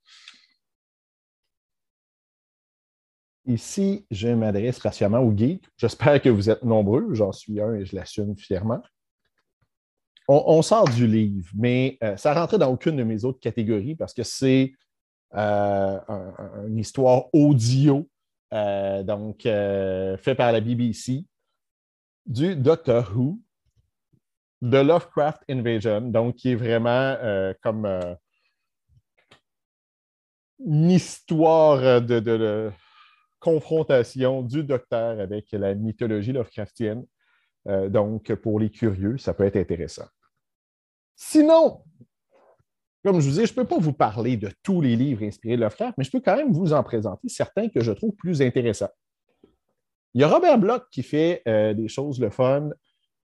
Ici, 3.46 4.06
je 4.10 4.28
m'adresse 4.28 4.78
rationnellement 4.78 5.26
aux 5.26 5.34
geeks. 5.34 5.64
J'espère 5.78 6.20
que 6.20 6.28
vous 6.28 6.50
êtes 6.50 6.62
nombreux. 6.62 7.14
J'en 7.14 7.32
suis 7.32 7.60
un 7.60 7.74
et 7.74 7.86
je 7.86 7.96
l'assume 7.96 8.36
fièrement. 8.36 8.82
On, 10.30 10.60
sort 10.60 10.88
du 10.90 11.06
livre, 11.06 11.48
mais 11.54 11.96
euh, 12.02 12.16
ça 12.18 12.34
rentrait 12.34 12.58
dans 12.58 12.70
aucune 12.70 12.96
de 12.96 13.02
mes 13.02 13.24
autres 13.24 13.40
catégories 13.40 13.94
parce 13.94 14.12
que 14.12 14.22
c'est 14.22 14.74
euh, 15.34 15.98
une 16.66 16.78
histoire 16.78 17.32
audio, 17.32 18.06
euh, 18.52 19.02
donc 19.02 19.44
fait 19.44 20.34
par 20.36 20.52
la 20.52 20.60
BBC, 20.60 21.24
du 22.26 22.56
Doctor 22.56 23.10
Who, 23.16 23.40
de 24.60 24.76
Lovecraft 24.76 25.42
Invasion, 25.48 26.02
donc 26.02 26.36
qui 26.36 26.50
est 26.50 26.56
vraiment 26.56 27.16
comme 27.62 27.86
une 30.58 30.90
histoire 30.90 32.02
de 32.02 32.70
confrontation 33.40 34.42
du 34.42 34.62
docteur 34.62 35.20
avec 35.20 35.50
la 35.52 35.74
mythologie 35.74 36.32
Lovecraftienne. 36.32 37.06
Euh, 37.68 37.88
donc, 37.88 38.34
pour 38.36 38.60
les 38.60 38.70
curieux, 38.70 39.18
ça 39.18 39.34
peut 39.34 39.44
être 39.44 39.56
intéressant. 39.56 40.06
Sinon, 41.20 41.82
comme 43.04 43.20
je 43.20 43.28
vous 43.28 43.40
dis, 43.40 43.46
je 43.46 43.50
ne 43.50 43.56
peux 43.56 43.64
pas 43.64 43.78
vous 43.78 43.92
parler 43.92 44.36
de 44.36 44.50
tous 44.62 44.80
les 44.80 44.94
livres 44.94 45.24
inspirés 45.24 45.56
de 45.56 45.62
Lovecraft, 45.62 45.98
mais 45.98 46.04
je 46.04 46.12
peux 46.12 46.20
quand 46.20 46.36
même 46.36 46.52
vous 46.52 46.72
en 46.72 46.84
présenter 46.84 47.28
certains 47.28 47.68
que 47.68 47.80
je 47.80 47.90
trouve 47.90 48.14
plus 48.14 48.40
intéressants. 48.40 48.90
Il 50.14 50.20
y 50.20 50.24
a 50.24 50.28
Robert 50.28 50.58
Bloch 50.58 50.84
qui 50.92 51.02
fait 51.02 51.42
euh, 51.48 51.74
des 51.74 51.88
choses 51.88 52.20
le 52.20 52.30
fun. 52.30 52.70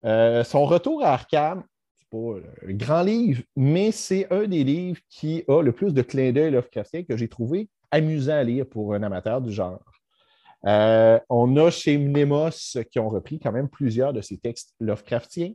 Euh, 0.04 0.42
son 0.42 0.64
retour 0.64 1.04
à 1.04 1.12
Arkham, 1.12 1.62
c'est 1.96 2.08
pas 2.10 2.34
un 2.68 2.72
grand 2.72 3.02
livre, 3.02 3.42
mais 3.54 3.92
c'est 3.92 4.30
un 4.32 4.48
des 4.48 4.64
livres 4.64 5.00
qui 5.08 5.44
a 5.46 5.62
le 5.62 5.70
plus 5.70 5.94
de 5.94 6.02
clins 6.02 6.32
d'œil 6.32 6.50
Lovecraftien 6.50 7.04
que 7.04 7.16
j'ai 7.16 7.28
trouvé 7.28 7.68
amusant 7.92 8.34
à 8.34 8.42
lire 8.42 8.66
pour 8.66 8.94
un 8.94 9.04
amateur 9.04 9.40
du 9.40 9.52
genre. 9.52 9.84
Euh, 10.66 11.20
on 11.28 11.56
a 11.58 11.70
chez 11.70 11.96
Mnemos 11.96 12.76
qui 12.90 12.98
ont 12.98 13.08
repris 13.08 13.38
quand 13.38 13.52
même 13.52 13.68
plusieurs 13.68 14.12
de 14.12 14.20
ces 14.20 14.38
textes 14.38 14.74
Lovecraftiens. 14.80 15.52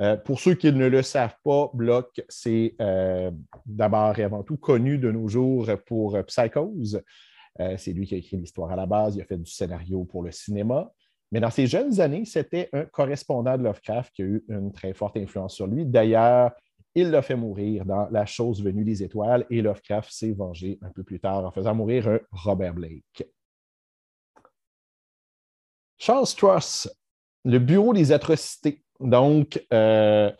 Euh, 0.00 0.16
pour 0.16 0.40
ceux 0.40 0.54
qui 0.54 0.72
ne 0.72 0.86
le 0.86 1.02
savent 1.02 1.36
pas, 1.42 1.70
Bloch, 1.72 2.20
c'est 2.28 2.74
euh, 2.80 3.30
d'abord 3.64 4.18
et 4.18 4.24
avant 4.24 4.42
tout 4.42 4.56
connu 4.56 4.98
de 4.98 5.10
nos 5.10 5.28
jours 5.28 5.70
pour 5.86 6.18
Psychose. 6.26 7.02
c'est 7.78 7.92
lui 7.92 8.06
qui 8.06 8.14
a 8.14 8.18
écrit 8.18 8.36
l'histoire 8.36 8.70
à 8.70 8.76
la 8.76 8.86
base, 8.86 9.16
il 9.16 9.22
a 9.22 9.24
fait 9.24 9.38
du 9.38 9.50
scénario 9.50 10.04
pour 10.04 10.22
le 10.22 10.30
cinéma. 10.32 10.92
Mais 11.32 11.40
dans 11.40 11.50
ses 11.50 11.66
jeunes 11.66 12.00
années, 12.00 12.24
c'était 12.24 12.68
un 12.72 12.84
correspondant 12.84 13.56
de 13.56 13.62
Lovecraft 13.64 14.14
qui 14.14 14.22
a 14.22 14.26
eu 14.26 14.44
une 14.48 14.72
très 14.72 14.92
forte 14.92 15.16
influence 15.16 15.54
sur 15.54 15.66
lui. 15.66 15.84
D'ailleurs, 15.84 16.52
il 16.94 17.10
l'a 17.10 17.20
fait 17.20 17.36
mourir 17.36 17.84
dans 17.84 18.08
La 18.10 18.24
chose 18.24 18.62
venue 18.62 18.84
des 18.84 19.02
étoiles 19.02 19.44
et 19.50 19.60
Lovecraft 19.60 20.10
s'est 20.10 20.32
vengé 20.32 20.78
un 20.82 20.90
peu 20.90 21.04
plus 21.04 21.20
tard 21.20 21.44
en 21.44 21.50
faisant 21.50 21.74
mourir 21.74 22.08
un 22.08 22.20
Robert 22.30 22.74
Blake. 22.74 23.28
Charles 25.98 26.28
Truss, 26.36 26.88
le 27.44 27.58
Bureau 27.58 27.92
des 27.92 28.12
atrocités. 28.12 28.82
Donc, 29.00 29.62
euh, 29.72 30.30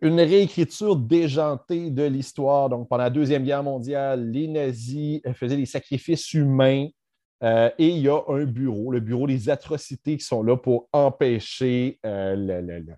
une 0.00 0.20
réécriture 0.20 0.96
déjantée 0.96 1.90
de 1.90 2.04
l'histoire. 2.04 2.68
Donc, 2.68 2.88
pendant 2.88 3.04
la 3.04 3.10
Deuxième 3.10 3.44
Guerre 3.44 3.62
mondiale, 3.62 4.30
les 4.30 4.48
nazis 4.48 5.20
faisaient 5.34 5.56
des 5.56 5.66
sacrifices 5.66 6.32
humains 6.34 6.88
euh, 7.42 7.70
et 7.78 7.88
il 7.88 7.98
y 7.98 8.08
a 8.08 8.20
un 8.28 8.44
bureau, 8.44 8.92
le 8.92 9.00
Bureau 9.00 9.26
des 9.26 9.50
atrocités, 9.50 10.16
qui 10.16 10.24
sont 10.24 10.42
là 10.42 10.56
pour 10.56 10.88
empêcher 10.92 11.98
euh, 12.04 12.34
le, 12.34 12.96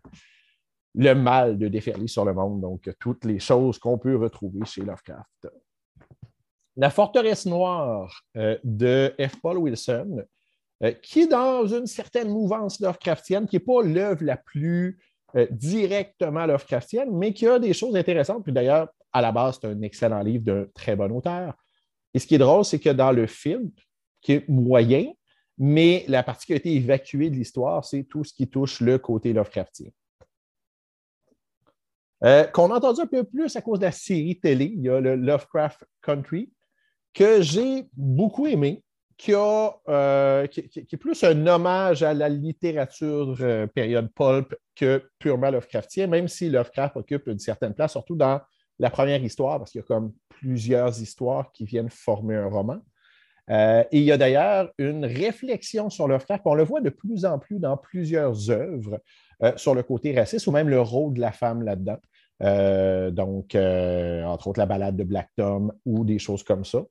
le, 0.94 1.14
mal 1.14 1.58
de 1.58 1.68
déferler 1.68 2.06
sur 2.06 2.24
le 2.24 2.32
monde. 2.34 2.60
Donc, 2.60 2.88
toutes 3.00 3.24
les 3.24 3.40
choses 3.40 3.78
qu'on 3.78 3.98
peut 3.98 4.16
retrouver 4.16 4.64
chez 4.64 4.82
Lovecraft. 4.82 5.48
La 6.76 6.90
forteresse 6.90 7.46
noire 7.46 8.22
de 8.36 9.12
F. 9.18 9.40
Paul 9.42 9.58
Wilson, 9.58 10.24
euh, 10.84 10.92
qui 10.92 11.22
est 11.22 11.26
dans 11.26 11.66
une 11.66 11.86
certaine 11.86 12.28
mouvance 12.28 12.78
Lovecraftienne, 12.80 13.48
qui 13.48 13.56
n'est 13.56 13.60
pas 13.60 13.82
l'œuvre 13.82 14.24
la 14.24 14.36
plus 14.36 15.00
euh, 15.34 15.46
directement 15.50 16.46
Lovecraftienne, 16.46 17.10
mais 17.10 17.32
qui 17.32 17.46
a 17.48 17.58
des 17.58 17.72
choses 17.72 17.96
intéressantes. 17.96 18.44
Puis 18.44 18.52
d'ailleurs, 18.52 18.88
à 19.12 19.20
la 19.20 19.32
base, 19.32 19.58
c'est 19.60 19.66
un 19.66 19.82
excellent 19.82 20.22
livre 20.22 20.44
d'un 20.44 20.66
très 20.74 20.94
bon 20.94 21.10
auteur. 21.10 21.54
Et 22.14 22.20
ce 22.20 22.26
qui 22.26 22.36
est 22.36 22.38
drôle, 22.38 22.64
c'est 22.64 22.78
que 22.78 22.90
dans 22.90 23.10
le 23.10 23.26
film, 23.26 23.70
qui 24.20 24.32
est 24.34 24.48
moyen, 24.48 25.12
mais 25.58 26.04
la 26.06 26.24
été 26.50 26.72
évacuée 26.72 27.30
de 27.30 27.34
l'histoire, 27.34 27.84
c'est 27.84 28.04
tout 28.04 28.22
ce 28.22 28.32
qui 28.32 28.48
touche 28.48 28.80
le 28.80 28.98
côté 28.98 29.32
Lovecraftien. 29.32 29.90
qu'on 32.20 32.70
a 32.70 32.76
entendu 32.76 33.00
un 33.00 33.06
peu 33.06 33.24
plus 33.24 33.56
à 33.56 33.62
cause 33.62 33.80
de 33.80 33.86
la 33.86 33.92
série 33.92 34.38
télé, 34.38 34.72
il 34.76 34.82
y 34.82 34.88
a 34.88 35.00
le 35.00 35.16
Lovecraft 35.16 35.84
Country, 36.02 36.52
que 37.12 37.42
j'ai 37.42 37.86
beaucoup 37.94 38.46
aimé, 38.46 38.84
qui, 39.18 39.32
euh, 39.34 40.46
est 40.46 40.96
plus 40.96 41.24
un 41.24 41.46
hommage 41.48 42.04
à 42.04 42.14
la 42.14 42.28
littérature 42.28 43.36
euh, 43.40 43.66
période 43.66 44.08
pulp 44.14 44.54
que 44.76 45.10
purement 45.18 45.50
Lovecraftien, 45.50 46.06
même 46.06 46.28
si 46.28 46.48
Lovecraft 46.48 46.96
occupe 46.96 47.26
une 47.26 47.40
certaine 47.40 47.74
place, 47.74 47.92
surtout 47.92 48.14
dans 48.14 48.40
la 48.78 48.90
première 48.90 49.22
histoire, 49.22 49.58
parce 49.58 49.72
qu'il 49.72 49.80
y 49.80 49.82
a 49.82 49.86
comme 49.86 50.12
plusieurs 50.28 51.02
histoires 51.02 51.50
qui 51.52 51.64
viennent 51.64 51.90
former 51.90 52.36
un 52.36 52.46
roman. 52.46 52.78
Euh, 53.50 53.82
et 53.90 53.98
il 53.98 54.04
y 54.04 54.12
a 54.12 54.16
d'ailleurs 54.16 54.70
une 54.78 55.04
réflexion 55.04 55.90
sur 55.90 56.06
Lovecraft, 56.06 56.42
on 56.44 56.54
le 56.54 56.62
voit 56.62 56.80
de 56.80 56.90
plus 56.90 57.24
en 57.24 57.40
plus 57.40 57.58
dans 57.58 57.76
plusieurs 57.76 58.50
œuvres 58.50 59.00
sur 59.56 59.74
le 59.74 59.84
côté 59.84 60.16
raciste 60.16 60.48
ou 60.48 60.52
même 60.52 60.68
le 60.68 60.80
rôle 60.80 61.14
de 61.14 61.20
la 61.20 61.30
femme 61.30 61.62
là-dedans. 61.62 61.98
donc, 63.12 63.54
entre 63.54 64.48
autres, 64.48 64.58
la 64.58 64.66
balade 64.66 64.96
de 64.96 65.04
Black 65.04 65.30
Tom 65.36 65.72
ou 65.86 66.04
des 66.04 66.18
choses 66.18 66.42
comme 66.42 66.64
ça. 66.64 66.82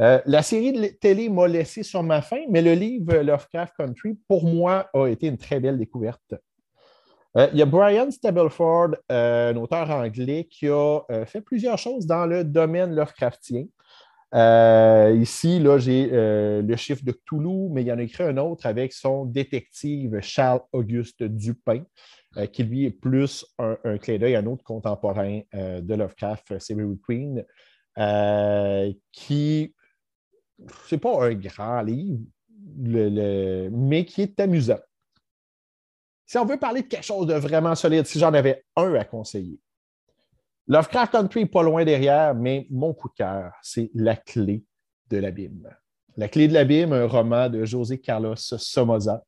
Euh, 0.00 0.20
la 0.26 0.42
série 0.42 0.72
de 0.72 0.86
télé 0.86 1.28
m'a 1.28 1.46
laissé 1.46 1.82
sur 1.82 2.02
ma 2.02 2.20
faim, 2.20 2.42
mais 2.50 2.62
le 2.62 2.72
livre 2.72 3.14
Lovecraft 3.14 3.74
Country, 3.76 4.18
pour 4.26 4.44
moi, 4.44 4.88
a 4.92 5.06
été 5.06 5.28
une 5.28 5.38
très 5.38 5.60
belle 5.60 5.78
découverte. 5.78 6.34
Euh, 7.36 7.48
il 7.52 7.58
y 7.58 7.62
a 7.62 7.66
Brian 7.66 8.10
Stableford, 8.10 8.96
euh, 9.10 9.52
un 9.52 9.56
auteur 9.56 9.90
anglais, 9.90 10.48
qui 10.50 10.68
a 10.68 11.00
fait 11.26 11.40
plusieurs 11.40 11.78
choses 11.78 12.06
dans 12.06 12.26
le 12.26 12.44
domaine 12.44 12.94
Lovecraftien. 12.94 13.66
ici, 15.14 15.60
là, 15.60 15.78
j'ai 15.78 16.08
le 16.10 16.76
chiffre 16.76 17.04
de 17.04 17.12
Cthulhu, 17.12 17.68
mais 17.70 17.82
il 17.82 17.86
y 17.86 17.92
en 17.92 17.98
a 17.98 18.02
écrit 18.02 18.24
un 18.24 18.36
autre 18.36 18.66
avec 18.66 18.92
son 18.92 19.26
détective 19.26 20.18
Charles-Auguste 20.20 21.22
Dupin, 21.22 21.84
qui 22.52 22.64
lui 22.64 22.86
est 22.86 22.90
plus 22.90 23.46
un, 23.60 23.96
clin 23.98 24.18
d'œil 24.18 24.34
un 24.34 24.46
autre 24.46 24.64
contemporain 24.64 25.40
de 25.52 25.94
Lovecraft, 25.94 26.58
Severy 26.58 26.98
Queen, 27.06 27.44
qui 29.12 29.72
c'est 30.86 30.98
pas 30.98 31.26
un 31.26 31.34
grand 31.34 31.82
livre, 31.82 32.20
mais 32.76 34.04
qui 34.04 34.22
est 34.22 34.40
amusant. 34.40 34.80
Si 36.26 36.38
on 36.38 36.46
veut 36.46 36.58
parler 36.58 36.82
de 36.82 36.86
quelque 36.86 37.04
chose 37.04 37.26
de 37.26 37.34
vraiment 37.34 37.74
solide, 37.74 38.06
si 38.06 38.18
j'en 38.18 38.32
avais 38.32 38.64
un 38.76 38.94
à 38.94 39.04
conseiller, 39.04 39.58
Lovecraft 40.66 41.12
Country 41.12 41.40
n'est 41.40 41.50
pas 41.50 41.62
loin 41.62 41.84
derrière, 41.84 42.34
mais 42.34 42.66
mon 42.70 42.94
coup 42.94 43.08
de 43.08 43.14
cœur, 43.14 43.52
c'est 43.62 43.90
La 43.94 44.16
clé 44.16 44.64
de 45.10 45.18
l'abîme. 45.18 45.68
La 46.16 46.28
clé 46.28 46.48
de 46.48 46.54
l'abîme, 46.54 46.92
un 46.92 47.06
roman 47.06 47.50
de 47.50 47.64
José 47.66 48.00
Carlos 48.00 48.36
Somoza, 48.36 49.22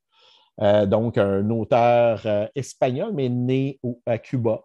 euh, 0.61 0.87
donc 0.87 1.19
un 1.19 1.47
auteur 1.51 2.21
euh, 2.25 2.47
espagnol, 2.55 3.11
mais 3.13 3.29
né 3.29 3.79
à 4.07 4.17
Cuba. 4.17 4.63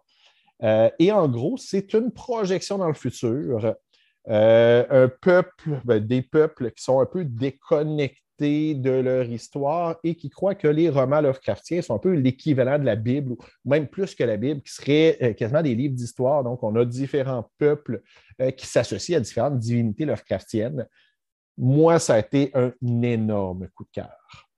Euh, 0.63 0.89
et 0.97 1.11
en 1.11 1.27
gros, 1.27 1.57
c'est 1.57 1.93
une 1.93 2.11
projection 2.11 2.79
dans 2.79 2.87
le 2.87 2.93
futur 2.95 3.75
euh, 4.29 4.85
un 4.89 5.09
peuple, 5.09 5.81
ben, 5.83 5.99
des 5.99 6.21
peuples 6.21 6.71
qui 6.71 6.83
sont 6.83 6.99
un 6.99 7.05
peu 7.05 7.25
déconnectés 7.25 8.73
de 8.75 8.89
leur 8.89 9.25
histoire 9.25 9.97
et 10.03 10.15
qui 10.15 10.29
croient 10.29 10.55
que 10.55 10.67
les 10.67 10.89
romans 10.89 11.21
Lovecraftiens 11.21 11.81
sont 11.81 11.95
un 11.95 11.99
peu 11.99 12.13
l'équivalent 12.13 12.79
de 12.79 12.85
la 12.85 12.95
Bible, 12.95 13.33
ou 13.33 13.37
même 13.65 13.87
plus 13.87 14.15
que 14.15 14.23
la 14.23 14.37
Bible, 14.37 14.61
qui 14.61 14.73
seraient 14.73 15.17
euh, 15.21 15.33
quasiment 15.33 15.61
des 15.61 15.75
livres 15.75 15.95
d'histoire. 15.95 16.43
Donc, 16.43 16.63
on 16.63 16.75
a 16.75 16.85
différents 16.85 17.49
peuples 17.57 18.01
euh, 18.41 18.51
qui 18.51 18.65
s'associent 18.65 19.17
à 19.17 19.21
différentes 19.21 19.59
divinités 19.59 20.05
Lovecraftiennes. 20.05 20.87
Moi, 21.57 21.99
ça 21.99 22.15
a 22.15 22.19
été 22.19 22.51
un 22.53 22.73
énorme 23.01 23.67
coup 23.75 23.83
de 23.83 23.91
cœur. 23.91 24.49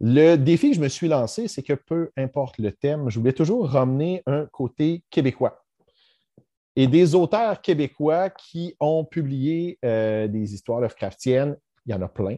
Le 0.00 0.36
défi 0.36 0.70
que 0.70 0.76
je 0.76 0.80
me 0.80 0.88
suis 0.88 1.08
lancé, 1.08 1.48
c'est 1.48 1.62
que 1.62 1.72
peu 1.72 2.10
importe 2.16 2.58
le 2.58 2.70
thème, 2.70 3.10
je 3.10 3.18
voulais 3.18 3.32
toujours 3.32 3.68
ramener 3.68 4.22
un 4.26 4.46
côté 4.46 5.02
québécois. 5.10 5.64
Et 6.78 6.86
des 6.86 7.16
auteurs 7.16 7.60
québécois 7.60 8.30
qui 8.30 8.76
ont 8.78 9.04
publié 9.04 9.80
des 9.82 10.54
histoires 10.54 10.80
Lovecraftiennes. 10.80 11.56
Il 11.84 11.92
y 11.92 11.94
en 11.94 12.02
a 12.02 12.08
plein. 12.08 12.36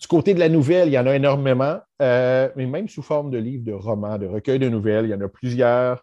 Du 0.00 0.06
côté 0.06 0.32
de 0.32 0.40
la 0.40 0.48
nouvelle, 0.48 0.88
il 0.88 0.92
y 0.92 0.98
en 0.98 1.06
a 1.06 1.14
énormément, 1.14 1.78
mais 2.00 2.66
même 2.66 2.88
sous 2.88 3.02
forme 3.02 3.30
de 3.30 3.36
livres, 3.36 3.64
de 3.66 3.74
romans, 3.74 4.16
de 4.16 4.26
recueils 4.26 4.58
de 4.58 4.70
nouvelles, 4.70 5.04
il 5.04 5.10
y 5.10 5.14
en 5.14 5.20
a 5.20 5.28
plusieurs. 5.28 6.02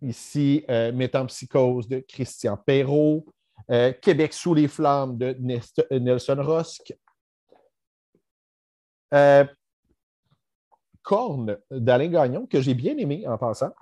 ici, 0.00 0.64
Métampsychose 0.68 1.86
de 1.88 2.02
Christian 2.08 2.56
Perrault, 2.56 3.26
Québec 4.00 4.32
sous 4.32 4.54
les 4.54 4.66
flammes 4.66 5.18
de 5.18 5.36
Nelson 5.90 6.38
Rosk, 6.40 6.94
euh, 9.12 9.44
Corne 11.02 11.58
d'Alain 11.70 12.08
Gagnon, 12.08 12.46
que 12.46 12.60
j'ai 12.60 12.74
bien 12.74 12.96
aimé 12.96 13.26
en 13.26 13.36
passant. 13.36 13.72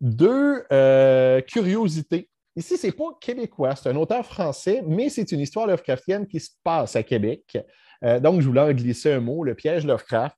Deux 0.00 0.64
euh, 0.72 1.40
curiosités. 1.40 2.28
Ici, 2.54 2.76
ce 2.76 2.86
n'est 2.86 2.92
pas 2.92 3.10
québécois, 3.20 3.74
c'est 3.76 3.88
un 3.88 3.96
auteur 3.96 4.24
français, 4.24 4.82
mais 4.86 5.08
c'est 5.08 5.30
une 5.32 5.40
histoire 5.40 5.66
Lovecraftienne 5.66 6.26
qui 6.26 6.40
se 6.40 6.50
passe 6.64 6.96
à 6.96 7.02
Québec. 7.02 7.58
Euh, 8.02 8.20
donc, 8.20 8.40
je 8.40 8.46
voulais 8.46 8.60
en 8.60 8.72
glisser 8.72 9.12
un 9.12 9.20
mot, 9.20 9.44
le 9.44 9.54
piège 9.54 9.86
Lovecraft, 9.86 10.36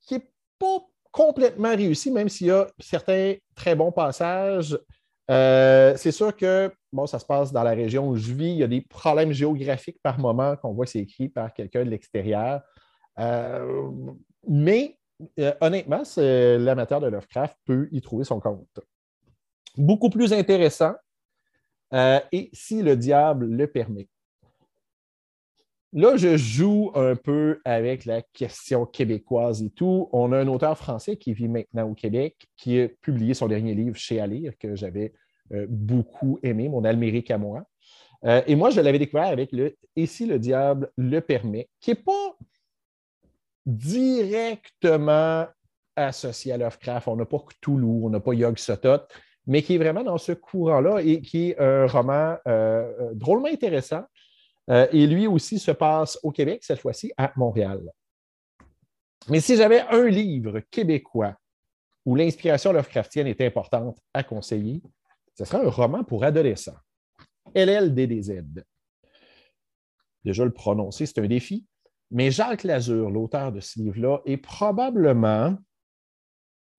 qui 0.00 0.14
n'est 0.14 0.30
pas 0.58 0.86
complètement 1.10 1.74
réussi, 1.74 2.10
même 2.10 2.28
s'il 2.28 2.48
y 2.48 2.50
a 2.50 2.66
certains 2.78 3.34
très 3.54 3.74
bons 3.74 3.92
passages. 3.92 4.78
Euh, 5.30 5.94
c'est 5.96 6.12
sûr 6.12 6.34
que 6.34 6.72
bon, 6.92 7.06
ça 7.06 7.18
se 7.18 7.26
passe 7.26 7.52
dans 7.52 7.62
la 7.62 7.72
région 7.72 8.08
où 8.08 8.16
je 8.16 8.32
vis. 8.32 8.52
Il 8.52 8.58
y 8.58 8.62
a 8.62 8.68
des 8.68 8.80
problèmes 8.80 9.32
géographiques 9.32 10.00
par 10.02 10.18
moment 10.18 10.56
qu'on 10.56 10.72
voit 10.72 10.86
c'est 10.86 10.98
écrit 10.98 11.28
par 11.28 11.52
quelqu'un 11.52 11.84
de 11.84 11.90
l'extérieur. 11.90 12.62
Mais 14.48 14.98
euh, 15.38 15.52
honnêtement, 15.60 16.02
l'amateur 16.16 17.00
de 17.00 17.06
Lovecraft 17.08 17.56
peut 17.64 17.88
y 17.92 18.00
trouver 18.00 18.24
son 18.24 18.40
compte. 18.40 18.80
Beaucoup 19.76 20.10
plus 20.10 20.32
intéressant, 20.32 20.94
et 21.94 22.48
si 22.54 22.82
le 22.82 22.96
diable 22.96 23.46
le 23.46 23.66
permet. 23.66 24.08
Là, 25.94 26.16
je 26.16 26.38
joue 26.38 26.90
un 26.94 27.16
peu 27.16 27.60
avec 27.66 28.06
la 28.06 28.22
question 28.22 28.86
québécoise 28.86 29.62
et 29.62 29.68
tout. 29.68 30.08
On 30.12 30.32
a 30.32 30.38
un 30.38 30.48
auteur 30.48 30.78
français 30.78 31.16
qui 31.16 31.34
vit 31.34 31.48
maintenant 31.48 31.90
au 31.90 31.92
Québec, 31.92 32.46
qui 32.56 32.80
a 32.80 32.88
publié 32.88 33.34
son 33.34 33.46
dernier 33.46 33.74
livre 33.74 33.96
chez 33.96 34.18
Alire, 34.18 34.54
que 34.58 34.74
j'avais 34.74 35.12
euh, 35.52 35.66
beaucoup 35.68 36.38
aimé, 36.42 36.70
mon 36.70 36.84
Almérique 36.84 37.30
à 37.30 37.36
moi. 37.36 37.64
Euh, 38.24 38.40
et 38.46 38.56
moi, 38.56 38.70
je 38.70 38.80
l'avais 38.80 38.98
découvert 38.98 39.26
avec 39.26 39.52
le 39.52 39.76
Et 39.96 40.06
si 40.06 40.24
le 40.24 40.38
diable 40.38 40.90
le 40.96 41.20
permet, 41.20 41.68
qui 41.78 41.90
n'est 41.90 41.96
pas 41.96 42.36
directement 43.66 45.46
associé 45.96 46.52
à 46.52 46.56
Lovecraft. 46.56 47.08
On 47.08 47.16
n'a 47.16 47.26
pas 47.26 47.38
Cthulhu, 47.38 48.04
on 48.04 48.10
n'a 48.10 48.20
pas 48.20 48.34
Yog 48.34 48.58
Sothoth, 48.58 49.12
mais 49.46 49.62
qui 49.62 49.74
est 49.74 49.78
vraiment 49.78 50.02
dans 50.02 50.18
ce 50.18 50.32
courant-là 50.32 51.00
et 51.02 51.20
qui 51.20 51.50
est 51.50 51.58
un 51.58 51.86
roman 51.86 52.36
euh, 52.46 53.12
drôlement 53.14 53.48
intéressant 53.48 54.04
euh, 54.70 54.86
et 54.92 55.06
lui 55.06 55.26
aussi 55.26 55.58
se 55.58 55.72
passe 55.72 56.18
au 56.22 56.30
Québec, 56.30 56.62
cette 56.62 56.80
fois-ci 56.80 57.12
à 57.16 57.32
Montréal. 57.36 57.82
Mais 59.28 59.40
si 59.40 59.56
j'avais 59.56 59.80
un 59.80 60.06
livre 60.06 60.60
québécois 60.70 61.34
où 62.04 62.16
l'inspiration 62.16 62.72
Lovecraftienne 62.72 63.26
est 63.26 63.40
importante 63.40 63.98
à 64.12 64.22
conseiller, 64.22 64.82
ce 65.38 65.44
serait 65.44 65.64
un 65.64 65.70
roman 65.70 66.04
pour 66.04 66.24
adolescents. 66.24 66.76
LLDDZ. 67.54 68.42
Déjà, 70.24 70.44
le 70.44 70.52
prononcer, 70.52 71.06
c'est 71.06 71.20
un 71.20 71.26
défi. 71.26 71.66
Mais 72.12 72.30
Jacques 72.30 72.64
Lazur, 72.64 73.10
l'auteur 73.10 73.50
de 73.52 73.60
ce 73.60 73.78
livre-là, 73.78 74.20
est 74.26 74.36
probablement 74.36 75.56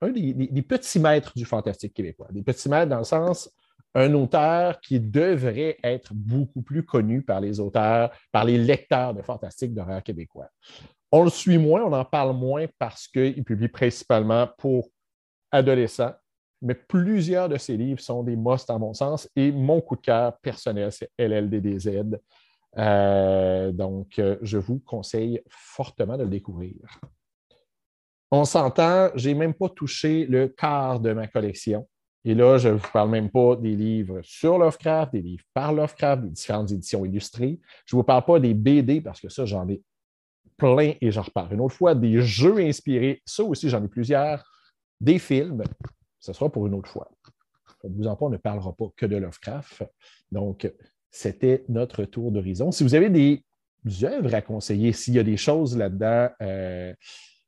un 0.01 0.09
des, 0.09 0.61
petits 0.61 0.99
maîtres 0.99 1.33
du 1.35 1.43
fantastique 1.43 1.93
québécois. 1.93 2.27
Des 2.31 2.43
petits 2.43 2.69
maîtres 2.69 2.89
dans 2.89 2.99
le 2.99 3.03
sens 3.03 3.49
un 3.95 4.13
auteur 4.13 4.79
qui 4.79 4.99
devrait 4.99 5.77
être 5.83 6.13
beaucoup 6.13 6.61
plus 6.61 6.83
connu 6.83 7.21
par 7.21 7.39
les 7.39 7.59
auteurs, 7.59 8.11
par 8.31 8.43
les 8.43 8.57
lecteurs 8.57 9.13
de 9.13 9.21
fantastique 9.21 9.73
d'horreur 9.73 10.01
québécois. 10.01 10.49
On 11.11 11.23
le 11.23 11.29
suit 11.29 11.59
moins, 11.59 11.83
on 11.83 11.93
en 11.93 12.05
parle 12.05 12.35
moins 12.35 12.65
parce 12.79 13.07
qu'il 13.07 13.43
publie 13.43 13.67
principalement 13.67 14.47
pour 14.57 14.89
adolescents, 15.51 16.13
mais 16.61 16.73
plusieurs 16.73 17.49
de 17.49 17.57
ses 17.57 17.77
livres 17.77 17.99
sont 17.99 18.23
des 18.23 18.35
musts 18.35 18.69
à 18.69 18.79
mon 18.79 18.93
sens 18.93 19.29
et 19.35 19.51
mon 19.51 19.79
coup 19.79 19.95
de 19.95 20.01
cœur 20.01 20.37
personnel, 20.39 20.91
c'est 20.91 21.11
LLDDZ. 21.19 22.17
Euh, 22.77 23.71
donc, 23.71 24.17
euh, 24.19 24.37
je 24.41 24.57
vous 24.57 24.79
conseille 24.79 25.41
fortement 25.47 26.17
de 26.17 26.23
le 26.23 26.29
découvrir. 26.29 26.99
On 28.31 28.45
s'entend, 28.45 29.09
je 29.15 29.29
n'ai 29.29 29.35
même 29.35 29.53
pas 29.53 29.69
touché 29.69 30.25
le 30.25 30.47
quart 30.47 30.99
de 30.99 31.13
ma 31.13 31.27
collection. 31.27 31.87
Et 32.25 32.33
là, 32.33 32.57
je 32.57 32.69
ne 32.69 32.73
vous 32.75 32.89
parle 32.91 33.09
même 33.09 33.29
pas 33.29 33.55
des 33.57 33.75
livres 33.75 34.21
sur 34.23 34.57
Lovecraft, 34.57 35.11
des 35.11 35.21
livres 35.21 35.43
par 35.53 35.73
Lovecraft, 35.73 36.23
des 36.23 36.29
différentes 36.29 36.71
éditions 36.71 37.05
illustrées. 37.05 37.59
Je 37.85 37.95
ne 37.95 37.99
vous 37.99 38.03
parle 38.03 38.25
pas 38.25 38.39
des 38.39 38.53
BD 38.53 39.01
parce 39.01 39.19
que 39.19 39.29
ça, 39.29 39.45
j'en 39.45 39.67
ai 39.67 39.83
plein 40.57 40.93
et 41.01 41.11
j'en 41.11 41.21
reparle 41.21 41.53
une 41.53 41.59
autre 41.59 41.75
fois. 41.75 41.95
Des 41.95 42.21
jeux 42.21 42.59
inspirés, 42.59 43.21
ça 43.25 43.43
aussi, 43.43 43.69
j'en 43.69 43.83
ai 43.83 43.89
plusieurs. 43.89 44.43
Des 45.01 45.19
films, 45.19 45.63
ce 46.19 46.31
sera 46.31 46.49
pour 46.49 46.65
une 46.65 46.75
autre 46.75 46.89
fois. 46.89 47.11
Vous 47.83 48.07
en 48.07 48.15
pas, 48.15 48.25
on 48.25 48.29
ne 48.29 48.37
parlera 48.37 48.73
pas 48.73 48.87
que 48.95 49.05
de 49.05 49.17
Lovecraft. 49.17 49.83
Donc, 50.31 50.71
c'était 51.13 51.63
notre 51.69 52.05
tour 52.05 52.31
d'horizon. 52.31 52.71
Si 52.71 52.83
vous 52.83 52.95
avez 52.95 53.09
des 53.09 53.43
œuvres 54.03 54.33
à 54.33 54.41
conseiller, 54.41 54.91
s'il 54.91 55.13
y 55.13 55.19
a 55.19 55.23
des 55.23 55.37
choses 55.37 55.77
là-dedans, 55.77 56.29
euh, 56.41 56.93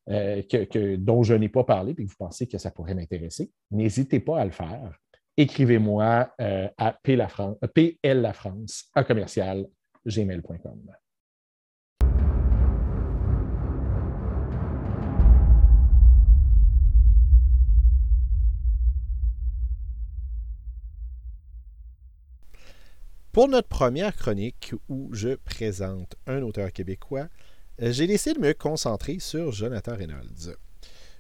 euh, 0.10 0.44
que, 0.44 0.96
dont 0.98 1.24
je 1.24 1.34
n'ai 1.34 1.50
pas 1.50 1.64
parlé 1.64 1.92
et 1.92 1.96
que 1.96 2.04
vous 2.04 2.16
pensez 2.18 2.48
que 2.48 2.60
ça 2.60 2.70
pourrait 2.70 2.94
m'intéresser, 2.94 3.50
n'hésitez 3.72 4.20
pas 4.20 4.40
à 4.40 4.46
le 4.46 4.52
faire. 4.52 5.00
Écrivez-moi 5.36 6.32
euh, 6.40 6.70
à 6.78 6.94
plafrance, 6.94 7.58
plafrance 7.74 8.86
à 8.94 9.04
commercial 9.04 9.66
gmail.com. 10.06 10.96
Pour 23.36 23.50
notre 23.50 23.68
première 23.68 24.16
chronique 24.16 24.74
où 24.88 25.10
je 25.12 25.36
présente 25.36 26.16
un 26.26 26.42
auteur 26.42 26.72
québécois, 26.72 27.28
euh, 27.82 27.92
j'ai 27.92 28.08
décidé 28.08 28.40
de 28.40 28.40
me 28.40 28.54
concentrer 28.54 29.20
sur 29.20 29.52
Jonathan 29.52 29.94
Reynolds. 29.94 30.56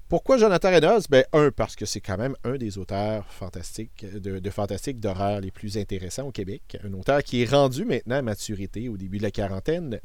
Pourquoi 0.07 0.37
Jonathan 0.37 0.69
Reynolds? 0.69 1.01
Ben, 1.09 1.25
un, 1.33 1.51
parce 1.51 1.75
que 1.75 1.85
c'est 1.85 1.99
quand 1.99 2.17
même 2.17 2.37
un 2.45 2.55
des 2.55 2.77
auteurs 2.77 3.29
fantastiques, 3.33 4.05
de, 4.05 4.39
de 4.39 4.49
fantastique 4.49 5.01
d'horreur 5.01 5.41
les 5.41 5.51
plus 5.51 5.77
intéressants 5.77 6.27
au 6.27 6.31
Québec. 6.31 6.77
Un 6.85 6.93
auteur 6.93 7.21
qui 7.21 7.41
est 7.41 7.51
rendu 7.51 7.83
maintenant 7.83 8.15
à 8.15 8.21
maturité 8.21 8.87
au 8.87 8.95
début 8.95 9.17
de 9.17 9.23
la 9.23 9.31
quarantaine. 9.31 9.99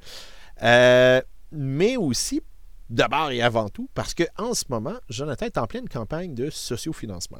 Euh, 0.64 1.22
mais 1.52 1.96
aussi, 1.96 2.40
d'abord 2.88 3.30
et 3.30 3.40
avant 3.40 3.68
tout, 3.68 3.88
parce 3.94 4.14
qu'en 4.14 4.52
ce 4.52 4.64
moment, 4.68 4.96
Jonathan 5.10 5.46
est 5.46 5.58
en 5.58 5.68
pleine 5.68 5.88
campagne 5.88 6.34
de 6.34 6.50
sociofinancement 6.50 7.38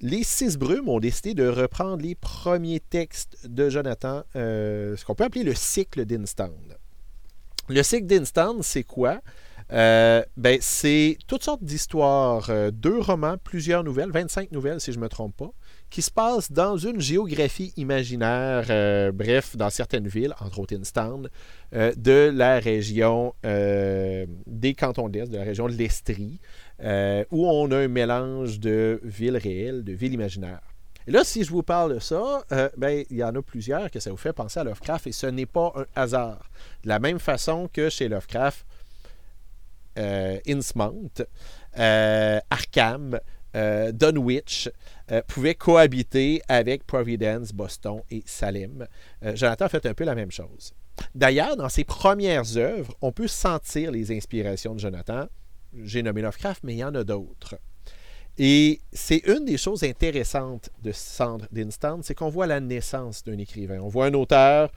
les 0.00 0.22
six 0.22 0.56
brumes 0.56 0.88
ont 0.88 1.00
décidé 1.00 1.34
de 1.34 1.46
reprendre 1.46 2.02
les 2.02 2.14
premiers 2.14 2.80
textes 2.80 3.38
de 3.48 3.68
Jonathan, 3.68 4.22
euh, 4.36 4.96
ce 4.96 5.04
qu'on 5.04 5.14
peut 5.14 5.24
appeler 5.24 5.44
le 5.44 5.54
cycle 5.54 6.04
d'Instand. 6.04 6.76
Le 7.68 7.82
cycle 7.82 8.06
d'Instand, 8.06 8.62
c'est 8.62 8.82
quoi? 8.82 9.20
Euh, 9.72 10.22
ben, 10.36 10.58
c'est 10.60 11.16
toutes 11.26 11.42
sortes 11.42 11.64
d'histoires, 11.64 12.50
euh, 12.50 12.70
deux 12.70 12.98
romans, 12.98 13.36
plusieurs 13.42 13.82
nouvelles, 13.82 14.10
25 14.10 14.52
nouvelles 14.52 14.78
si 14.78 14.92
je 14.92 14.98
ne 14.98 15.04
me 15.04 15.08
trompe 15.08 15.34
pas, 15.34 15.52
qui 15.88 16.02
se 16.02 16.10
passent 16.10 16.52
dans 16.52 16.76
une 16.76 17.00
géographie 17.00 17.72
imaginaire, 17.78 19.12
bref, 19.14 19.56
dans 19.56 19.70
certaines 19.70 20.06
villes, 20.06 20.34
entre 20.40 20.58
autres 20.58 20.76
Instant, 20.76 21.22
de 21.72 22.30
la 22.34 22.58
région 22.58 23.32
des 23.42 24.74
cantons 24.74 25.08
de 25.08 25.18
l'Est, 25.18 25.30
de 25.30 25.38
la 25.38 25.44
région 25.44 25.66
de 25.68 25.72
l'Estrie, 25.72 26.40
euh, 26.82 27.24
où 27.30 27.46
on 27.46 27.70
a 27.70 27.78
un 27.78 27.88
mélange 27.88 28.60
de 28.60 29.00
villes 29.02 29.36
réelles, 29.36 29.84
de 29.84 29.92
villes 29.92 30.14
imaginaires. 30.14 30.74
Et 31.06 31.10
là, 31.10 31.22
si 31.22 31.44
je 31.44 31.50
vous 31.50 31.62
parle 31.62 31.94
de 31.94 31.98
ça, 31.98 32.44
euh, 32.50 32.70
ben, 32.76 33.04
il 33.10 33.16
y 33.18 33.24
en 33.24 33.34
a 33.34 33.42
plusieurs 33.42 33.90
que 33.90 34.00
ça 34.00 34.10
vous 34.10 34.16
fait 34.16 34.32
penser 34.32 34.60
à 34.60 34.64
Lovecraft 34.64 35.06
et 35.06 35.12
ce 35.12 35.26
n'est 35.26 35.46
pas 35.46 35.72
un 35.76 35.84
hasard. 35.94 36.50
De 36.82 36.88
la 36.88 36.98
même 36.98 37.18
façon 37.18 37.68
que 37.70 37.90
chez 37.90 38.08
Lovecraft, 38.08 38.64
euh, 39.98 40.38
Innsmouth, 40.48 41.22
euh, 41.78 42.40
Arkham, 42.50 43.20
Dunwich 43.92 44.68
pouvaient 45.28 45.54
cohabiter 45.54 46.42
avec 46.48 46.84
Providence, 46.84 47.52
Boston 47.52 48.00
et 48.10 48.24
Salem. 48.26 48.84
Jonathan 49.22 49.68
fait 49.68 49.86
un 49.86 49.94
peu 49.94 50.02
la 50.02 50.16
même 50.16 50.32
chose. 50.32 50.74
D'ailleurs, 51.14 51.56
dans 51.56 51.68
ses 51.68 51.84
premières 51.84 52.56
œuvres, 52.56 52.92
on 53.00 53.12
peut 53.12 53.28
sentir 53.28 53.92
les 53.92 54.10
inspirations 54.10 54.74
de 54.74 54.80
Jonathan 54.80 55.28
j'ai 55.82 56.02
nommé 56.02 56.22
Lovecraft, 56.22 56.62
mais 56.64 56.74
il 56.74 56.78
y 56.78 56.84
en 56.84 56.94
a 56.94 57.04
d'autres. 57.04 57.58
Et 58.36 58.80
c'est 58.92 59.22
une 59.26 59.44
des 59.44 59.56
choses 59.56 59.84
intéressantes 59.84 60.70
de 60.82 60.90
Centre 60.92 61.46
d'Instant, 61.52 62.00
c'est 62.02 62.14
qu'on 62.14 62.30
voit 62.30 62.46
la 62.46 62.60
naissance 62.60 63.22
d'un 63.22 63.38
écrivain. 63.38 63.78
On 63.80 63.88
voit 63.88 64.06
un 64.06 64.14
auteur 64.14 64.72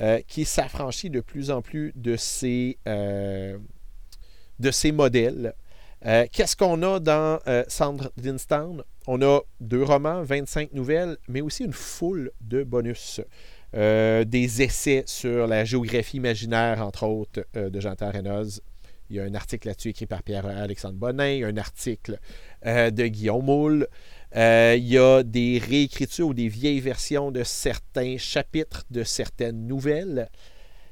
euh, 0.00 0.20
qui 0.26 0.44
s'affranchit 0.44 1.10
de 1.10 1.20
plus 1.20 1.50
en 1.50 1.60
plus 1.60 1.92
de 1.94 2.16
ses, 2.16 2.78
euh, 2.88 3.58
de 4.58 4.70
ses 4.70 4.92
modèles 4.92 5.54
Qu'est-ce 6.32 6.56
qu'on 6.56 6.82
a 6.82 6.98
dans 6.98 7.38
Sandre 7.68 8.10
Dinstown? 8.16 8.82
On 9.06 9.22
a 9.22 9.40
deux 9.60 9.84
romans, 9.84 10.24
25 10.24 10.72
nouvelles, 10.72 11.16
mais 11.28 11.40
aussi 11.42 11.62
une 11.62 11.72
foule 11.72 12.32
de 12.40 12.64
bonus. 12.64 13.20
des 13.72 14.62
essais 14.62 15.04
sur 15.06 15.46
la 15.46 15.64
géographie 15.64 16.16
imaginaire, 16.16 16.84
entre 16.84 17.04
autres, 17.04 17.46
de 17.54 17.78
Jean-Pierre 17.78 18.14
Reynoz. 18.14 18.60
Il 19.12 19.16
y 19.16 19.20
a 19.20 19.24
un 19.24 19.34
article 19.34 19.68
là-dessus 19.68 19.90
écrit 19.90 20.06
par 20.06 20.22
Pierre-Alexandre 20.22 20.94
Bonin, 20.94 21.28
il 21.28 21.38
y 21.40 21.44
a 21.44 21.48
un 21.48 21.56
article 21.58 22.18
de 22.64 23.06
Guillaume 23.06 23.44
Moule. 23.44 23.86
Euh, 24.34 24.74
il 24.78 24.88
y 24.88 24.98
a 24.98 25.22
des 25.22 25.58
réécritures 25.58 26.28
ou 26.28 26.34
des 26.34 26.48
vieilles 26.48 26.80
versions 26.80 27.30
de 27.30 27.44
certains 27.44 28.16
chapitres 28.16 28.84
de 28.90 29.04
certaines 29.04 29.66
nouvelles. 29.66 30.30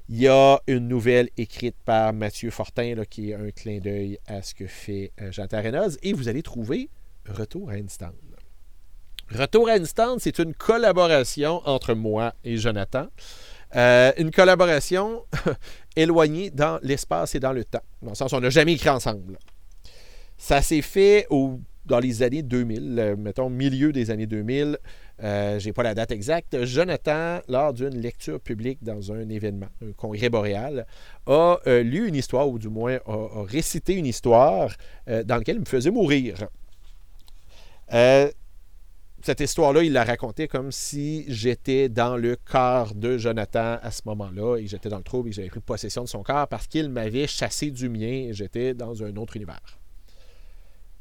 Il 0.09 0.21
y 0.21 0.29
a 0.29 0.61
une 0.66 0.89
nouvelle 0.89 1.31
écrite 1.37 1.77
par 1.85 2.12
Mathieu 2.12 2.51
Fortin 2.51 3.05
qui 3.09 3.31
est 3.31 3.35
un 3.35 3.51
clin 3.51 3.79
d'œil 3.79 4.18
à 4.27 4.43
ce 4.43 4.55
que 4.55 4.66
fait 4.66 5.12
euh, 5.23 5.33
Jean 5.33 5.47
Reynold. 5.51 5.97
Et 6.03 6.12
vous 6.12 6.29
allez 6.29 6.43
trouver 6.43 6.91
Retour 7.27 7.71
à 7.71 7.75
Instant. 7.75 8.12
Retour 9.31 9.68
à 9.68 9.73
Instant, 9.73 10.16
c'est 10.18 10.39
une 10.39 10.53
collaboration 10.53 11.62
entre 11.64 11.95
moi 11.95 12.35
et 12.45 12.57
Jonathan. 12.57 13.07
Euh, 13.77 14.12
une 14.18 14.33
collaboration 14.33 15.25
éloignée 15.97 16.51
dans 16.51 16.78
l'espace 16.82 17.34
et 17.34 17.41
dans 17.41 17.53
le 17.53 17.64
temps. 17.64 17.82
Dans 18.03 18.11
le 18.11 18.16
sens 18.16 18.32
on 18.32 18.41
n'a 18.41 18.51
jamais 18.51 18.74
écrit 18.74 18.91
ensemble. 18.91 19.38
Ça 20.36 20.62
s'est 20.62 20.82
fait 20.82 21.26
au 21.30 21.61
dans 21.91 21.99
les 21.99 22.22
années 22.22 22.43
2000, 22.43 22.99
euh, 22.99 23.16
mettons 23.16 23.51
milieu 23.51 23.93
des 23.93 24.11
années 24.11 24.26
2000, 24.26 24.78
euh, 25.22 25.59
je 25.59 25.66
n'ai 25.66 25.72
pas 25.72 25.82
la 25.82 25.95
date 25.95 26.12
exacte, 26.12 26.64
Jonathan, 26.64 27.41
lors 27.49 27.72
d'une 27.72 27.99
lecture 27.99 28.41
publique 28.41 28.82
dans 28.82 29.12
un 29.12 29.28
événement, 29.28 29.66
un 29.82 29.93
congrès 29.93 30.28
boréal, 30.30 30.86
a 31.26 31.59
euh, 31.66 31.82
lu 31.82 32.09
une 32.09 32.14
histoire, 32.14 32.49
ou 32.49 32.59
du 32.59 32.68
moins 32.68 32.99
a, 33.07 33.43
récité 33.45 33.95
une 33.95 34.07
histoire 34.07 34.72
dans 35.07 35.36
laquelle 35.36 35.57
il 35.57 35.61
me 35.61 35.66
faisait 35.66 35.91
mourir. 35.91 36.36
Cette 39.23 39.41
histoire-là, 39.41 39.83
il 39.83 39.93
la 39.93 40.05
racontait 40.05 40.49
comme 40.49 40.73
si 40.73 41.25
j'étais 41.29 41.89
dans 41.91 42.16
le 42.16 42.37
corps 42.37 42.95
de 42.95 43.18
Jonathan 43.18 43.79
à 43.83 43.91
ce 43.91 44.03
moment-là 44.07 44.57
et 44.57 44.66
j'étais 44.66 44.89
dans 44.89 44.97
le 44.97 45.03
trouble 45.03 45.29
et 45.29 45.33
j'avais 45.33 45.51
pris 45.51 45.61
possession 45.61 46.03
de 46.05 46.09
son 46.09 46.23
corps 46.23 46.49
parce 46.49 46.66
qu'il 46.66 46.89
m'avait 46.89 47.27
chassé 47.27 47.71
du 47.71 47.89
mien 47.91 48.29
et 48.29 48.33
j'étais 48.33 48.73
dans 48.73 49.03
un 49.03 49.14
autre 49.16 49.37
univers. 49.37 49.61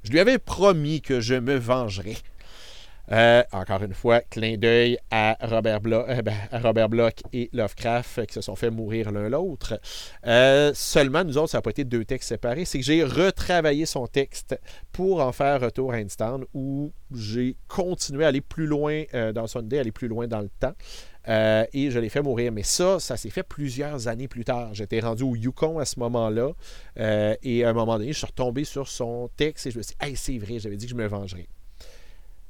Je 0.03 0.11
lui 0.11 0.19
avais 0.19 0.37
promis 0.37 1.01
que 1.01 1.21
je 1.21 1.35
me 1.35 1.55
vengerais. 1.55 2.17
Euh, 3.11 3.43
encore 3.51 3.81
une 3.83 3.93
fois, 3.93 4.21
clin 4.21 4.57
d'œil 4.57 4.97
à 5.09 5.37
Robert, 5.41 5.81
Bloch, 5.81 6.05
euh, 6.09 6.21
ben, 6.21 6.87
Bloch 6.87 7.15
et 7.33 7.49
Lovecraft 7.53 8.27
qui 8.27 8.33
se 8.33 8.41
sont 8.41 8.55
fait 8.55 8.69
mourir 8.69 9.11
l'un 9.11 9.29
l'autre. 9.29 9.79
Euh, 10.27 10.71
seulement, 10.75 11.23
nous 11.23 11.37
autres, 11.37 11.49
ça 11.49 11.57
n'a 11.57 11.61
pas 11.63 11.71
été 11.71 11.83
deux 11.83 12.05
textes 12.05 12.29
séparés. 12.29 12.65
C'est 12.65 12.79
que 12.79 12.85
j'ai 12.85 13.03
retravaillé 13.03 13.85
son 13.85 14.05
texte 14.05 14.59
pour 14.91 15.21
en 15.21 15.31
faire 15.31 15.61
Retour 15.61 15.93
à 15.93 15.99
Einstein 15.99 16.43
où 16.53 16.91
j'ai 17.13 17.55
continué 17.67 18.25
à 18.25 18.27
aller 18.27 18.41
plus 18.41 18.67
loin 18.67 19.03
dans 19.33 19.45
idée, 19.59 19.79
aller 19.79 19.91
plus 19.91 20.07
loin 20.07 20.27
dans 20.27 20.41
le 20.41 20.49
temps. 20.59 20.73
Et 21.73 21.91
je 21.91 21.99
l'ai 21.99 22.09
fait 22.09 22.21
mourir. 22.21 22.51
Mais 22.51 22.63
ça, 22.63 22.99
ça 22.99 23.17
s'est 23.17 23.29
fait 23.29 23.43
plusieurs 23.43 24.07
années 24.07 24.27
plus 24.27 24.45
tard. 24.45 24.73
J'étais 24.73 24.99
rendu 24.99 25.23
au 25.23 25.35
Yukon 25.35 25.79
à 25.79 25.85
ce 25.85 25.99
moment-là. 25.99 26.51
Et 27.43 27.63
à 27.63 27.69
un 27.69 27.73
moment 27.73 27.97
donné, 27.97 28.13
je 28.13 28.19
suis 28.19 28.27
retombé 28.27 28.63
sur 28.63 28.87
son 28.87 29.29
texte 29.35 29.67
et 29.67 29.71
je 29.71 29.77
me 29.77 29.83
suis 29.83 29.95
dit, 29.99 30.07
hey, 30.07 30.15
c'est 30.15 30.37
vrai, 30.37 30.59
j'avais 30.59 30.77
dit 30.77 30.85
que 30.85 30.91
je 30.91 30.97
me 30.97 31.07
vengerais. 31.07 31.47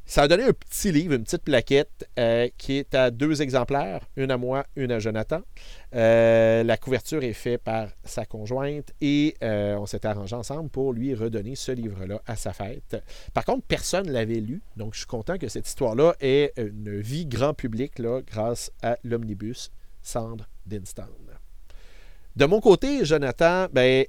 Ça 0.09 0.23
a 0.23 0.27
donné 0.27 0.45
un 0.45 0.53
petit 0.53 0.91
livre, 0.91 1.13
une 1.13 1.23
petite 1.23 1.43
plaquette 1.43 2.09
euh, 2.17 2.49
qui 2.57 2.77
est 2.77 2.95
à 2.95 3.11
deux 3.11 3.43
exemplaires, 3.43 4.01
une 4.15 4.31
à 4.31 4.37
moi, 4.37 4.65
une 4.75 4.91
à 4.91 4.97
Jonathan. 4.97 5.41
Euh, 5.93 6.63
la 6.63 6.77
couverture 6.77 7.23
est 7.23 7.33
faite 7.33 7.61
par 7.61 7.89
sa 8.03 8.25
conjointe 8.25 8.91
et 9.01 9.35
euh, 9.43 9.75
on 9.75 9.85
s'est 9.85 10.07
arrangé 10.07 10.35
ensemble 10.35 10.71
pour 10.71 10.93
lui 10.93 11.13
redonner 11.13 11.53
ce 11.53 11.71
livre-là 11.71 12.23
à 12.25 12.35
sa 12.35 12.53
fête. 12.53 12.97
Par 13.35 13.45
contre, 13.45 13.61
personne 13.67 14.07
ne 14.07 14.11
l'avait 14.11 14.39
lu, 14.39 14.63
donc 14.77 14.95
je 14.95 15.01
suis 15.01 15.07
content 15.07 15.37
que 15.37 15.47
cette 15.47 15.67
histoire-là 15.67 16.15
ait 16.21 16.53
une 16.57 16.99
vie 16.99 17.27
grand 17.27 17.53
public 17.53 17.99
là, 17.99 18.21
grâce 18.25 18.71
à 18.81 18.97
l'omnibus 19.03 19.71
Cendre 20.01 20.49
d'Instown. 20.65 21.07
De 22.35 22.45
mon 22.45 22.61
côté, 22.61 23.05
Jonathan, 23.05 23.67
ben, 23.71 24.05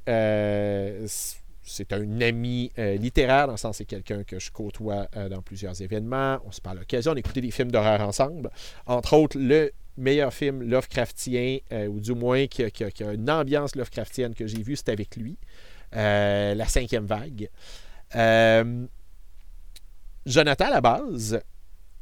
c'est 1.70 1.92
un 1.92 2.20
ami 2.20 2.72
euh, 2.78 2.96
littéraire, 2.96 3.46
dans 3.46 3.52
le 3.52 3.58
sens 3.58 3.76
c'est 3.78 3.84
quelqu'un 3.84 4.24
que 4.24 4.38
je 4.38 4.50
côtoie 4.50 5.06
euh, 5.16 5.28
dans 5.28 5.40
plusieurs 5.40 5.80
événements. 5.80 6.38
On 6.44 6.50
se 6.50 6.60
parle 6.60 6.78
à 6.78 6.80
l'occasion 6.80 7.14
d'écouter 7.14 7.40
des 7.40 7.50
films 7.50 7.70
d'horreur 7.70 8.00
ensemble. 8.00 8.50
Entre 8.86 9.14
autres, 9.14 9.38
le 9.38 9.70
meilleur 9.96 10.32
film 10.34 10.62
Lovecraftien, 10.62 11.58
euh, 11.72 11.86
ou 11.86 12.00
du 12.00 12.12
moins 12.14 12.46
qui 12.46 12.64
a, 12.64 13.12
une 13.12 13.30
ambiance 13.30 13.76
Lovecraftienne 13.76 14.34
que 14.34 14.46
j'ai 14.46 14.62
vu, 14.62 14.76
c'est 14.76 14.88
avec 14.88 15.16
lui. 15.16 15.38
la 15.92 16.66
cinquième 16.66 17.06
vague. 17.06 17.48
Jonathan, 20.26 20.66
à 20.66 20.70
la 20.70 20.80
base, 20.80 21.40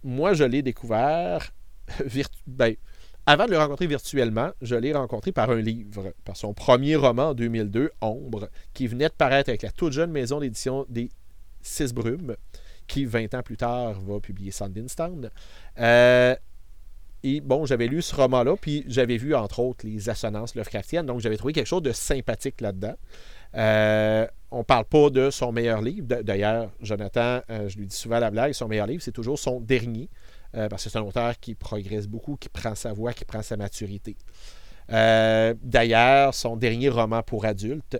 moi, 0.02 0.32
je 0.32 0.44
l'ai 0.44 0.62
découvert 0.62 1.52
ben, 2.46 2.74
avant 3.28 3.44
de 3.44 3.50
le 3.50 3.58
rencontrer 3.58 3.86
virtuellement, 3.86 4.52
je 4.62 4.74
l'ai 4.74 4.94
rencontré 4.94 5.32
par 5.32 5.50
un 5.50 5.60
livre, 5.60 6.14
par 6.24 6.34
son 6.34 6.54
premier 6.54 6.96
roman 6.96 7.28
en 7.28 7.34
2002, 7.34 7.90
Ombre, 8.00 8.48
qui 8.72 8.86
venait 8.86 9.10
de 9.10 9.12
paraître 9.12 9.50
avec 9.50 9.60
la 9.60 9.70
toute 9.70 9.92
jeune 9.92 10.10
maison 10.10 10.40
d'édition 10.40 10.86
des 10.88 11.10
Six 11.60 11.92
Brumes, 11.92 12.36
qui 12.86 13.04
20 13.04 13.34
ans 13.34 13.42
plus 13.42 13.58
tard 13.58 14.00
va 14.00 14.18
publier 14.18 14.50
Sandinstown. 14.50 15.28
Euh, 15.78 16.34
et 17.22 17.42
bon, 17.42 17.66
j'avais 17.66 17.86
lu 17.86 18.00
ce 18.00 18.16
roman-là, 18.16 18.56
puis 18.56 18.84
j'avais 18.86 19.18
vu 19.18 19.34
entre 19.34 19.58
autres 19.58 19.86
les 19.86 20.08
assonances 20.08 20.54
Lovecraftiennes, 20.54 21.04
donc 21.04 21.20
j'avais 21.20 21.36
trouvé 21.36 21.52
quelque 21.52 21.66
chose 21.66 21.82
de 21.82 21.92
sympathique 21.92 22.62
là-dedans. 22.62 22.94
Euh, 23.56 24.26
on 24.50 24.60
ne 24.60 24.62
parle 24.62 24.86
pas 24.86 25.10
de 25.10 25.28
son 25.28 25.52
meilleur 25.52 25.82
livre. 25.82 26.06
D'ailleurs, 26.06 26.70
Jonathan, 26.80 27.42
euh, 27.50 27.68
je 27.68 27.76
lui 27.76 27.88
dis 27.88 27.96
souvent 27.96 28.20
la 28.20 28.30
blague, 28.30 28.54
son 28.54 28.68
meilleur 28.68 28.86
livre, 28.86 29.02
c'est 29.02 29.12
toujours 29.12 29.38
son 29.38 29.60
dernier. 29.60 30.08
Euh, 30.56 30.68
parce 30.68 30.84
que 30.84 30.90
c'est 30.90 30.98
un 30.98 31.02
auteur 31.02 31.38
qui 31.38 31.54
progresse 31.54 32.06
beaucoup, 32.06 32.36
qui 32.36 32.48
prend 32.48 32.74
sa 32.74 32.92
voix, 32.92 33.12
qui 33.12 33.24
prend 33.24 33.42
sa 33.42 33.56
maturité. 33.56 34.16
Euh, 34.90 35.54
d'ailleurs, 35.62 36.34
son 36.34 36.56
dernier 36.56 36.88
roman 36.88 37.22
pour 37.22 37.44
adultes, 37.44 37.98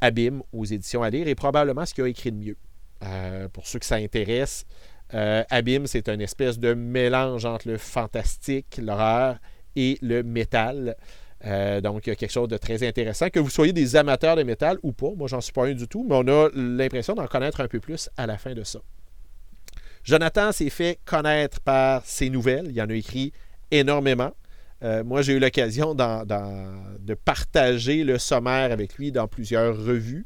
Abîme, 0.00 0.42
aux 0.52 0.66
éditions 0.66 1.02
à 1.02 1.08
lire, 1.08 1.26
est 1.26 1.34
probablement 1.34 1.86
ce 1.86 1.94
qu'il 1.94 2.04
a 2.04 2.08
écrit 2.08 2.32
de 2.32 2.36
mieux. 2.36 2.56
Euh, 3.02 3.48
pour 3.48 3.66
ceux 3.66 3.78
que 3.78 3.86
ça 3.86 3.96
intéresse, 3.96 4.66
Abîme, 5.10 5.86
c'est 5.86 6.08
une 6.08 6.20
espèce 6.20 6.58
de 6.58 6.74
mélange 6.74 7.44
entre 7.44 7.68
le 7.68 7.78
fantastique, 7.78 8.78
l'horreur 8.82 9.38
et 9.76 9.98
le 10.02 10.22
métal. 10.22 10.96
donc, 11.82 12.06
il 12.06 12.10
y 12.10 12.12
a 12.12 12.16
quelque 12.16 12.32
chose 12.32 12.48
de 12.48 12.56
très 12.56 12.86
intéressant. 12.86 13.30
Que 13.30 13.38
vous 13.38 13.48
soyez 13.48 13.72
des 13.72 13.94
amateurs 13.94 14.34
de 14.34 14.42
métal 14.42 14.78
ou 14.82 14.92
pas, 14.92 15.12
moi, 15.16 15.28
j'en 15.28 15.40
suis 15.40 15.52
pas 15.52 15.66
un 15.66 15.74
du 15.74 15.86
tout, 15.86 16.04
mais 16.08 16.16
on 16.16 16.26
a 16.26 16.50
l'impression 16.54 17.14
d'en 17.14 17.28
connaître 17.28 17.60
un 17.60 17.68
peu 17.68 17.78
plus 17.78 18.10
à 18.16 18.26
la 18.26 18.36
fin 18.36 18.52
de 18.52 18.64
ça. 18.64 18.80
Jonathan 20.06 20.52
s'est 20.52 20.70
fait 20.70 21.00
connaître 21.04 21.60
par 21.60 22.06
ses 22.06 22.30
nouvelles. 22.30 22.68
Il 22.70 22.80
en 22.80 22.88
a 22.88 22.94
écrit 22.94 23.32
énormément. 23.72 24.30
Euh, 24.84 25.02
moi, 25.02 25.20
j'ai 25.22 25.32
eu 25.32 25.40
l'occasion 25.40 25.96
de 25.96 27.14
partager 27.14 28.04
le 28.04 28.16
sommaire 28.18 28.70
avec 28.70 28.94
lui 28.94 29.10
dans 29.10 29.26
plusieurs 29.26 29.76
revues, 29.76 30.24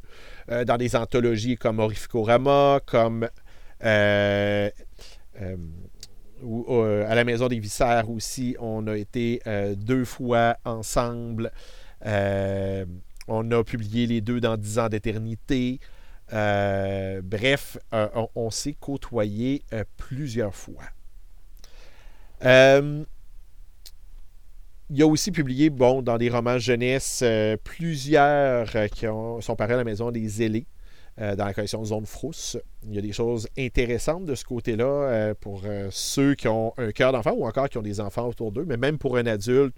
euh, 0.51 0.67
dans 0.67 0.77
des 0.77 0.97
anthologies 0.97 1.57
comme 1.57 1.79
Orificorama, 1.79 2.81
comme 2.85 3.27
euh, 3.83 4.69
à 5.41 7.15
la 7.15 7.25
Maison 7.25 7.49
des 7.49 7.59
Viscères 7.59 8.11
aussi. 8.11 8.57
On 8.61 8.87
a 8.87 8.99
été 8.99 9.41
deux 9.77 10.05
fois 10.05 10.59
ensemble. 10.67 11.53
on 12.05 13.51
a 13.51 13.65
publié 13.65 14.07
les 14.07 14.21
deux 14.21 14.41
dans 14.41 14.59
Dix 14.59 14.79
ans 14.79 14.91
d'éternité. 14.91 15.81
Euh, 16.33 17.21
bref, 17.25 17.79
euh, 17.93 18.09
on, 18.35 18.51
s'est 18.51 18.77
côtoyé 18.79 19.63
euh, 19.73 19.85
plusieurs 19.97 20.55
fois. 20.55 20.85
il 22.43 23.07
a 25.03 25.07
aussi 25.07 25.33
publié, 25.33 25.71
bon, 25.71 26.03
dans 26.03 26.19
des 26.19 26.31
romans 26.31 26.59
jeunesse, 26.59 27.25
plusieurs 27.65 28.71
qui 28.91 29.07
sont 29.07 29.57
parus 29.57 29.75
à 29.75 29.79
la 29.79 29.85
maison 29.85 30.11
des 30.11 30.43
ailés 30.43 30.67
dans 31.19 31.45
la 31.45 31.53
collection 31.53 31.85
Zone 31.85 32.07
Frousse. 32.07 32.57
Il 32.85 32.95
y 32.95 32.99
a 32.99 33.03
des 33.03 33.13
choses 33.13 33.47
intéressantes 33.59 34.25
de 34.25 34.35
ce 34.35 34.45
côté-là 34.45 35.35
pour 35.35 35.65
ceux 35.91 36.35
qui 36.35 36.49
ont 36.49 36.73
un 36.79 36.93
cœur 36.93 37.13
d'enfant 37.13 37.33
ou 37.33 37.47
encore 37.47 37.69
qui 37.69 37.77
ont 37.77 37.83
des 37.83 38.01
enfants 38.01 38.27
autour 38.27 38.53
d'eux, 38.53 38.65
mais 38.67 38.79
même 38.79 38.97
pour 38.97 39.19
un 39.19 39.27
adulte, 39.27 39.77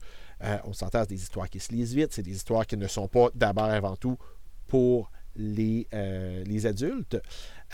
on 0.64 0.72
s'entend, 0.72 1.04
des 1.04 1.20
histoires 1.20 1.50
qui 1.50 1.58
se 1.58 1.72
lisent 1.72 1.94
vite, 1.94 2.12
c'est 2.12 2.22
des 2.22 2.36
histoires 2.36 2.66
qui 2.66 2.76
ne 2.76 2.86
sont 2.86 3.08
pas 3.08 3.28
d'abord 3.34 3.64
avant 3.64 3.96
tout 3.96 4.16
pour 4.68 5.10
les, 5.36 5.86
euh, 5.94 6.42
les 6.44 6.66
adultes. 6.66 7.20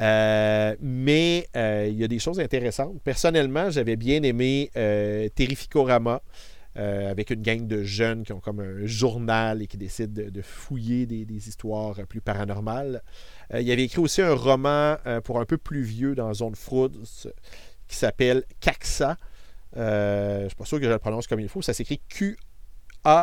Euh, 0.01 0.77
mais 0.81 1.49
euh, 1.57 1.89
il 1.91 1.99
y 1.99 2.05
a 2.05 2.09
des 2.09 2.19
choses 2.19 2.39
intéressantes. 2.41 3.01
Personnellement, 3.03 3.71
j'avais 3.71 3.97
bien 3.97 4.23
aimé 4.23 4.71
Terrificorama. 5.35 6.23
avec 6.77 7.31
une 7.31 7.43
gang 7.43 7.67
de 7.67 7.83
jeunes 7.83 8.23
qui 8.23 8.33
ont 8.33 8.39
comme 8.41 8.61
un 8.61 8.87
journal 8.87 9.63
et 9.63 9.67
qui 9.67 9.77
décident 9.77 10.23
de, 10.31 10.43
fouiller 10.43 11.07
des, 11.07 11.49
histoires 11.49 11.97
plus 12.09 12.21
paranormales. 12.21 13.03
il 13.53 13.69
avait 13.73 13.83
écrit 13.85 14.01
aussi 14.01 14.23
un 14.23 14.35
roman 14.35 14.97
pour 15.25 15.41
un 15.41 15.45
peu 15.45 15.59
plus 15.59 15.83
vieux 15.83 16.15
dans 16.15 16.33
Zone 16.33 16.55
Fraude 16.55 16.97
qui 17.89 17.97
s'appelle 17.97 18.45
Caxa. 18.61 19.17
je 19.75 20.45
ne 20.45 20.49
suis 20.49 20.57
pas 20.57 20.65
sûr 20.67 20.79
que 20.79 20.85
je 20.85 20.91
le 20.91 21.01
prononce 21.01 21.27
comme 21.27 21.41
il 21.41 21.49
faut. 21.49 21.63
Ça 21.63 21.75
s'écrit 21.75 22.01
Q-A-X-A-A. 22.09 23.19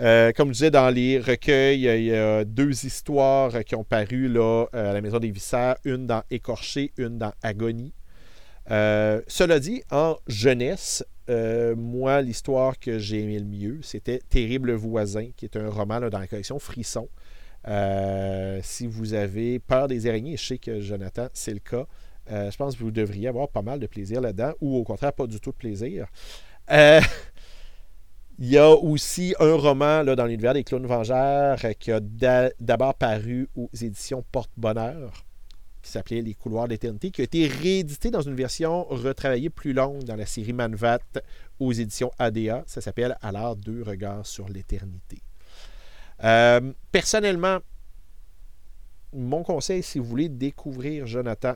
Euh, 0.00 0.32
comme 0.32 0.48
je 0.48 0.52
disais, 0.52 0.70
dans 0.70 0.90
les 0.90 1.18
recueils, 1.18 1.84
il 1.84 2.04
y 2.04 2.14
a 2.14 2.44
deux 2.44 2.84
histoires 2.84 3.64
qui 3.64 3.74
ont 3.74 3.84
paru 3.84 4.28
là, 4.28 4.66
à 4.72 4.92
la 4.92 5.00
Maison 5.00 5.18
des 5.18 5.30
Viscères, 5.30 5.76
une 5.84 6.06
dans 6.06 6.22
Écorché, 6.30 6.92
une 6.98 7.18
dans 7.18 7.32
Agonie. 7.42 7.94
cela 8.68 9.58
dit, 9.58 9.82
en 9.90 10.16
jeunesse, 10.26 11.04
moi, 11.28 12.20
l'histoire 12.20 12.78
que 12.78 12.98
j'ai 12.98 13.20
aimé 13.20 13.38
le 13.38 13.46
mieux, 13.46 13.78
c'était 13.82 14.20
Terrible 14.28 14.72
voisin, 14.72 15.30
qui 15.36 15.46
est 15.46 15.56
un 15.56 15.70
roman 15.70 16.00
dans 16.00 16.18
la 16.18 16.26
collection 16.26 16.58
Frisson. 16.58 17.08
si 18.62 18.86
vous 18.86 19.14
avez 19.14 19.58
peur 19.60 19.88
des 19.88 20.06
araignées, 20.06 20.36
je 20.36 20.44
sais 20.44 20.58
que 20.58 20.80
Jonathan, 20.80 21.28
c'est 21.32 21.54
le 21.54 21.60
cas. 21.60 21.86
je 22.28 22.56
pense 22.56 22.76
que 22.76 22.82
vous 22.82 22.90
devriez 22.90 23.28
avoir 23.28 23.48
pas 23.48 23.62
mal 23.62 23.80
de 23.80 23.86
plaisir 23.86 24.20
là-dedans, 24.20 24.52
ou 24.60 24.76
au 24.76 24.84
contraire, 24.84 25.14
pas 25.14 25.26
du 25.26 25.40
tout 25.40 25.52
de 25.52 25.56
plaisir. 25.56 26.06
Il 28.38 28.50
y 28.50 28.58
a 28.58 28.70
aussi 28.70 29.34
un 29.40 29.54
roman 29.54 30.04
dans 30.04 30.26
l'univers 30.26 30.52
des 30.52 30.62
clowns 30.62 30.86
vengeurs 30.86 31.58
euh, 31.64 31.72
qui 31.72 31.90
a 31.90 32.00
d'abord 32.60 32.94
paru 32.94 33.48
aux 33.56 33.70
éditions 33.80 34.22
Porte-Bonheur, 34.30 35.24
qui 35.80 35.90
s'appelait 35.90 36.20
Les 36.20 36.34
couloirs 36.34 36.68
d'éternité, 36.68 37.10
qui 37.10 37.22
a 37.22 37.24
été 37.24 37.46
réédité 37.46 38.10
dans 38.10 38.20
une 38.20 38.34
version 38.34 38.84
retravaillée 38.84 39.48
plus 39.48 39.72
longue 39.72 40.04
dans 40.04 40.16
la 40.16 40.26
série 40.26 40.52
Manvat 40.52 40.98
aux 41.58 41.72
éditions 41.72 42.10
ADA. 42.18 42.62
Ça 42.66 42.82
s'appelle 42.82 43.16
Alors 43.22 43.56
deux 43.56 43.82
regards 43.82 44.26
sur 44.26 44.50
l'éternité. 44.50 45.22
Euh, 46.22 46.72
personnellement, 46.92 47.60
mon 49.14 49.42
conseil, 49.44 49.82
si 49.82 49.98
vous 49.98 50.04
voulez 50.04 50.28
découvrir 50.28 51.06
Jonathan, 51.06 51.54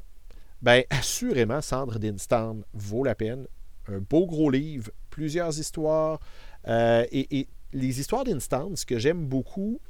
ben 0.63 0.85
assurément, 0.89 1.61
Cendre 1.61 1.99
d'Instant 1.99 2.57
vaut 2.73 3.05
la 3.05 3.15
peine. 3.15 3.47
Un 3.87 3.99
beau 3.99 4.27
gros 4.27 4.51
livre, 4.51 4.91
plusieurs 5.11 5.59
histoires, 5.59 6.21
euh, 6.69 7.05
et, 7.13 7.49
les 7.73 8.01
histoires 8.01 8.25
d'instance, 8.25 8.81
ce 8.81 8.87
que 8.87 8.99
j'aime 8.99 9.27
beaucoup, 9.27 9.81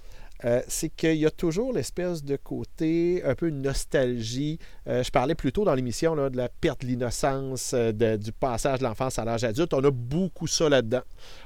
euh, 0.44 0.60
c'est 0.68 0.90
qu'il 0.90 1.16
y 1.16 1.24
a 1.24 1.30
toujours 1.30 1.72
l'espèce 1.72 2.22
de 2.22 2.36
côté 2.36 3.22
un 3.24 3.34
peu 3.34 3.48
nostalgie. 3.48 4.58
Euh, 4.86 5.02
je 5.02 5.10
parlais 5.10 5.34
plus 5.34 5.50
tôt 5.50 5.64
dans 5.64 5.74
l'émission 5.74 6.14
de 6.14 6.36
la 6.36 6.50
perte 6.50 6.82
de 6.82 6.88
l'innocence, 6.88 7.74
du 7.74 8.32
passage 8.32 8.80
de 8.80 8.84
l'enfance 8.84 9.18
à 9.18 9.24
l'âge 9.24 9.44
adulte. 9.44 9.72
On 9.72 9.82
a 9.82 9.90
beaucoup 9.90 10.46
ça 10.46 10.68
là-dedans. 10.68 11.02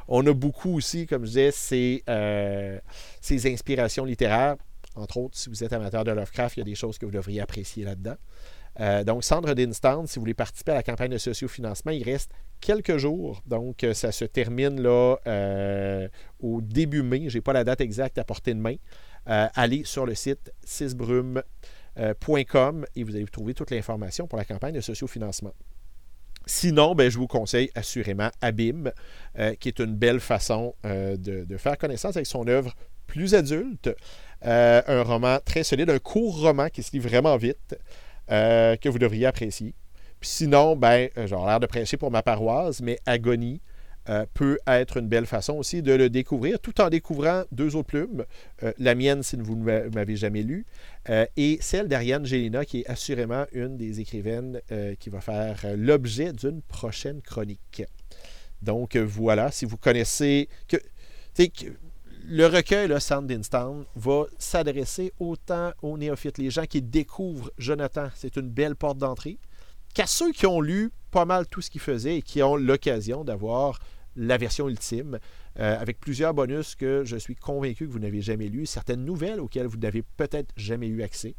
On 0.09 0.27
a 0.27 0.33
beaucoup 0.33 0.77
aussi, 0.77 1.07
comme 1.07 1.25
je 1.25 1.51
disais, 1.51 1.51
ces 3.21 3.47
inspirations 3.47 4.05
littéraires. 4.05 4.57
Entre 4.97 5.17
autres, 5.19 5.37
si 5.37 5.49
vous 5.49 5.63
êtes 5.63 5.73
amateur 5.73 6.05
de 6.05 6.13
Lovecraft, 6.13 6.57
il 6.57 6.61
y 6.61 6.63
a 6.63 6.67
des 6.67 6.75
choses 6.75 6.99
que 6.99 7.07
vous 7.07 7.13
devriez 7.13 7.41
apprécier 7.41 7.85
là-dedans. 7.85 8.17
Donc, 8.79 9.25
Cendre 9.25 9.55
d'Instance, 9.55 10.11
si 10.11 10.17
vous 10.17 10.23
voulez 10.23 10.35
participer 10.35 10.73
à 10.73 10.77
la 10.77 10.83
campagne 10.83 11.11
de 11.13 11.19
sociofinancement, 11.19 11.93
il 11.93 12.03
reste 12.03 12.31
quelques 12.65 12.97
jours. 12.97 13.43
Donc, 13.47 13.85
euh, 13.85 13.93
ça 13.95 14.11
se 14.11 14.25
termine 14.25 14.81
là 14.81 15.17
euh, 15.27 16.09
au 16.41 16.63
début 16.63 17.03
mai. 17.03 17.29
Je 17.29 17.37
n'ai 17.37 17.43
pas 17.43 17.53
la 17.53 17.65
date 17.65 17.83
exacte 17.83 18.17
à 18.19 18.25
portée 18.25 18.55
de 18.55 18.59
main. 18.59 18.77
Euh, 19.29 19.47
allez 19.55 19.85
sur 19.85 20.07
le 20.07 20.15
site 20.15 20.51
sisbrume.com 20.65 21.45
et 22.97 23.05
vous 23.05 23.15
allez 23.15 23.27
trouver 23.27 23.53
toute 23.55 23.71
l'information 23.71 24.27
pour 24.27 24.39
la 24.39 24.47
campagne 24.47 24.75
de 24.75 24.81
sociofinancement. 24.81 25.53
Sinon, 26.47 26.95
ben, 26.95 27.11
je 27.11 27.19
vous 27.19 27.27
conseille 27.27 27.71
assurément 27.75 28.31
Abîme, 28.43 28.93
qui 29.61 29.69
est 29.69 29.79
une 29.79 29.95
belle 29.95 30.21
façon 30.21 30.75
de, 30.85 31.57
faire 31.57 31.79
connaissance 31.79 32.17
avec 32.17 32.27
son 32.27 32.47
œuvre 32.49 32.75
plus 33.07 33.35
adulte. 33.35 33.89
un 34.43 35.03
roman 35.05 35.39
très 35.43 35.65
solide, 35.65 35.89
un 35.89 35.99
court 35.99 36.39
roman 36.43 36.69
qui 36.69 36.83
se 36.83 36.93
lit 36.93 36.99
vraiment 36.99 37.39
vite, 37.39 37.79
que 38.29 38.89
vous 38.89 38.99
devriez 38.99 39.27
apprécier 39.27 39.75
sinon, 40.25 40.77
ben, 40.77 41.09
euh, 41.17 41.27
j'ai 41.27 41.37
l'air 41.37 41.61
de 41.61 41.67
prêcher 41.67 41.97
pour 41.97 42.11
ma 42.11 42.23
paroisse, 42.23 42.81
mais 42.81 42.99
Agonie 43.07 43.61
euh, 44.09 44.27
peut 44.35 44.59
être 44.67 44.99
une 44.99 45.09
belle 45.09 45.27
façon 45.27 45.55
aussi 45.55 45.83
de 45.83 45.93
le 45.93 46.11
découvrir, 46.11 46.61
tout 46.61 46.81
en 46.81 46.91
découvrant 46.91 47.45
deux 47.53 47.77
autres 47.77 47.89
plumes, 47.89 48.25
euh, 48.63 48.73
la 48.79 48.95
mienne 48.95 49.23
si 49.23 49.37
vous 49.37 49.57
ne 49.57 49.89
m'avez 49.89 50.17
jamais 50.17 50.43
lu, 50.43 50.67
et 51.37 51.59
celle 51.61 51.89
d'Ariane 51.89 52.25
Gélina, 52.25 52.65
qui 52.65 52.81
est 52.81 52.91
assurément 52.91 53.45
une 53.53 53.77
des 53.77 54.01
écrivaines 54.01 54.61
qui 54.99 55.11
va 55.11 55.21
faire 55.21 55.61
l'objet 55.77 56.33
d'une 56.33 56.63
prochaine 56.63 57.21
chronique. 57.21 57.83
Donc 58.63 58.97
voilà, 58.97 59.51
si 59.51 59.67
vous 59.67 59.77
connaissez 59.77 60.49
que, 60.67 60.79
le 62.27 62.47
recueil, 62.47 62.89
le 62.89 63.01
Sandinstown, 63.01 63.85
va 63.97 64.25
s'adresser 64.39 65.13
autant 65.19 65.73
aux 65.83 65.99
néophytes, 65.99 66.39
les 66.39 66.51
gens 66.51 66.65
qui 66.65 66.81
découvrent 66.81 67.51
Jonathan. 67.59 68.09
C'est 68.15 68.37
une 68.37 68.49
belle 68.49 68.77
porte 68.77 68.99
d'entrée 68.99 69.39
qu'à 69.93 70.07
ceux 70.07 70.33
qui 70.33 70.47
ont 70.47 70.61
lu 70.61 70.91
pas 71.11 71.25
mal 71.25 71.47
tout 71.47 71.61
ce 71.61 71.71
qu'il 71.71 71.81
faisait 71.81 72.17
et 72.17 72.23
qui 72.23 72.43
ont 72.43 72.57
l'occasion 72.57 73.25
d'avoir 73.25 73.79
la 74.17 74.39
version 74.39 74.69
ultime, 74.69 75.19
euh, 75.59 75.79
avec 75.79 76.01
plusieurs 76.01 76.35
bonus 76.35 76.77
que 76.77 77.05
je 77.05 77.17
suis 77.17 77.35
convaincu 77.35 77.87
que 77.87 77.93
vous 77.93 77.99
n'avez 77.99 78.23
jamais 78.23 78.49
lu, 78.49 78.65
certaines 78.65 79.05
nouvelles 79.05 79.41
auxquelles 79.41 79.67
vous 79.67 79.79
n'avez 79.79 80.03
peut-être 80.03 80.53
jamais 80.57 80.87
eu 80.87 81.03
accès. 81.03 81.35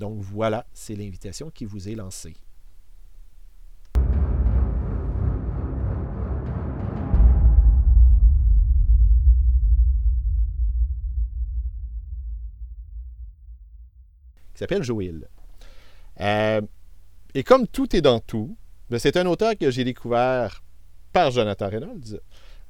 Donc 0.00 0.20
voilà, 0.20 0.66
c'est 0.72 0.96
l'invitation 0.96 1.50
qui 1.50 1.64
vous 1.64 1.88
est 1.88 1.94
lancée. 1.94 2.36
Qui 14.56 14.60
s'appelle 14.60 14.82
Joël. 14.82 15.28
Euh, 16.20 16.62
et 17.34 17.42
comme 17.42 17.66
tout 17.66 17.94
est 17.94 18.00
dans 18.00 18.20
tout, 18.20 18.56
ben, 18.90 18.98
c'est 18.98 19.16
un 19.16 19.26
auteur 19.26 19.56
que 19.58 19.70
j'ai 19.70 19.84
découvert 19.84 20.64
par 21.12 21.30
Jonathan 21.30 21.68
Reynolds. 21.68 22.20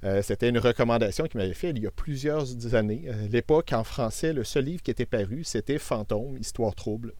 Euh, 0.04 0.20
c'était 0.20 0.48
une 0.48 0.58
recommandation 0.58 1.26
qu'il 1.26 1.38
m'avait 1.38 1.54
fait 1.54 1.70
il 1.70 1.78
y 1.78 1.86
a 1.86 1.90
plusieurs 1.90 2.74
années. 2.74 3.04
À 3.08 3.12
euh, 3.12 3.28
l'époque, 3.30 3.72
en 3.72 3.84
français, 3.84 4.32
le 4.32 4.44
seul 4.44 4.64
livre 4.64 4.82
qui 4.82 4.90
était 4.90 5.06
paru, 5.06 5.44
c'était 5.44 5.78
Fantôme, 5.78 6.36
Histoire 6.38 6.74
trouble. 6.74 7.12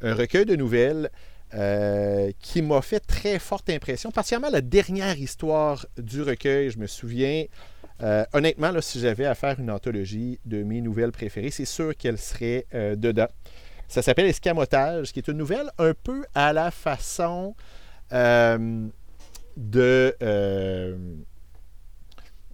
Un 0.00 0.14
recueil 0.14 0.44
de 0.44 0.56
nouvelles 0.56 1.10
qui 2.40 2.60
m'a 2.60 2.82
fait 2.82 2.98
très 2.98 3.38
forte 3.38 3.70
impression, 3.70 4.10
particulièrement 4.10 4.50
la 4.50 4.60
dernière 4.60 5.16
histoire 5.16 5.86
du 5.96 6.20
recueil. 6.20 6.70
Je 6.70 6.78
me 6.78 6.88
souviens, 6.88 7.44
honnêtement, 8.34 8.72
si 8.82 9.00
j'avais 9.00 9.24
à 9.24 9.34
faire 9.34 9.58
une 9.58 9.70
anthologie 9.70 10.38
de 10.44 10.64
mes 10.64 10.80
nouvelles 10.82 11.12
préférées, 11.12 11.52
c'est 11.52 11.64
sûr 11.64 11.96
qu'elle 11.96 12.18
serait 12.18 12.66
dedans. 12.72 13.28
Ça 13.88 14.02
s'appelle 14.02 14.26
Escamotage, 14.26 15.12
qui 15.12 15.20
est 15.20 15.28
une 15.28 15.36
nouvelle 15.36 15.70
un 15.78 15.94
peu 15.94 16.24
à 16.34 16.52
la 16.52 16.70
façon 16.70 17.54
euh, 18.12 18.88
de 19.56 20.14
euh, 20.22 20.96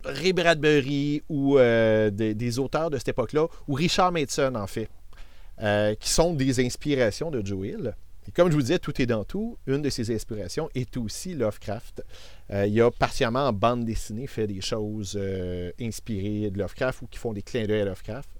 Ray 0.05 0.33
Bradbury 0.33 1.23
ou 1.29 1.59
euh, 1.59 2.11
des, 2.11 2.59
auteurs 2.59 2.91
de 2.91 2.99
cette 2.99 3.09
époque-là, 3.09 3.47
ou 3.67 3.75
Richard 3.75 4.13
Matheson, 4.13 4.55
en 4.55 4.67
fait, 4.67 4.89
qui 5.99 6.09
sont 6.09 6.35
des 6.35 6.65
inspirations 6.65 7.31
de 7.31 7.45
Joe 7.45 7.67
Et 7.67 8.31
comme 8.33 8.51
je 8.51 8.55
vous 8.55 8.63
disais, 8.63 8.79
tout 8.79 9.01
est 9.01 9.07
dans 9.07 9.25
tout. 9.25 9.59
Une 9.67 9.81
de 9.81 9.91
ses 9.91 10.15
inspirations 10.15 10.69
est 10.75 10.97
aussi 10.97 11.35
Lovecraft. 11.35 12.05
il 12.51 12.81
a 12.83 12.91
partiellement 12.91 13.47
en 13.47 13.53
bande 13.53 13.85
dessinée 13.85 14.27
fait 14.27 14.47
des 14.47 14.61
choses 14.61 15.19
inspirées 15.81 16.51
de 16.51 16.59
Lovecraft 16.59 17.03
ou 17.03 17.07
qui 17.07 17.19
font 17.19 17.33
des 17.33 17.43
clins 17.43 17.67
d'œil 17.67 17.83
à 17.83 17.85
Lovecraft 17.85 18.31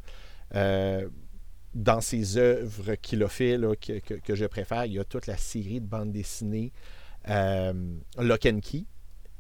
dans 1.75 2.01
ses 2.01 2.37
œuvres 2.37 2.95
qu'il 2.97 3.23
a 3.23 3.29
fait, 3.29 3.59
que, 3.81 4.35
je 4.35 4.45
préfère, 4.45 4.85
il 4.85 4.93
y 4.95 4.99
a 4.99 5.05
toute 5.05 5.27
la 5.27 5.37
série 5.37 5.81
de 5.81 5.87
bandes 5.87 6.13
dessinées 6.13 6.73
euh, 7.29 7.73
Lock 8.19 8.47
and 8.47 8.61
Key. 8.61 8.85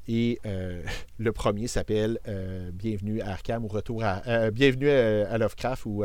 Et 0.08 0.40
euh, 0.46 0.82
le 1.18 1.32
premier 1.32 1.68
s'appelle 1.68 2.18
euh, 2.26 2.70
Bienvenue 2.72 3.20
à 3.20 3.32
Arkham 3.32 3.64
ou 3.64 3.68
Retour 3.68 4.02
à. 4.04 4.22
Euh, 4.26 4.50
Bienvenue 4.50 4.90
à, 4.90 5.38
Lovecraft 5.38 5.86
ou, 5.86 6.04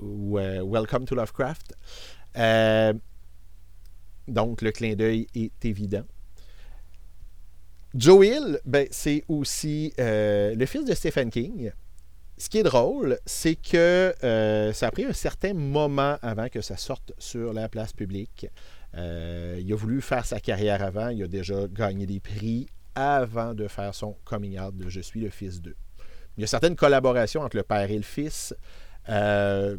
ou 0.00 0.38
Welcome 0.38 1.04
to 1.06 1.14
Lovecraft. 1.14 1.74
donc, 4.28 4.62
le 4.62 4.70
clin 4.70 4.94
d'œil 4.94 5.26
est 5.34 5.64
évident. 5.64 6.04
Joe 7.94 8.26
Hill, 8.26 8.60
ben, 8.64 8.86
c'est 8.90 9.24
aussi 9.28 9.92
le 9.98 10.64
fils 10.66 10.84
de 10.84 10.94
Stephen 10.94 11.30
King 11.30 11.72
ce 12.38 12.50
qui 12.50 12.58
est 12.58 12.62
drôle, 12.62 13.18
c'est 13.24 13.56
que 13.56 14.14
euh, 14.22 14.72
ça 14.74 14.88
a 14.88 14.90
pris 14.90 15.04
un 15.04 15.12
certain 15.14 15.54
moment 15.54 16.18
avant 16.20 16.48
que 16.48 16.60
ça 16.60 16.76
sorte 16.76 17.12
sur 17.18 17.54
la 17.54 17.68
place 17.68 17.94
publique. 17.94 18.46
Euh, 18.94 19.58
il 19.60 19.72
a 19.72 19.76
voulu 19.76 20.02
faire 20.02 20.26
sa 20.26 20.38
carrière 20.38 20.82
avant. 20.82 21.08
Il 21.08 21.22
a 21.22 21.28
déjà 21.28 21.66
gagné 21.66 22.04
des 22.04 22.20
prix 22.20 22.68
avant 22.94 23.54
de 23.54 23.68
faire 23.68 23.94
son 23.94 24.16
coming 24.24 24.58
out 24.58 24.76
de 24.76 24.88
Je 24.88 25.00
suis 25.00 25.20
le 25.20 25.30
fils 25.30 25.62
d'eux. 25.62 25.76
Il 26.36 26.42
y 26.42 26.44
a 26.44 26.46
certaines 26.46 26.76
collaborations 26.76 27.40
entre 27.40 27.56
le 27.56 27.62
père 27.62 27.90
et 27.90 27.96
le 27.96 28.02
fils 28.02 28.54
euh, 29.08 29.78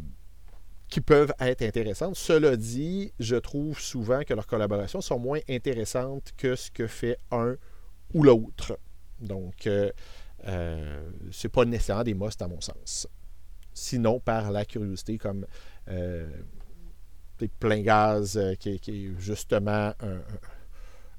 qui 0.88 1.00
peuvent 1.00 1.32
être 1.38 1.62
intéressantes. 1.62 2.16
Cela 2.16 2.56
dit, 2.56 3.12
je 3.20 3.36
trouve 3.36 3.78
souvent 3.78 4.22
que 4.24 4.34
leurs 4.34 4.48
collaborations 4.48 5.00
sont 5.00 5.20
moins 5.20 5.40
intéressantes 5.48 6.32
que 6.36 6.56
ce 6.56 6.72
que 6.72 6.88
fait 6.88 7.18
un 7.30 7.54
ou 8.14 8.24
l'autre. 8.24 8.76
Donc, 9.20 9.68
euh, 10.48 11.10
c'est 11.30 11.50
pas 11.50 11.64
nécessairement 11.64 12.04
des 12.04 12.14
musts 12.14 12.40
à 12.42 12.48
mon 12.48 12.60
sens. 12.60 13.06
Sinon, 13.74 14.18
par 14.18 14.50
la 14.50 14.64
curiosité, 14.64 15.18
comme 15.18 15.46
euh, 15.88 16.28
plein 17.60 17.80
gaz, 17.80 18.36
euh, 18.36 18.54
qui, 18.54 18.70
est 18.70 19.20
justement 19.20 19.92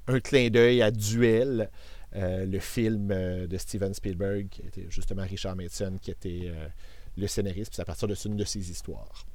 un, 0.08 0.20
clin 0.20 0.50
d'œil 0.50 0.82
à 0.82 0.92
duel. 0.92 1.70
le 2.14 2.60
film 2.60 3.10
de 3.48 3.58
Steven 3.58 3.94
Spielberg, 3.94 4.48
qui 4.50 4.62
était 4.64 4.88
justement 4.90 5.22
Richard 5.22 5.56
Mason, 5.56 5.96
qui 6.02 6.10
était 6.10 6.52
le 7.16 7.28
scénariste, 7.28 7.74
puis 7.74 7.82
à 7.82 7.86
partir 7.86 8.08
de 8.08 8.16
une 8.26 8.36
de 8.36 8.44
ses 8.44 8.72
histoires. 8.72 9.28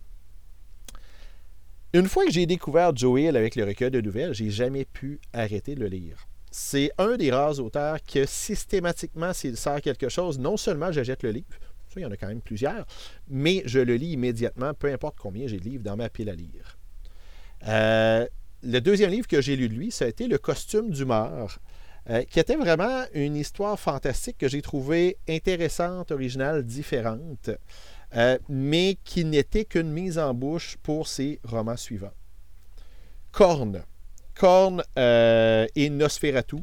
Une 1.93 2.09
fois 2.09 2.25
que 2.25 2.33
j'ai 2.33 2.47
découvert 2.47 2.97
Joel 2.97 3.37
avec 3.37 3.55
le 3.55 3.63
recueil 3.65 3.93
de 3.93 4.01
nouvelles, 4.01 4.35
j'ai 4.35 4.51
jamais 4.51 4.85
pu 4.85 5.21
arrêter 5.33 5.77
de 5.77 5.81
le 5.81 5.87
lire. 5.87 6.27
C'est 6.57 6.93
un 6.99 7.17
des 7.17 7.33
rares 7.33 7.59
auteurs 7.59 7.99
que 8.01 8.27
systématiquement, 8.27 9.33
s'il 9.33 9.57
sort 9.57 9.81
quelque 9.81 10.09
chose, 10.09 10.39
non 10.39 10.57
seulement 10.57 10.93
j'achète 10.93 11.25
le 11.25 11.33
livre, 11.33 11.49
ça, 11.89 11.99
il 11.99 12.05
y 12.05 12.07
en 12.07 12.13
a 12.13 12.17
quand 12.17 12.29
même 12.29 12.41
plusieurs, 12.41 12.87
mais 13.27 13.65
je 13.67 13.81
le 13.81 13.97
lis 13.97 14.13
immédiatement, 14.13 14.73
peu 14.73 14.93
importe 14.93 15.17
combien 15.19 15.49
j'ai 15.49 15.59
de 15.59 15.65
livres 15.65 15.83
dans 15.83 15.97
ma 15.97 16.09
pile 16.09 16.31
à 16.31 16.37
lire. 16.37 16.79
Euh, 17.67 18.25
le 18.63 18.79
deuxième 18.79 19.11
livre 19.11 19.27
que 19.27 19.41
j'ai 19.41 19.57
lu 19.57 19.69
de 19.69 19.75
lui, 19.75 19.91
ça 19.91 20.05
a 20.05 20.09
été 20.09 20.29
Le 20.29 20.39
costume 20.39 20.91
d'humeur, 20.91 21.59
euh, 22.09 22.23
qui 22.23 22.39
était 22.39 22.55
vraiment 22.55 23.03
une 23.15 23.35
histoire 23.35 23.77
fantastique 23.77 24.39
que 24.39 24.47
j'ai 24.47 24.63
trouvée 24.63 25.17
intéressante, 25.29 26.13
originale, 26.13 26.63
différente. 26.63 27.51
Euh, 28.15 28.39
mais 28.49 28.97
qui 29.03 29.25
n'était 29.25 29.65
qu'une 29.65 29.91
mise 29.91 30.21
en 30.21 30.33
bouche 30.35 30.77
pour 30.85 31.09
ses 31.09 31.41
romans 31.43 31.77
suivants. 31.77 32.15
Korn. 33.33 33.83
Korn 34.35 34.83
euh, 34.99 35.67
et 35.75 35.91
Nosferatu 35.91 36.57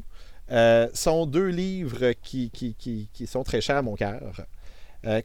euh, 0.50 0.88
sont 0.92 1.26
deux 1.26 1.48
livres 1.48 2.12
qui, 2.22 2.50
sont 3.26 3.42
très 3.42 3.60
chers 3.60 3.76
à 3.76 3.82
mon 3.82 3.94
cœur. 3.94 4.46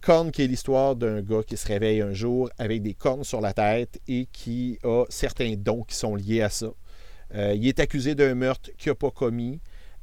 Korn, 0.02 0.32
qui 0.32 0.42
est 0.42 0.48
l'histoire 0.48 0.96
d'un 0.96 1.22
gars 1.22 1.44
qui 1.46 1.56
se 1.56 1.68
réveille 1.68 2.02
un 2.02 2.14
jour 2.14 2.50
avec 2.58 2.82
des 2.82 2.96
cornes 2.96 3.24
sur 3.24 3.42
la 3.42 3.54
tête 3.54 4.00
et 4.08 4.28
qui 4.32 4.80
a 4.84 5.04
certains 5.08 5.54
dons 5.56 5.84
qui 5.84 5.94
sont 5.94 6.16
liés 6.16 6.42
à 6.42 6.50
ça. 6.50 6.72
il 7.36 7.68
est 7.68 7.80
accusé 7.80 8.16
d'un 8.16 8.34
meurtre 8.34 8.72
qu'il 8.76 8.90
n'a 8.90 8.96
pas 8.96 9.12
commis. 9.12 9.60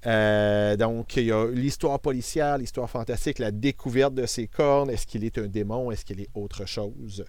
Euh, 0.06 0.76
donc, 0.76 1.16
il 1.16 1.24
y 1.24 1.32
a 1.32 1.46
l'histoire 1.46 1.98
policière, 1.98 2.58
l'histoire 2.58 2.90
fantastique, 2.90 3.38
la 3.38 3.50
découverte 3.50 4.14
de 4.14 4.26
ses 4.26 4.46
cornes. 4.46 4.90
Est-ce 4.90 5.06
qu'il 5.06 5.24
est 5.24 5.38
un 5.38 5.46
démon? 5.46 5.90
Est-ce 5.90 6.04
qu'il 6.04 6.20
est 6.20 6.28
autre 6.34 6.66
chose? 6.66 7.24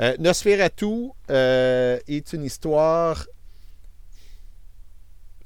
Euh, 0.00 0.16
Nosferatu 0.18 1.10
euh, 1.30 1.98
est 2.08 2.32
une 2.32 2.44
histoire 2.44 3.26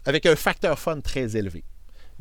avec 0.04 0.26
un 0.26 0.36
facteur 0.36 0.78
fun 0.78 1.00
très 1.00 1.36
élevé. 1.36 1.64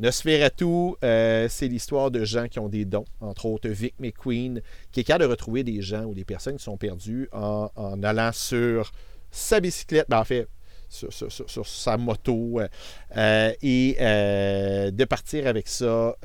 Nosferatu, 0.00 0.94
c'est 1.00 1.68
l'histoire 1.68 2.10
de 2.10 2.24
gens 2.24 2.48
qui 2.48 2.58
ont 2.58 2.68
des 2.68 2.84
dons, 2.84 3.04
entre 3.20 3.46
autres 3.46 3.68
Vic 3.68 3.94
McQueen, 4.00 4.60
qui 4.90 5.00
est 5.00 5.04
capable 5.04 5.24
de 5.24 5.30
retrouver 5.30 5.62
des 5.62 5.82
gens 5.82 6.04
ou 6.04 6.14
des 6.14 6.24
personnes 6.24 6.56
qui 6.56 6.64
sont 6.64 6.76
perdues 6.76 7.28
en, 7.32 7.70
allant 8.02 8.32
sur 8.32 8.90
sa 9.30 9.60
bicyclette. 9.60 10.06
Ben, 10.08 10.18
en 10.18 10.24
fait, 10.24 10.48
sur, 10.88 11.66
sa 11.66 11.96
moto 11.96 12.60
euh, 12.60 12.68
euh, 13.16 13.52
et 13.62 13.96
euh, 14.00 14.90
de 14.90 15.04
partir 15.04 15.46
avec 15.46 15.68
ça 15.68 16.16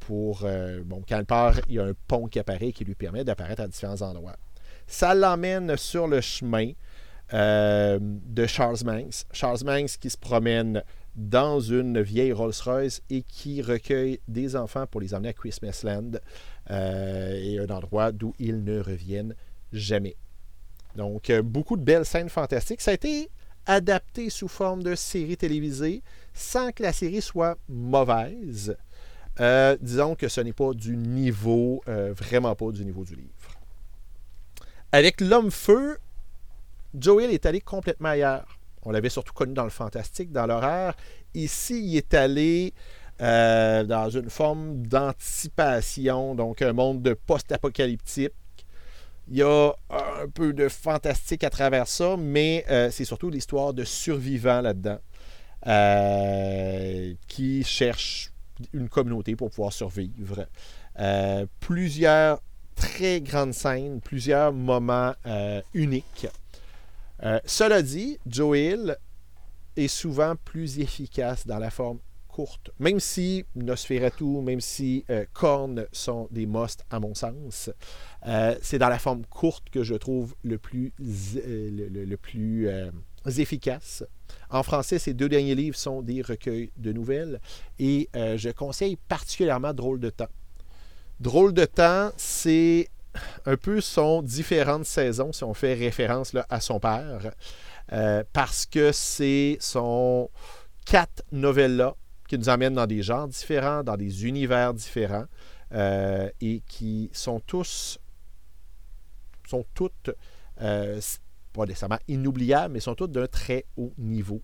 pour. 0.00 0.46
bon, 0.84 1.02
quand 1.08 1.18
elle 1.18 1.26
part, 1.26 1.60
il 1.68 1.74
y 1.74 1.78
a 1.78 1.84
un 1.84 1.94
pont 2.06 2.26
qui 2.26 2.38
apparaît 2.38 2.72
qui 2.72 2.84
lui 2.84 2.94
permet 2.94 3.24
d'apparaître 3.24 3.62
à 3.62 3.68
différents 3.68 4.02
endroits. 4.02 4.36
Ça 4.86 5.14
l'emmène 5.14 5.76
sur 5.76 6.06
le 6.06 6.20
chemin 6.20 6.72
de 7.32 8.46
Charles 8.46 8.78
Manx. 8.84 9.26
Charles 9.32 9.64
Manx 9.64 9.96
qui 9.96 10.10
se 10.10 10.18
promène 10.18 10.82
dans 11.16 11.60
une 11.60 12.00
vieille 12.00 12.32
Rolls-Royce 12.32 13.02
et 13.10 13.22
qui 13.22 13.62
recueille 13.62 14.20
des 14.28 14.56
enfants 14.56 14.86
pour 14.86 15.00
les 15.00 15.14
emmener 15.14 15.30
à 15.30 15.32
Christmasland 15.32 16.20
et 16.70 17.58
un 17.58 17.70
endroit 17.70 18.12
d'où 18.12 18.34
ils 18.38 18.62
ne 18.62 18.80
reviennent 18.80 19.34
jamais. 19.72 20.16
Donc, 20.96 21.32
beaucoup 21.42 21.76
de 21.76 21.82
belles 21.82 22.04
scènes 22.04 22.28
fantastiques. 22.28 22.80
Ça 22.80 22.92
a 22.92 22.94
été 22.94 23.30
adapté 23.66 24.30
sous 24.30 24.48
forme 24.48 24.82
de 24.82 24.94
série 24.94 25.36
télévisée 25.36 26.02
sans 26.32 26.72
que 26.72 26.82
la 26.82 26.92
série 26.92 27.22
soit 27.22 27.56
mauvaise. 27.68 28.76
Euh, 29.40 29.76
disons 29.80 30.14
que 30.14 30.28
ce 30.28 30.40
n'est 30.40 30.52
pas 30.52 30.72
du 30.74 30.96
niveau, 30.96 31.82
euh, 31.88 32.12
vraiment 32.12 32.54
pas 32.54 32.70
du 32.70 32.84
niveau 32.84 33.04
du 33.04 33.16
livre. 33.16 33.58
Avec 34.92 35.20
L'Homme-Feu, 35.20 35.98
Joel 36.98 37.30
est 37.30 37.46
allé 37.46 37.60
complètement 37.60 38.10
ailleurs. 38.10 38.58
On 38.82 38.90
l'avait 38.90 39.08
surtout 39.08 39.32
connu 39.32 39.54
dans 39.54 39.64
le 39.64 39.70
fantastique, 39.70 40.30
dans 40.30 40.46
l'horreur. 40.46 40.94
Ici, 41.34 41.82
il 41.84 41.96
est 41.96 42.14
allé 42.14 42.72
euh, 43.20 43.84
dans 43.84 44.10
une 44.10 44.30
forme 44.30 44.82
d'anticipation, 44.82 46.34
donc 46.34 46.62
un 46.62 46.72
monde 46.72 47.02
de 47.02 47.14
post-apocalyptique 47.14 48.32
il 49.28 49.38
y 49.38 49.42
a 49.42 49.72
un 49.88 50.28
peu 50.28 50.52
de 50.52 50.68
fantastique 50.68 51.44
à 51.44 51.50
travers 51.50 51.88
ça, 51.88 52.14
mais 52.18 52.62
euh, 52.68 52.90
c'est 52.90 53.06
surtout 53.06 53.30
l'histoire 53.30 53.72
de 53.72 53.82
survivants 53.82 54.60
là-dedans 54.60 54.98
euh, 55.66 57.14
qui 57.26 57.64
cherchent 57.64 58.32
une 58.74 58.90
communauté 58.90 59.34
pour 59.34 59.48
pouvoir 59.48 59.72
survivre. 59.72 60.46
Plusieurs 61.58 62.42
très 62.74 63.22
grandes 63.22 63.54
scènes, 63.54 64.02
plusieurs 64.02 64.52
moments 64.52 65.14
uniques. 65.72 66.26
Cela 67.44 67.82
dit, 67.82 68.18
Joel 68.26 68.98
est 69.76 69.88
souvent 69.88 70.36
plus 70.36 70.78
efficace 70.78 71.46
dans 71.46 71.58
la 71.58 71.70
forme 71.70 71.98
courte. 72.34 72.72
Même 72.80 72.98
si 72.98 73.44
Nosferatu, 73.54 74.24
même 74.24 74.60
si 74.60 75.04
euh, 75.08 75.24
Korn 75.32 75.86
sont 75.92 76.26
des 76.32 76.46
musts 76.46 76.84
à 76.90 76.98
mon 76.98 77.14
sens, 77.14 77.70
euh, 78.26 78.56
c'est 78.60 78.78
dans 78.78 78.88
la 78.88 78.98
forme 78.98 79.24
courte 79.26 79.70
que 79.70 79.84
je 79.84 79.94
trouve 79.94 80.34
le 80.42 80.58
plus, 80.58 80.92
euh, 81.00 81.88
le, 81.92 82.16
plus 82.16 82.68
efficace. 83.38 84.04
En 84.50 84.64
français, 84.64 84.98
ces 84.98 85.14
deux 85.14 85.28
derniers 85.28 85.54
livres 85.54 85.76
sont 85.76 86.02
des 86.02 86.22
recueils 86.22 86.72
de 86.76 86.92
nouvelles 86.92 87.40
et 87.78 88.08
je 88.14 88.50
conseille 88.50 88.96
particulièrement 88.96 89.72
Drôle 89.72 90.00
de 90.00 90.10
temps. 90.10 90.28
Drôle 91.20 91.54
de 91.54 91.64
temps, 91.64 92.10
c'est 92.16 92.88
un 93.46 93.56
peu 93.56 93.80
son 93.80 94.22
différentes 94.22 94.86
saisons, 94.86 95.32
si 95.32 95.44
on 95.44 95.54
fait 95.54 95.74
référence 95.74 96.32
à 96.48 96.60
son 96.60 96.80
père, 96.80 97.32
parce 98.32 98.66
que 98.66 98.92
c'est 98.92 99.56
son 99.60 100.30
quatre 100.84 101.22
novellas 101.32 101.94
qui 102.28 102.38
nous 102.38 102.48
emmènent 102.48 102.74
dans 102.74 102.86
des 102.86 103.02
genres 103.02 103.28
différents, 103.28 103.82
dans 103.82 103.96
des 103.96 104.26
univers 104.26 104.74
différents, 104.74 105.26
euh, 105.72 106.28
et 106.40 106.62
qui 106.68 107.10
sont 107.12 107.40
tous, 107.40 107.98
sont 109.48 109.64
toutes, 109.74 110.10
euh, 110.60 111.00
pas 111.52 111.64
nécessairement 111.66 111.98
inoubliables, 112.08 112.74
mais 112.74 112.80
sont 112.80 112.94
toutes 112.94 113.12
d'un 113.12 113.26
très 113.26 113.66
haut 113.76 113.92
niveau. 113.98 114.42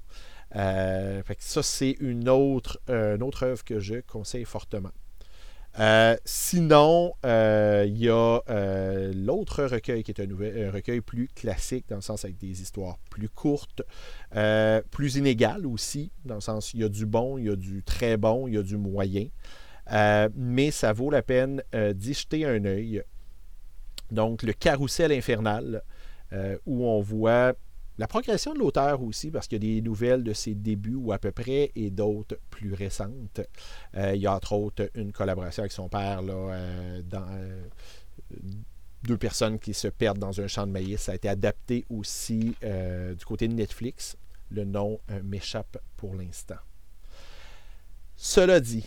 Euh, 0.57 1.23
ça, 1.39 1.63
c'est 1.63 1.97
une 2.01 2.29
autre, 2.29 2.81
une 2.89 3.23
autre 3.23 3.45
œuvre 3.45 3.65
que 3.65 3.81
je 3.81 4.01
conseille 4.01 4.45
fortement. 4.45 4.91
Euh, 5.79 6.17
sinon, 6.25 7.15
euh, 7.25 7.85
il 7.87 7.99
y 7.99 8.09
a 8.09 8.41
euh, 8.51 9.13
l'autre 9.15 9.65
recueil 9.65 10.03
qui 10.03 10.11
est 10.11 10.21
un, 10.21 10.71
recueil 10.71 11.01
plus 11.01 11.29
classique, 11.29 11.87
dans 11.89 11.97
le 11.97 12.03
sens 12.03 12.25
avec 12.25 12.39
des 12.39 12.61
histoires 12.61 12.99
plus 13.11 13.29
courtes, 13.29 13.83
plus 14.91 15.17
inégales 15.17 15.67
aussi, 15.67 16.11
dans 16.25 16.37
le 16.37 16.41
sens 16.41 16.75
il 16.75 16.81
y 16.81 16.85
a 16.85 16.89
du 16.89 17.07
bon, 17.07 17.39
il 17.39 17.47
y 17.47 17.51
a 17.51 17.57
du 17.57 17.83
très 17.83 18.17
bon, 18.17 18.49
il 18.49 18.55
y 18.55 18.59
a 18.59 18.63
du 18.63 18.77
moyen. 18.77 19.29
mais 20.35 20.71
ça 20.71 20.93
vaut 20.93 21.11
la 21.11 21.23
peine 21.23 21.63
d'y 21.95 22.15
jeter 22.15 22.45
un 22.47 22.65
œil. 22.65 23.03
Donc, 24.11 24.43
le 24.43 24.53
carrousel 24.53 25.13
infernal, 25.13 25.83
où 26.67 26.85
on 26.85 27.01
voit 27.01 27.55
la 28.01 28.07
progression 28.07 28.55
de 28.55 28.59
l'auteur 28.59 29.03
aussi, 29.03 29.31
parce 29.31 29.47
qu'il 29.47 29.63
y 29.63 29.73
a 29.73 29.75
des 29.75 29.83
nouvelles 29.83 30.25
de 30.25 30.33
ses 30.33 30.55
débuts 30.55 30.95
ou 30.95 31.13
à 31.13 31.19
peu 31.19 31.33
près 31.33 31.71
et 31.77 31.91
d'autres 31.91 32.39
plus 32.49 32.73
récentes. 32.73 33.43
Euh, 33.95 34.15
il 34.15 34.23
y 34.23 34.27
a 34.27 34.35
entre 34.35 34.55
autres 34.55 34.91
une 34.95 35.13
collaboration 35.13 35.61
avec 35.61 35.73
son 35.73 35.91
père 35.91 36.23
là, 36.23 36.33
euh, 36.33 37.03
euh, 37.13 37.61
deux 39.03 39.19
personnes 39.19 39.59
qui 39.59 39.75
se 39.75 39.87
perdent 39.87 40.19
dans 40.19 40.41
un 40.41 40.47
champ 40.47 40.67
de 40.67 40.73
maïs. 40.73 40.99
Ça 40.99 41.13
a 41.13 41.15
été 41.15 41.29
adapté 41.29 41.85
aussi 41.91 42.55
du 42.63 43.25
côté 43.27 43.49
de 43.49 43.53
Netflix. 43.53 44.17
Le 44.51 44.65
nom 44.65 44.99
m'échappe 45.23 45.77
pour 45.99 46.15
l'instant. 46.15 46.57
Cela 48.17 48.61
dit, 48.61 48.87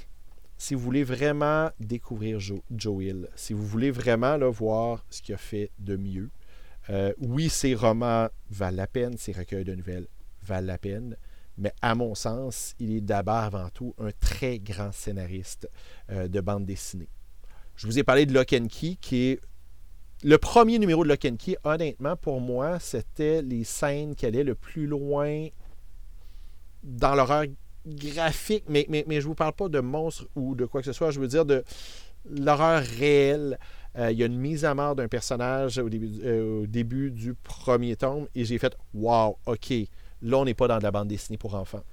si 0.57 0.73
vous 0.73 0.81
voulez 0.81 1.03
vraiment 1.03 1.69
découvrir 1.79 2.39
Joe, 2.39 3.03
Hill, 3.03 3.27
si 3.35 3.53
vous 3.53 3.65
voulez 3.65 3.91
vraiment 3.91 4.37
voir 4.49 5.05
ce 5.11 5.21
qu'il 5.21 5.35
a 5.35 5.37
fait 5.37 5.69
de 5.77 5.97
mieux, 5.97 6.31
euh, 6.89 7.13
oui, 7.19 7.49
ces 7.49 7.75
romans 7.75 8.27
valent 8.49 8.77
la 8.77 8.87
peine, 8.87 9.17
ces 9.17 9.31
recueils 9.31 9.63
de 9.63 9.75
nouvelles 9.75 10.07
valent 10.41 10.67
la 10.67 10.77
peine, 10.77 11.17
mais 11.57 11.73
à 11.81 11.95
mon 11.95 12.15
sens, 12.15 12.73
il 12.79 12.95
est 12.95 13.01
d'abord 13.01 13.35
avant 13.35 13.69
tout 13.69 13.93
un 13.99 14.09
très 14.19 14.59
grand 14.59 14.91
scénariste 14.91 15.69
euh, 16.11 16.27
de 16.27 16.41
bande 16.41 16.65
dessinée. 16.65 17.09
Je 17.75 17.87
vous 17.87 17.99
ai 17.99 18.03
parlé 18.03 18.25
de 18.25 18.33
Lock 18.33 18.53
and 18.53 18.67
Key, 18.69 18.97
qui 18.99 19.29
est 19.29 19.39
le 20.23 20.37
premier 20.37 20.79
numéro 20.79 21.03
de 21.03 21.09
Lock 21.09 21.25
and 21.25 21.35
Key. 21.37 21.57
Honnêtement, 21.63 22.15
pour 22.15 22.39
moi, 22.39 22.79
c'était 22.79 23.41
les 23.41 23.63
scènes 23.63 24.15
qui 24.15 24.25
allaient 24.25 24.43
le 24.43 24.55
plus 24.55 24.87
loin 24.87 25.47
dans 26.83 27.15
l'horreur 27.15 27.45
graphique, 27.85 28.65
mais, 28.67 28.85
mais, 28.89 29.03
mais 29.07 29.15
je 29.15 29.25
ne 29.25 29.29
vous 29.29 29.35
parle 29.35 29.53
pas 29.53 29.69
de 29.69 29.79
monstres 29.79 30.27
ou 30.35 30.55
de 30.55 30.65
quoi 30.65 30.81
que 30.81 30.85
ce 30.85 30.93
soit, 30.93 31.11
je 31.11 31.19
veux 31.19 31.27
dire 31.27 31.45
de 31.45 31.63
l'horreur 32.29 32.81
réelle. 32.81 33.59
Euh, 33.97 34.11
il 34.11 34.17
y 34.17 34.23
a 34.23 34.25
une 34.25 34.37
mise 34.37 34.65
à 34.65 34.73
mort 34.73 34.95
d'un 34.95 35.07
personnage 35.07 35.77
au 35.77 35.89
début, 35.89 36.09
euh, 36.23 36.63
au 36.63 36.67
début, 36.67 37.11
du 37.11 37.35
premier 37.35 37.95
tome 37.95 38.27
et 38.33 38.43
j'ai 38.45 38.57
fait 38.57 38.75
Wow, 38.93 39.37
OK, 39.45 39.71
là, 40.21 40.37
on 40.37 40.45
n'est 40.45 40.53
pas 40.53 40.67
dans 40.67 40.79
de 40.79 40.83
la 40.83 40.91
bande 40.91 41.07
dessinée 41.07 41.37
pour 41.37 41.55
enfants. 41.55 41.83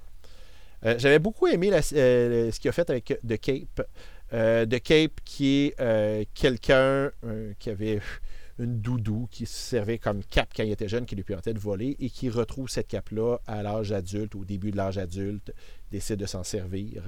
J'avais 0.83 1.19
beaucoup 1.19 1.47
aimé 1.47 1.71
ce 1.83 2.59
qu'il 2.59 2.71
a 2.71 2.73
fait 2.73 2.89
avec 2.89 3.19
The 3.29 3.39
Cape. 3.39 3.87
The 4.31 4.83
Cape, 4.83 5.21
qui 5.27 5.75
est 5.79 6.29
quelqu'un 6.33 7.11
qui 7.59 7.69
avait 7.69 8.01
une 8.59 8.81
doudou 8.81 9.29
qui 9.31 9.45
servait 9.45 9.99
comme 9.99 10.23
cape 10.25 10.51
quand 10.57 10.63
il 10.63 10.71
était 10.71 10.89
jeune, 10.89 11.05
qui 11.05 11.17
lui 11.17 11.23
permettait 11.23 11.53
de 11.53 11.59
voler 11.59 11.97
et 12.01 12.09
qui 12.09 12.31
retrouve 12.31 12.71
cette 12.71 12.89
cape-là 12.89 13.39
à 13.47 13.63
l'âge 13.63 13.93
adulte, 13.93 14.35
au 14.35 14.45
début 14.47 14.71
de 14.71 14.79
l'âge 14.79 14.97
adulte, 14.97 15.53
décide 15.91 16.17
de 16.17 16.27
s'en 16.27 16.45
servir. 16.45 17.03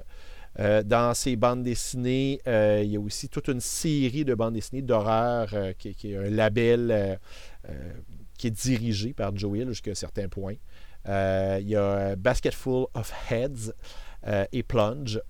Euh, 0.61 0.83
dans 0.83 1.15
ces 1.15 1.37
bandes 1.37 1.63
dessinées, 1.63 2.41
euh, 2.47 2.83
il 2.85 2.91
y 2.91 2.97
a 2.97 3.01
aussi 3.01 3.29
toute 3.29 3.49
une 3.49 3.61
série 3.61 4.25
de 4.25 4.35
bandes 4.35 4.55
dessinées 4.55 4.83
d'horreur 4.83 5.49
euh, 5.55 5.73
qui, 5.73 5.89
est 5.89 6.17
un 6.17 6.29
label 6.31 7.19
qui 8.37 8.49
est 8.49 8.51
dirigé 8.51 9.15
par 9.15 9.35
Joe 9.37 9.59
Hill 9.59 9.69
jusqu'à 9.69 9.93
un 9.93 9.95
certain 9.95 10.29
point. 10.29 10.55
il 11.07 11.69
y 11.69 11.77
a 11.77 12.17
Basketful 12.17 12.87
of 12.95 13.13
Heads 13.31 13.73
et 14.53 14.63
Plunge. 14.63 15.21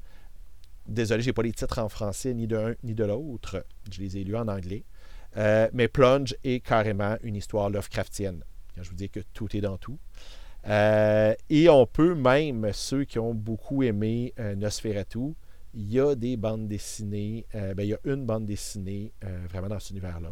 Désolé, 0.87 1.23
je 1.23 1.29
n'ai 1.29 1.33
pas 1.33 1.43
les 1.43 1.53
titres 1.53 1.79
en 1.79 1.89
français 1.89 2.35
ni 2.35 2.47
de 2.47 2.57
l'un 2.57 2.75
ni 2.83 2.95
de 2.95 3.05
l'autre. 3.05 3.65
Je 3.91 4.01
les 4.01 4.17
ai 4.17 4.25
lus 4.25 4.37
en 4.37 4.49
anglais. 4.49 4.85
mais 5.37 5.89
Plunge 5.89 6.35
est 6.43 6.61
carrément 6.61 7.17
une 7.23 7.37
histoire 7.37 7.71
Lovecraftienne. 7.71 8.43
je 8.81 8.89
vous 8.89 8.97
dis 8.97 9.11
que 9.11 9.21
tout 9.35 9.55
est 9.57 9.61
dans 9.61 9.77
tout. 9.77 9.99
Euh, 10.69 11.35
et 11.51 11.69
on 11.69 11.87
peut 11.87 12.15
même, 12.15 12.73
ceux 12.73 13.05
qui 13.05 13.19
ont 13.19 13.35
beaucoup 13.35 13.83
aimé 13.83 14.33
euh, 14.39 14.55
Nosferatu, 14.55 15.35
il 15.75 15.93
y 15.93 16.01
a 16.01 16.15
des 16.15 16.37
bandes 16.37 16.69
dessinées, 16.69 17.47
euh, 17.55 17.75
ben, 17.75 17.83
il 17.83 17.89
y 17.89 17.95
a 17.95 17.99
une 18.05 18.27
bande 18.27 18.47
dessinée 18.47 19.13
vraiment 19.49 19.69
dans 19.69 19.81
cet 19.81 19.91
univers-là. 19.91 20.31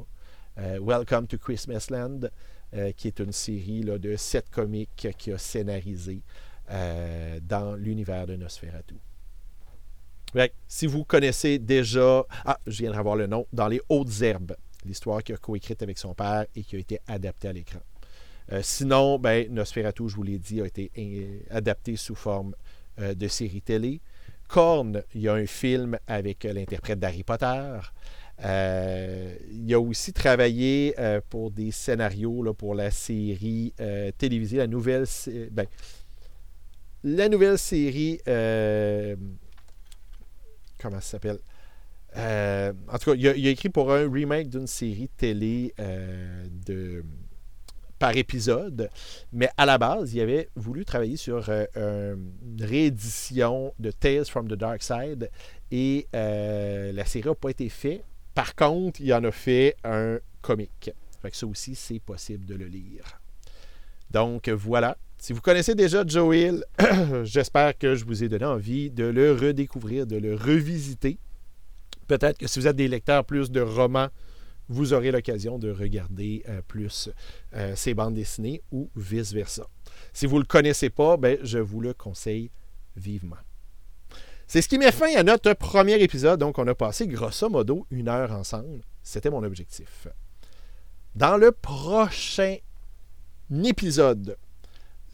Welcome 0.78 1.26
to 1.26 1.38
Christmas 1.38 1.86
Land, 1.88 2.28
qui 2.96 3.08
est 3.08 3.18
une 3.18 3.32
série 3.32 3.80
de 3.80 4.14
sept 4.16 4.50
comiques 4.50 5.08
qui 5.16 5.32
a 5.32 5.38
scénarisé 5.38 6.20
dans 6.68 7.74
l'univers 7.78 8.26
de 8.26 8.36
Nosferatu. 8.36 8.96
si 10.68 10.86
vous 10.86 11.04
connaissez 11.04 11.58
déjà, 11.58 12.26
ah, 12.44 12.58
je 12.66 12.82
viens 12.82 12.92
de 12.92 12.96
avoir 12.96 13.16
le 13.16 13.26
nom, 13.26 13.46
dans 13.54 13.68
les 13.68 13.80
Hautes 13.88 14.20
Herbes, 14.20 14.54
l'histoire 14.84 15.22
qu'il 15.22 15.34
a 15.34 15.38
coécrite 15.38 15.82
avec 15.82 15.96
son 15.96 16.12
père 16.12 16.44
et 16.54 16.62
qui 16.62 16.76
a 16.76 16.78
été 16.78 17.00
adaptée 17.06 17.48
à 17.48 17.54
l'écran. 17.54 17.80
Euh, 18.52 18.60
sinon, 18.62 19.18
ben, 19.18 19.52
Nosferatu, 19.52 20.08
je 20.08 20.16
vous 20.16 20.22
l'ai 20.22 20.38
dit, 20.38 20.60
a 20.60 20.66
été 20.66 20.90
adapté 21.50 21.96
sous 21.96 22.14
forme 22.14 22.54
euh, 23.00 23.14
de 23.14 23.28
série 23.28 23.62
télé. 23.62 24.00
Korn, 24.48 25.02
il 25.14 25.20
y 25.20 25.28
a 25.28 25.34
un 25.34 25.46
film 25.46 25.98
avec 26.06 26.44
euh, 26.44 26.52
l'interprète 26.52 26.98
d'Harry 26.98 27.22
Potter. 27.22 27.78
il 28.42 29.74
a 29.74 29.78
aussi 29.80 30.12
travaillé 30.12 30.94
pour 31.28 31.50
des 31.50 31.70
scénarios 31.70 32.52
pour 32.54 32.74
la 32.74 32.90
série 32.90 33.74
télévisée, 34.18 34.56
la 34.56 34.66
nouvelle, 34.66 35.04
ben, 35.50 35.66
la 37.04 37.28
nouvelle 37.28 37.58
série. 37.58 38.18
comment 40.78 41.00
ça 41.00 41.18
s'appelle? 41.18 41.38
En 42.16 42.98
tout 42.98 43.10
cas, 43.10 43.16
il 43.16 43.46
a, 43.46 43.50
écrit 43.50 43.68
pour 43.68 43.92
un 43.92 44.10
remake 44.10 44.48
d'une 44.48 44.66
série 44.66 45.10
télé 45.16 45.74
de 45.78 47.04
par 48.00 48.16
épisode. 48.16 48.90
Mais 49.32 49.48
à 49.56 49.66
la 49.66 49.78
base, 49.78 50.12
il 50.14 50.20
avait 50.20 50.48
voulu 50.56 50.84
travailler 50.84 51.16
sur 51.16 51.44
euh, 51.48 52.16
une 52.16 52.64
réédition 52.64 53.72
de 53.78 53.92
Tales 53.92 54.24
from 54.24 54.48
the 54.48 54.54
Dark 54.54 54.82
Side 54.82 55.30
et 55.70 56.08
euh, 56.16 56.90
la 56.92 57.04
série 57.04 57.28
n'a 57.28 57.34
pas 57.36 57.50
été 57.50 57.68
faite. 57.68 58.02
Par 58.34 58.56
contre, 58.56 59.00
il 59.00 59.12
en 59.14 59.22
a 59.22 59.30
fait 59.30 59.76
un 59.84 60.18
comique. 60.40 60.90
Fait 61.20 61.30
que 61.30 61.36
ça 61.36 61.46
aussi, 61.46 61.74
c'est 61.74 62.00
possible 62.00 62.46
de 62.46 62.54
le 62.54 62.66
lire. 62.66 63.20
Donc 64.10 64.48
voilà. 64.48 64.96
Si 65.18 65.34
vous 65.34 65.42
connaissez 65.42 65.74
déjà 65.74 66.02
Joe 66.06 66.34
Hill, 66.34 66.64
j'espère 67.24 67.76
que 67.76 67.94
je 67.94 68.06
vous 68.06 68.24
ai 68.24 68.30
donné 68.30 68.46
envie 68.46 68.90
de 68.90 69.04
le 69.04 69.32
redécouvrir, 69.32 70.06
de 70.06 70.16
le 70.16 70.34
revisiter. 70.34 71.18
Peut-être 72.08 72.38
que 72.38 72.46
si 72.46 72.58
vous 72.58 72.66
êtes 72.66 72.76
des 72.76 72.88
lecteurs 72.88 73.26
plus 73.26 73.50
de 73.50 73.60
romans 73.60 74.08
vous 74.70 74.92
aurez 74.92 75.10
l'occasion 75.10 75.58
de 75.58 75.70
regarder 75.70 76.44
euh, 76.48 76.62
plus 76.66 77.10
euh, 77.54 77.74
ces 77.74 77.92
bandes 77.92 78.14
dessinées 78.14 78.62
ou 78.70 78.88
vice-versa. 78.94 79.66
Si 80.12 80.26
vous 80.26 80.36
ne 80.36 80.42
le 80.42 80.46
connaissez 80.46 80.90
pas, 80.90 81.16
ben, 81.16 81.38
je 81.42 81.58
vous 81.58 81.80
le 81.80 81.92
conseille 81.92 82.50
vivement. 82.96 83.36
C'est 84.46 84.62
ce 84.62 84.68
qui 84.68 84.78
met 84.78 84.92
fin 84.92 85.12
à 85.16 85.24
notre 85.24 85.52
premier 85.54 86.00
épisode. 86.00 86.38
Donc, 86.38 86.58
on 86.58 86.66
a 86.68 86.74
passé 86.74 87.08
grosso 87.08 87.48
modo 87.48 87.86
une 87.90 88.08
heure 88.08 88.30
ensemble. 88.30 88.82
C'était 89.02 89.30
mon 89.30 89.42
objectif. 89.42 90.06
Dans 91.16 91.36
le 91.36 91.50
prochain 91.50 92.56
épisode, 93.64 94.36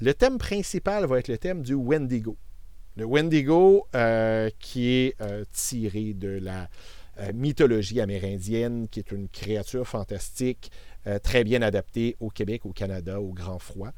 le 0.01 0.13
thème 0.13 0.37
principal 0.37 1.07
va 1.07 1.19
être 1.19 1.29
le 1.29 1.39
thème 1.39 1.63
du 1.63 1.73
Wendigo. 1.73 2.37
Le 2.97 3.07
Wendigo 3.07 3.87
euh, 3.95 4.51
qui 4.59 4.89
est 4.89 5.17
tiré 5.53 6.13
de 6.13 6.29
la 6.29 6.69
mythologie 7.35 8.01
amérindienne, 8.01 8.89
qui 8.89 9.01
est 9.01 9.13
une 9.13 9.29
créature 9.29 9.87
fantastique, 9.87 10.71
euh, 11.07 11.19
très 11.19 11.45
bien 11.45 11.63
adaptée 11.63 12.17
au 12.21 12.31
Québec, 12.31 12.67
au 12.67 12.73
Canada, 12.73 13.21
au 13.21 13.33
grand 13.33 13.59
froid. 13.59 13.91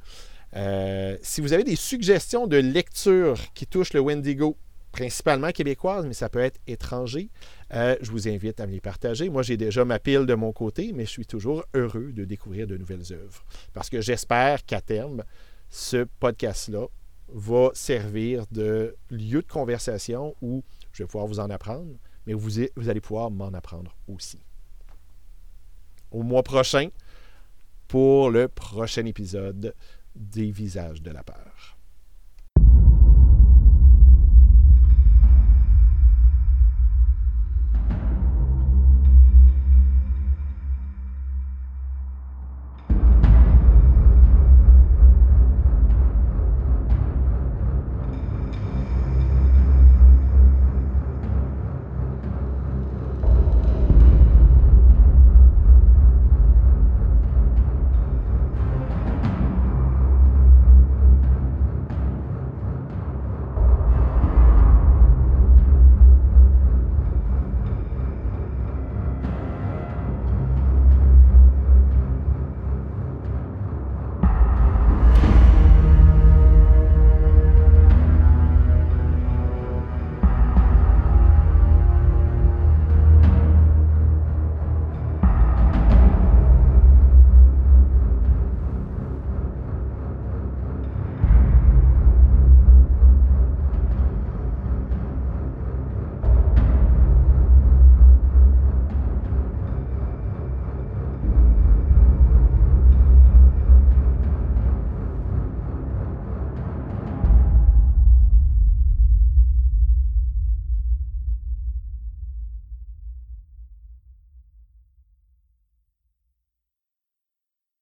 Euh, 0.57 1.17
si 1.23 1.41
vous 1.41 1.53
avez 1.53 1.65
des 1.65 1.77
suggestions 1.77 2.47
de 2.47 2.57
lecture 2.57 3.39
qui 3.55 3.67
touchent 3.67 3.93
le 3.93 4.01
Wendigo, 4.01 4.57
principalement 4.93 5.51
québécoise, 5.51 6.07
mais 6.07 6.15
ça 6.15 6.29
peut 6.29 6.39
être 6.41 6.59
étranger, 6.67 7.29
je 7.71 8.11
vous 8.11 8.27
invite 8.27 8.59
à 8.59 8.67
me 8.67 8.73
les 8.73 8.81
partager. 8.81 9.29
Moi, 9.29 9.43
j'ai 9.43 9.59
déjà 9.59 9.85
ma 9.85 9.99
pile 9.99 10.25
de 10.25 10.35
mon 10.35 10.53
côté, 10.53 10.93
mais 10.95 11.05
je 11.05 11.11
suis 11.11 11.27
toujours 11.27 11.63
heureux 11.75 12.11
de 12.13 12.25
découvrir 12.25 12.67
de 12.67 12.79
nouvelles 12.79 13.13
œuvres. 13.13 13.45
Parce 13.75 13.91
que 13.91 14.01
j'espère 14.01 14.65
qu'à 14.65 14.81
terme, 14.81 15.25
ce 15.69 16.07
podcast-là 16.21 16.87
va 17.29 17.71
servir 17.75 18.45
de 18.51 18.97
lieu 19.11 19.43
de 19.43 19.47
conversation 19.47 20.35
où 20.41 20.65
je 20.93 21.03
vais 21.03 21.07
pouvoir 21.07 21.27
vous 21.27 21.41
en 21.41 21.51
apprendre, 21.51 21.95
mais 22.29 22.35
vous, 22.35 22.91
allez 22.91 23.01
pouvoir 23.01 23.31
m'en 23.31 23.55
apprendre 23.55 23.97
aussi. 24.07 24.39
Au 26.11 26.23
mois 26.23 26.43
prochain, 26.43 26.91
pour 27.89 28.31
le 28.31 28.49
prochain 28.49 29.07
épisode 29.07 29.75
des 30.15 30.51
Visages 30.51 31.01
de 31.01 31.11
la 31.11 31.23
peur. 31.25 31.78